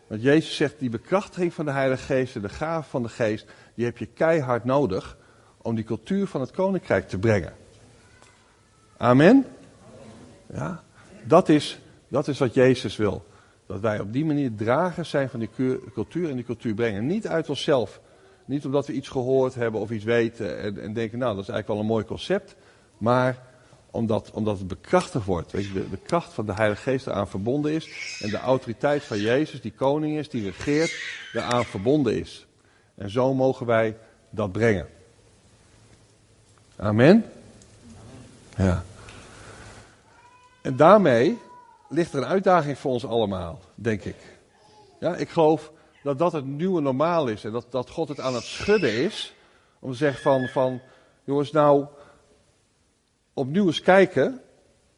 Want 0.08 0.22
Jezus 0.22 0.56
zegt, 0.56 0.80
die 0.80 0.90
bekrachtiging 0.90 1.54
van 1.54 1.66
de 1.66 1.72
Heilige 1.72 2.04
Geest 2.04 2.36
en 2.36 2.42
de 2.42 2.50
gave 2.50 2.90
van 2.90 3.04
de 3.04 3.10
Geest, 3.10 3.46
die 3.76 3.86
heb 3.86 3.98
je 3.98 4.06
keihard 4.06 4.64
nodig 4.64 5.18
om 5.62 5.76
die 5.76 5.84
cultuur 5.84 6.28
van 6.28 6.42
het 6.42 6.52
Koninkrijk 6.52 7.08
te 7.08 7.18
brengen. 7.18 7.54
Amen? 8.98 9.46
Ja, 10.54 10.84
dat 11.24 11.50
is, 11.50 11.80
dat 12.08 12.28
is 12.28 12.40
wat 12.40 12.54
Jezus 12.54 12.96
wil. 12.96 13.26
Dat 13.66 13.80
wij 13.80 14.00
op 14.00 14.14
die 14.14 14.26
manier 14.26 14.56
dragers 14.56 15.10
zijn 15.10 15.30
van 15.30 15.40
die 15.40 15.50
cultuur 15.94 16.30
en 16.30 16.36
die 16.36 16.46
cultuur 16.46 16.74
brengen. 16.74 17.06
Niet 17.06 17.28
uit 17.28 17.50
onszelf. 17.50 18.00
Niet 18.46 18.66
omdat 18.66 18.88
we 18.88 18.94
iets 18.94 19.10
gehoord 19.10 19.56
hebben 19.56 19.82
of 19.82 19.92
iets 19.92 20.04
weten 20.04 20.60
en, 20.60 20.82
en 20.82 20.94
denken, 20.94 21.20
nou 21.20 21.36
dat 21.36 21.44
is 21.44 21.50
eigenlijk 21.50 21.68
wel 21.68 21.80
een 21.80 21.94
mooi 21.94 22.06
concept. 22.06 22.56
Maar 22.98 23.44
omdat, 23.92 24.32
omdat 24.32 24.58
het 24.58 24.68
bekrachtigd 24.68 25.26
wordt. 25.26 25.52
Weet 25.52 25.66
je, 25.66 25.74
de, 25.74 25.90
de 25.90 25.98
kracht 25.98 26.34
van 26.34 26.46
de 26.46 26.54
Heilige 26.54 26.82
Geest 26.82 27.08
eraan 27.08 27.28
verbonden 27.28 27.72
is. 27.72 28.18
En 28.22 28.30
de 28.30 28.38
autoriteit 28.38 29.04
van 29.04 29.20
Jezus, 29.20 29.62
die 29.62 29.72
koning 29.72 30.18
is, 30.18 30.30
die 30.30 30.44
regeert, 30.44 30.94
eraan 31.34 31.66
verbonden 31.66 32.20
is. 32.20 32.46
En 32.96 33.10
zo 33.10 33.34
mogen 33.34 33.66
wij 33.66 33.98
dat 34.30 34.52
brengen. 34.52 34.88
Amen? 36.76 37.26
Ja. 38.56 38.84
En 40.62 40.76
daarmee 40.76 41.40
ligt 41.90 42.14
er 42.14 42.20
een 42.20 42.26
uitdaging 42.26 42.78
voor 42.78 42.92
ons 42.92 43.06
allemaal, 43.06 43.60
denk 43.76 44.04
ik. 44.04 44.16
Ja, 45.00 45.16
ik 45.16 45.30
geloof 45.30 45.72
dat 46.04 46.18
dat 46.18 46.32
het 46.32 46.46
nieuwe 46.46 46.82
normaal 46.82 47.28
is. 47.28 47.44
En 47.44 47.52
dat, 47.52 47.66
dat 47.70 47.90
God 47.90 48.08
het 48.08 48.20
aan 48.20 48.34
het 48.34 48.44
schudden 48.44 48.94
is. 48.94 49.34
Om 49.80 49.92
te 49.92 49.98
zeggen 49.98 50.22
van, 50.22 50.48
van 50.48 50.82
jongens 51.24 51.52
nou, 51.52 51.86
opnieuw 53.34 53.66
eens 53.66 53.82
kijken 53.82 54.42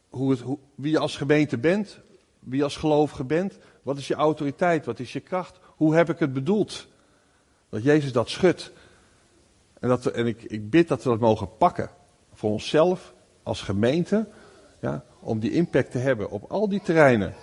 hoe 0.09 0.31
het, 0.31 0.43
wie 0.75 0.91
je 0.91 0.99
als 0.99 1.17
gemeente 1.17 1.57
bent, 1.57 1.99
wie 2.39 2.57
je 2.57 2.63
als 2.63 2.77
gelovige 2.77 3.23
bent. 3.23 3.57
Wat 3.81 3.97
is 3.97 4.07
je 4.07 4.15
autoriteit? 4.15 4.85
Wat 4.85 4.99
is 4.99 5.13
je 5.13 5.19
kracht? 5.19 5.59
Hoe 5.75 5.95
heb 5.95 6.09
ik 6.09 6.19
het 6.19 6.33
bedoeld? 6.33 6.87
Dat 7.69 7.83
Jezus 7.83 8.11
dat 8.11 8.29
schudt. 8.29 8.71
En, 9.79 9.89
dat 9.89 10.05
en 10.05 10.27
ik, 10.27 10.43
ik 10.43 10.69
bid 10.69 10.87
dat 10.87 11.03
we 11.03 11.09
dat 11.09 11.19
mogen 11.19 11.57
pakken. 11.57 11.89
Voor 12.33 12.51
onszelf, 12.51 13.13
als 13.47 13.61
gemeente. 13.61 14.27
Ja, 14.81 15.03
om 15.19 15.39
die 15.39 15.51
impact 15.51 15.91
te 15.91 15.97
hebben 15.97 16.29
op 16.29 16.51
al 16.51 16.69
die 16.69 16.81
terreinen. 16.81 17.33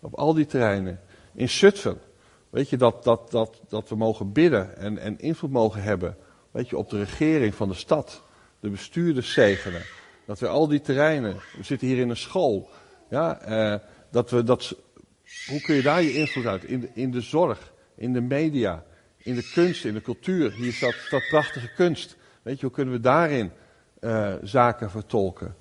Op 0.00 0.14
al 0.14 0.34
die 0.34 0.46
terreinen. 0.46 1.00
In 1.34 1.48
Zutphen. 1.48 1.98
Weet 2.50 2.68
je, 2.68 2.76
dat, 2.76 3.04
dat, 3.04 3.30
dat, 3.30 3.60
dat 3.68 3.88
we 3.88 3.96
mogen 3.96 4.32
bidden 4.32 4.76
en, 4.76 4.98
en 4.98 5.18
invloed 5.18 5.50
mogen 5.50 5.82
hebben. 5.82 6.16
Weet 6.50 6.68
je, 6.68 6.76
op 6.76 6.90
de 6.90 6.98
regering 6.98 7.54
van 7.54 7.68
de 7.68 7.74
stad. 7.74 8.22
De 8.60 8.70
bestuurders 8.70 9.32
zegenen. 9.32 9.82
Dat 10.26 10.38
we 10.38 10.48
al 10.48 10.68
die 10.68 10.80
terreinen, 10.80 11.34
we 11.56 11.62
zitten 11.62 11.88
hier 11.88 11.98
in 11.98 12.08
een 12.08 12.16
school. 12.16 12.68
Ja, 13.10 13.48
uh, 13.48 13.78
dat 14.10 14.30
we 14.30 14.42
dat, 14.42 14.76
hoe 15.48 15.60
kun 15.60 15.74
je 15.74 15.82
daar 15.82 16.02
je 16.02 16.14
invloed 16.14 16.46
uit? 16.46 16.64
In 16.64 16.80
de, 16.80 16.88
in 16.94 17.10
de 17.10 17.20
zorg, 17.20 17.72
in 17.94 18.12
de 18.12 18.20
media, 18.20 18.84
in 19.16 19.34
de 19.34 19.50
kunst, 19.54 19.84
in 19.84 19.94
de 19.94 20.02
cultuur. 20.02 20.52
Hier 20.52 20.72
staat, 20.72 20.94
staat 21.06 21.28
prachtige 21.28 21.74
kunst. 21.74 22.16
Weet 22.42 22.60
je, 22.60 22.66
hoe 22.66 22.74
kunnen 22.74 22.94
we 22.94 23.00
daarin 23.00 23.52
uh, 24.00 24.34
zaken 24.42 24.90
vertolken? 24.90 25.56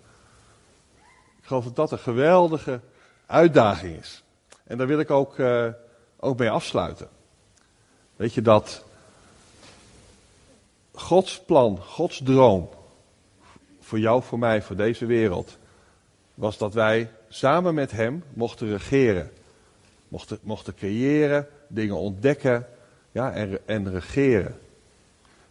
Ik 1.42 1.46
geloof 1.46 1.64
dat 1.64 1.76
dat 1.76 1.92
een 1.92 2.00
geweldige 2.00 2.80
uitdaging 3.26 4.00
is. 4.00 4.24
En 4.64 4.78
daar 4.78 4.88
wil 4.88 5.00
ik 5.00 5.12
ook, 5.12 5.38
uh, 5.38 5.68
ook 6.20 6.38
mee 6.38 6.50
afsluiten. 6.50 7.10
Weet 8.16 8.34
je 8.34 8.42
dat 8.42 8.86
Gods 10.92 11.40
plan, 11.40 11.80
Gods 11.80 12.22
droom, 12.24 12.70
voor 13.80 14.00
jou, 14.00 14.24
voor 14.24 14.40
mij, 14.40 14.62
voor 14.62 14.76
deze 14.76 15.06
wereld, 15.06 15.58
was 16.34 16.58
dat 16.58 16.74
wij 16.74 17.12
samen 17.30 17.74
met 17.74 17.92
Hem 17.92 18.24
mochten 18.34 18.70
regeren. 18.70 19.32
Mochten, 20.08 20.40
mochten 20.42 20.76
creëren, 20.76 21.48
dingen 21.68 21.96
ontdekken 21.96 22.68
ja, 23.12 23.32
en, 23.34 23.60
en 23.66 23.92
regeren. 23.92 24.52
En 24.52 24.58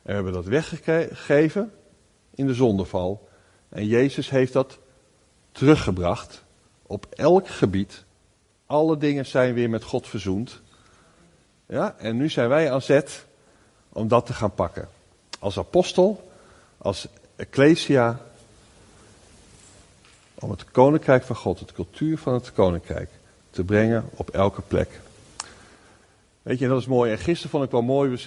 we 0.02 0.12
hebben 0.12 0.32
dat 0.32 0.44
weggegeven 0.44 1.72
in 2.38 2.46
de 2.46 2.54
zondeval. 2.54 3.28
En 3.68 3.86
Jezus 3.86 4.30
heeft 4.30 4.52
dat 4.52 4.78
teruggebracht 5.52 6.44
op 6.82 7.06
elk 7.10 7.48
gebied. 7.48 8.04
Alle 8.66 8.96
dingen 8.96 9.26
zijn 9.26 9.54
weer 9.54 9.70
met 9.70 9.84
God 9.84 10.06
verzoend. 10.06 10.60
Ja, 11.66 11.96
en 11.98 12.16
nu 12.16 12.28
zijn 12.28 12.48
wij 12.48 12.72
aan 12.72 12.82
zet 12.82 13.24
om 13.88 14.08
dat 14.08 14.26
te 14.26 14.32
gaan 14.32 14.54
pakken. 14.54 14.88
Als 15.38 15.58
apostel, 15.58 16.30
als 16.78 17.08
ecclesia, 17.36 18.20
om 20.34 20.50
het 20.50 20.64
koninkrijk 20.64 21.22
van 21.22 21.36
God, 21.36 21.60
het 21.60 21.72
cultuur 21.72 22.18
van 22.18 22.34
het 22.34 22.52
koninkrijk, 22.52 23.10
te 23.50 23.64
brengen 23.64 24.04
op 24.14 24.30
elke 24.30 24.62
plek. 24.62 25.00
Weet 26.42 26.58
je, 26.58 26.68
dat 26.68 26.80
is 26.80 26.86
mooi. 26.86 27.12
En 27.12 27.18
gisteren 27.18 27.50
vond 27.50 27.64
ik 27.64 27.70
wel 27.70 27.82
mooi, 27.82 28.20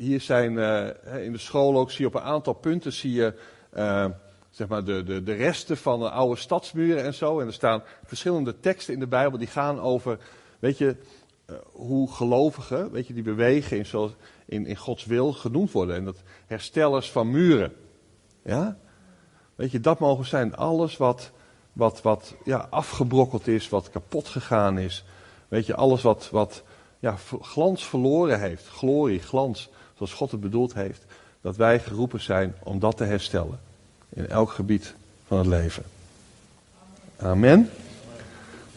hier 0.00 0.20
zijn 0.20 0.52
uh, 0.52 1.24
in 1.24 1.32
de 1.32 1.38
school 1.38 1.78
ook, 1.78 1.90
zie 1.90 2.00
je 2.00 2.06
op 2.06 2.14
een 2.14 2.28
aantal 2.28 2.52
punten, 2.52 2.92
zie 2.92 3.12
je 3.12 3.34
uh, 3.76 4.06
zeg 4.50 4.68
maar 4.68 4.84
de, 4.84 5.02
de, 5.02 5.22
de 5.22 5.32
resten 5.32 5.76
van 5.76 6.00
de 6.00 6.10
oude 6.10 6.40
stadsmuren 6.40 7.04
en 7.04 7.14
zo. 7.14 7.40
En 7.40 7.46
er 7.46 7.52
staan 7.52 7.82
verschillende 8.04 8.60
teksten 8.60 8.94
in 8.94 9.00
de 9.00 9.06
Bijbel 9.06 9.38
die 9.38 9.46
gaan 9.46 9.80
over, 9.80 10.18
weet 10.58 10.78
je, 10.78 10.96
uh, 11.50 11.56
hoe 11.72 12.12
gelovigen, 12.12 12.90
weet 12.90 13.06
je, 13.06 13.14
die 13.14 13.22
bewegen 13.22 13.76
in, 13.76 13.86
zoals, 13.86 14.12
in, 14.46 14.66
in 14.66 14.76
Gods 14.76 15.04
wil 15.04 15.32
genoemd 15.32 15.72
worden. 15.72 15.96
En 15.96 16.04
dat 16.04 16.22
herstellers 16.46 17.10
van 17.10 17.30
muren. 17.30 17.72
Ja? 18.44 18.78
Weet 19.54 19.70
je, 19.70 19.80
dat 19.80 19.98
mogen 19.98 20.26
zijn. 20.26 20.56
Alles 20.56 20.96
wat 20.96 21.32
wat, 21.72 22.02
wat 22.02 22.34
ja, 22.44 22.66
afgebrokkeld 22.70 23.46
is, 23.46 23.68
wat 23.68 23.90
kapot 23.90 24.28
gegaan 24.28 24.78
is. 24.78 25.04
Weet 25.48 25.66
je, 25.66 25.74
alles 25.74 26.02
wat, 26.02 26.28
wat 26.30 26.62
ja, 26.98 27.16
glans 27.40 27.84
verloren 27.84 28.40
heeft, 28.40 28.68
glorie, 28.68 29.18
glans, 29.18 29.70
zoals 30.00 30.18
God 30.18 30.30
het 30.30 30.40
bedoeld 30.40 30.74
heeft, 30.74 31.04
dat 31.40 31.56
wij 31.56 31.80
geroepen 31.80 32.20
zijn 32.20 32.54
om 32.62 32.78
dat 32.78 32.96
te 32.96 33.04
herstellen. 33.04 33.60
In 34.08 34.28
elk 34.28 34.50
gebied 34.50 34.94
van 35.26 35.38
het 35.38 35.46
leven. 35.46 35.82
Amen. 37.16 37.70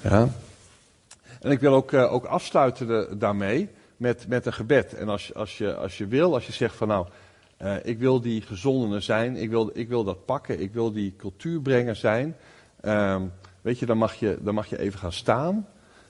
Ja. 0.01 0.29
En 1.41 1.51
ik 1.51 1.59
wil 1.59 1.73
ook, 1.73 1.91
uh, 1.91 2.13
ook 2.13 2.25
afsluiten 2.25 3.19
daarmee 3.19 3.69
met, 3.97 4.27
met 4.27 4.45
een 4.45 4.53
gebed. 4.53 4.93
En 4.93 5.09
als, 5.09 5.33
als, 5.33 5.57
je, 5.57 5.75
als 5.75 5.97
je 5.97 6.07
wil, 6.07 6.33
als 6.33 6.45
je 6.45 6.51
zegt 6.51 6.75
van 6.75 6.87
nou, 6.87 7.07
uh, 7.61 7.75
ik 7.83 7.99
wil 7.99 8.21
die 8.21 8.41
gezondene 8.41 8.99
zijn, 8.99 9.35
ik 9.35 9.49
wil, 9.49 9.69
ik 9.73 9.87
wil 9.87 10.03
dat 10.03 10.25
pakken, 10.25 10.59
ik 10.59 10.73
wil 10.73 10.91
die 10.91 11.13
cultuurbrenger 11.17 11.95
zijn. 11.95 12.35
Uh, 12.81 13.21
weet 13.61 13.79
je, 13.79 13.85
dan 13.85 13.97
mag 13.97 14.13
je, 14.13 14.37
dan 14.41 14.53
mag 14.53 14.67
je 14.67 14.79
even 14.79 14.99
gaan 14.99 15.13
staan. 15.13 15.67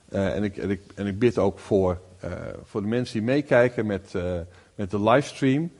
En, 0.08 0.44
ik, 0.44 0.56
en, 0.56 0.70
ik, 0.70 0.82
en 0.94 1.06
ik 1.06 1.18
bid 1.18 1.38
ook 1.38 1.58
voor, 1.58 2.00
voor 2.64 2.80
de 2.80 2.86
mensen 2.86 3.14
die 3.14 3.22
meekijken 3.22 3.86
met, 3.86 4.14
met 4.74 4.90
de 4.90 5.02
livestream, 5.02 5.72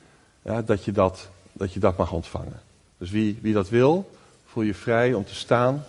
ja, 0.43 0.63
dat, 0.63 0.85
je 0.85 0.93
dat, 0.93 1.29
dat 1.53 1.73
je 1.73 1.81
dat 1.81 1.97
mag 1.97 2.13
ontvangen. 2.13 2.61
Dus 2.99 3.11
wie, 3.11 3.39
wie 3.43 3.55
dat 3.55 3.69
wil, 3.69 4.11
voel 4.45 4.63
je 4.63 4.75
vrij 4.75 5.15
om 5.15 5.25
te 5.25 5.35
staan. 5.35 5.85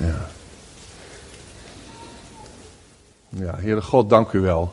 Ja. 0.00 0.28
Ja, 3.28 3.56
Heere 3.56 3.82
God, 3.82 4.10
dank 4.10 4.32
u 4.32 4.40
wel. 4.40 4.72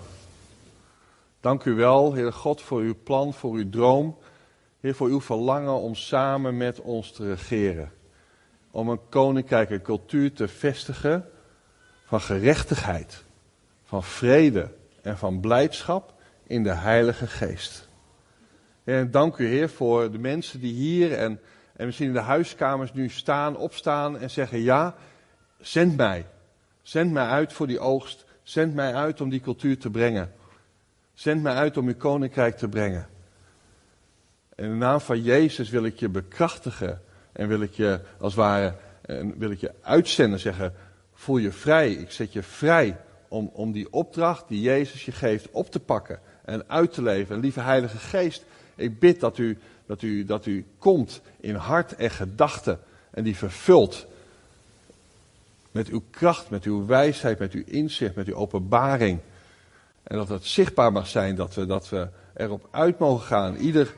Dank 1.39 1.63
u 1.63 1.73
wel, 1.73 2.13
Heere 2.13 2.31
God, 2.31 2.61
voor 2.61 2.81
uw 2.81 2.95
plan, 3.03 3.33
voor 3.33 3.53
uw 3.53 3.69
droom. 3.69 4.17
Heer, 4.79 4.95
voor 4.95 5.07
uw 5.07 5.21
verlangen 5.21 5.73
om 5.73 5.95
samen 5.95 6.57
met 6.57 6.79
ons 6.79 7.11
te 7.11 7.27
regeren. 7.27 7.91
Om 8.71 8.89
een 8.89 8.99
koninkrijk 9.09 9.83
cultuur 9.83 10.33
te 10.33 10.47
vestigen 10.47 11.29
van 12.05 12.21
gerechtigheid, 12.21 13.23
van 13.93 14.03
vrede 14.03 14.69
en 15.01 15.17
van 15.17 15.39
blijdschap 15.39 16.13
in 16.47 16.63
de 16.63 16.73
Heilige 16.73 17.27
Geest. 17.27 17.89
En 18.83 19.11
dank 19.11 19.37
u, 19.37 19.47
Heer, 19.47 19.69
voor 19.69 20.11
de 20.11 20.17
mensen 20.17 20.59
die 20.59 20.73
hier 20.73 21.13
en, 21.13 21.39
en 21.75 21.85
misschien 21.85 22.07
in 22.07 22.13
de 22.13 22.19
huiskamers 22.19 22.93
nu 22.93 23.09
staan, 23.09 23.57
opstaan 23.57 24.17
en 24.17 24.29
zeggen: 24.29 24.59
Ja, 24.61 24.95
zend 25.59 25.97
mij. 25.97 26.25
Zend 26.81 27.11
mij 27.11 27.25
uit 27.25 27.53
voor 27.53 27.67
die 27.67 27.79
oogst. 27.79 28.25
Zend 28.43 28.73
mij 28.73 28.93
uit 28.93 29.21
om 29.21 29.29
die 29.29 29.41
cultuur 29.41 29.77
te 29.77 29.89
brengen. 29.89 30.33
Zend 31.13 31.41
mij 31.41 31.53
uit 31.53 31.77
om 31.77 31.87
uw 31.87 31.97
koninkrijk 31.97 32.57
te 32.57 32.67
brengen. 32.67 33.07
In 34.55 34.69
de 34.69 34.75
naam 34.75 34.99
van 34.99 35.21
Jezus 35.21 35.69
wil 35.69 35.85
ik 35.85 35.99
je 35.99 36.09
bekrachtigen 36.09 37.01
en 37.31 37.47
wil 37.47 37.61
ik 37.61 37.73
je 37.73 37.99
als 38.19 38.35
het 38.35 38.43
ware 38.43 38.75
wil 39.37 39.51
ik 39.51 39.59
je 39.59 39.73
uitzenden, 39.81 40.39
zeggen, 40.39 40.73
voel 41.13 41.37
je 41.37 41.51
vrij, 41.51 41.91
ik 41.91 42.11
zet 42.11 42.33
je 42.33 42.43
vrij 42.43 42.97
om, 43.33 43.49
om 43.53 43.71
die 43.71 43.93
opdracht 43.93 44.47
die 44.47 44.61
Jezus 44.61 45.05
je 45.05 45.11
geeft 45.11 45.47
op 45.51 45.71
te 45.71 45.79
pakken 45.79 46.19
en 46.45 46.69
uit 46.69 46.93
te 46.93 47.01
leven. 47.01 47.35
En 47.35 47.41
lieve 47.41 47.59
Heilige 47.59 47.97
Geest, 47.97 48.45
ik 48.75 48.99
bid 48.99 49.19
dat 49.19 49.37
u, 49.37 49.57
dat 49.85 50.01
u, 50.01 50.25
dat 50.25 50.45
u 50.45 50.65
komt 50.77 51.21
in 51.39 51.55
hart 51.55 51.95
en 51.95 52.11
gedachten 52.11 52.79
en 53.11 53.23
die 53.23 53.35
vervult 53.35 54.05
met 55.71 55.87
uw 55.87 56.01
kracht, 56.09 56.49
met 56.49 56.63
uw 56.63 56.85
wijsheid, 56.85 57.39
met 57.39 57.53
uw 57.53 57.63
inzicht, 57.65 58.15
met 58.15 58.27
uw 58.27 58.35
openbaring. 58.35 59.19
En 60.03 60.17
dat 60.17 60.29
het 60.29 60.45
zichtbaar 60.45 60.91
mag 60.91 61.07
zijn 61.07 61.35
dat 61.35 61.55
we, 61.55 61.65
dat 61.65 61.89
we 61.89 62.07
erop 62.33 62.67
uit 62.71 62.99
mogen 62.99 63.25
gaan. 63.25 63.55
Ieder, 63.55 63.95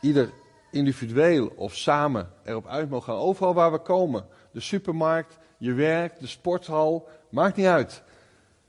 ieder 0.00 0.30
individueel 0.70 1.52
of 1.56 1.74
samen 1.74 2.30
erop 2.44 2.66
uit 2.66 2.90
mogen 2.90 3.12
gaan. 3.12 3.22
Overal 3.22 3.54
waar 3.54 3.72
we 3.72 3.78
komen. 3.78 4.26
De 4.50 4.60
supermarkt, 4.60 5.38
je 5.58 5.72
werk, 5.72 6.20
de 6.20 6.26
sporthal. 6.26 7.08
Maakt 7.28 7.56
niet 7.56 7.66
uit. 7.66 8.02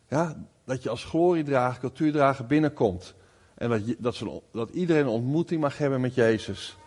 Ja, 0.09 0.45
dat 0.65 0.83
je 0.83 0.89
als 0.89 1.03
gloriedrager, 1.03 1.79
cultuurdrager 1.79 2.45
binnenkomt. 2.45 3.13
En 3.55 3.69
dat, 3.69 3.87
je, 3.87 3.95
dat, 3.99 4.23
dat 4.51 4.69
iedereen 4.69 5.01
een 5.01 5.07
ontmoeting 5.07 5.61
mag 5.61 5.77
hebben 5.77 6.01
met 6.01 6.15
Jezus. 6.15 6.77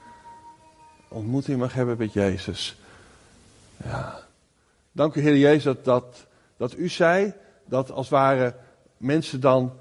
Ontmoeting 1.08 1.58
mag 1.58 1.72
hebben 1.72 1.98
met 1.98 2.12
Jezus. 2.12 2.76
Ja. 3.84 4.26
Dank 4.92 5.14
u, 5.14 5.20
Heer 5.20 5.36
Jezus, 5.36 5.62
dat, 5.62 5.84
dat, 5.84 6.26
dat 6.56 6.76
u 6.76 6.88
zei 6.88 7.32
dat 7.64 7.90
als 7.90 8.08
ware 8.08 8.54
mensen 8.96 9.40
dan 9.40 9.72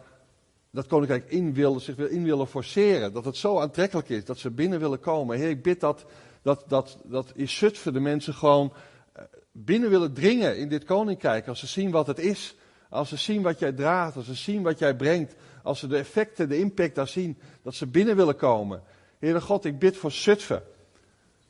dat 0.72 0.88
koninkrijk 0.88 1.30
in 1.30 1.54
willen, 1.54 1.82
zich 1.82 1.98
in 1.98 2.24
willen 2.24 2.48
forceren. 2.48 3.14
Dat 3.14 3.26
het 3.26 3.38
zo 3.38 3.60
aantrekkelijk 3.60 4.10
is, 4.10 4.26
dat 4.26 4.38
ze 4.38 4.52
binnen 4.52 4.80
willen 4.80 5.00
komen. 5.00 5.38
Heer, 5.38 5.50
ik 5.50 5.64
bid 5.64 5.80
dat, 5.80 6.06
dat, 6.42 6.64
dat, 6.68 6.98
dat 7.04 7.32
in 7.36 7.50
Zutphen 7.50 7.94
de 7.94 8.00
mensen 8.00 8.34
gewoon 8.34 8.74
eh, 9.14 9.24
binnen 9.52 9.90
willen 9.90 10.14
dringen 10.14 10.58
in 10.58 10.70
dit 10.70 10.84
koninkrijk. 10.84 11.48
Als 11.48 11.60
ze 11.60 11.68
zien 11.68 11.92
wat 11.92 12.08
het 12.08 12.20
is. 12.20 12.56
Als 12.90 13.10
ze 13.10 13.18
zien 13.18 13.42
wat 13.42 13.60
jij 13.60 13.72
draagt. 13.72 14.16
Als 14.16 14.26
ze 14.26 14.34
zien 14.34 14.62
wat 14.62 14.80
jij 14.80 14.96
brengt. 14.96 15.36
Als 15.64 15.80
ze 15.80 15.88
de 15.88 15.98
effecten, 15.98 16.50
de 16.50 16.58
impact 16.58 16.96
daar 16.96 17.08
zien. 17.08 17.38
Dat 17.62 17.76
ze 17.76 17.88
binnen 17.88 18.16
willen 18.16 18.36
komen. 18.36 18.84
Heere 19.20 19.42
God, 19.42 19.66
ik 19.66 19.80
bid 19.80 19.98
voor 19.98 20.12
Zutphen. 20.12 20.64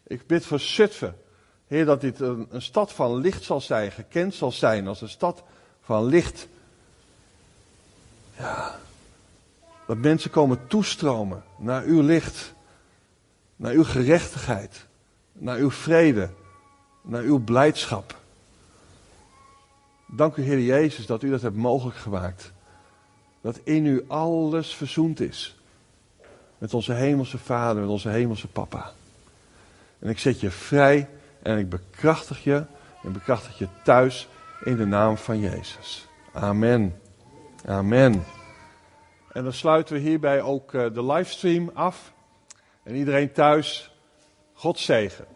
Ik 0.03 0.27
bid 0.27 0.45
voor 0.45 0.59
Zutphen. 0.59 1.15
Heer, 1.67 1.85
dat 1.85 2.01
dit 2.01 2.19
een, 2.19 2.47
een, 2.49 2.61
stad 2.61 2.93
van 2.93 3.15
licht 3.15 3.43
zal 3.43 3.61
zijn, 3.61 3.91
gekend 3.91 4.33
zal 4.33 4.51
zijn 4.51 4.87
als 4.87 5.01
een 5.01 5.09
stad 5.09 5.43
van 5.81 6.05
licht. 6.05 6.47
Ja. 8.37 8.75
Dat 9.87 9.97
mensen 9.97 10.29
komen 10.29 10.67
toestromen 10.67 11.43
naar 11.57 11.83
uw 11.83 12.01
licht, 12.01 12.53
naar 13.55 13.71
uw 13.71 13.83
gerechtigheid, 13.83 14.85
naar 15.33 15.57
uw 15.57 15.71
vrede, 15.71 16.29
naar 17.01 17.21
uw 17.21 17.43
blijdschap. 17.43 18.15
Dank 20.07 20.35
u, 20.35 20.43
Heer 20.43 20.61
Jezus, 20.61 21.05
dat 21.05 21.23
u 21.23 21.29
dat 21.29 21.41
hebt 21.41 21.55
mogelijk 21.55 21.97
gemaakt. 21.97 22.51
Dat 23.41 23.59
in 23.63 23.85
u 23.85 24.05
alles 24.07 24.75
verzoend 24.75 25.19
is. 25.19 25.55
Met 26.57 26.73
onze 26.73 26.93
hemelse 26.93 27.37
Vader, 27.37 27.81
met 27.81 27.91
onze 27.91 28.09
hemelse 28.09 28.47
Papa. 28.47 28.91
En 29.99 30.09
ik 30.09 30.19
zet 30.19 30.39
je 30.39 30.51
vrij 30.51 31.09
en 31.41 31.57
ik 31.57 31.69
bekrachtig 31.69 32.43
je 32.43 32.63
en 33.03 33.11
bekrachtig 33.11 33.57
je 33.57 33.67
thuis 33.83 34.27
in 34.63 34.75
de 34.75 34.85
naam 34.85 35.17
van 35.17 35.39
Jezus. 35.39 36.07
Amen. 36.33 37.01
Amen. 37.65 38.23
En 39.31 39.43
dan 39.43 39.53
sluiten 39.53 39.95
we 39.95 40.01
hierbij 40.01 40.41
ook 40.41 40.73
eh, 40.73 40.93
de 40.93 41.03
livestream 41.03 41.71
af. 41.73 42.13
En 42.83 42.95
iedereen 42.95 43.31
thuis, 43.31 43.91
God 44.53 44.79
zegen. 44.79 45.25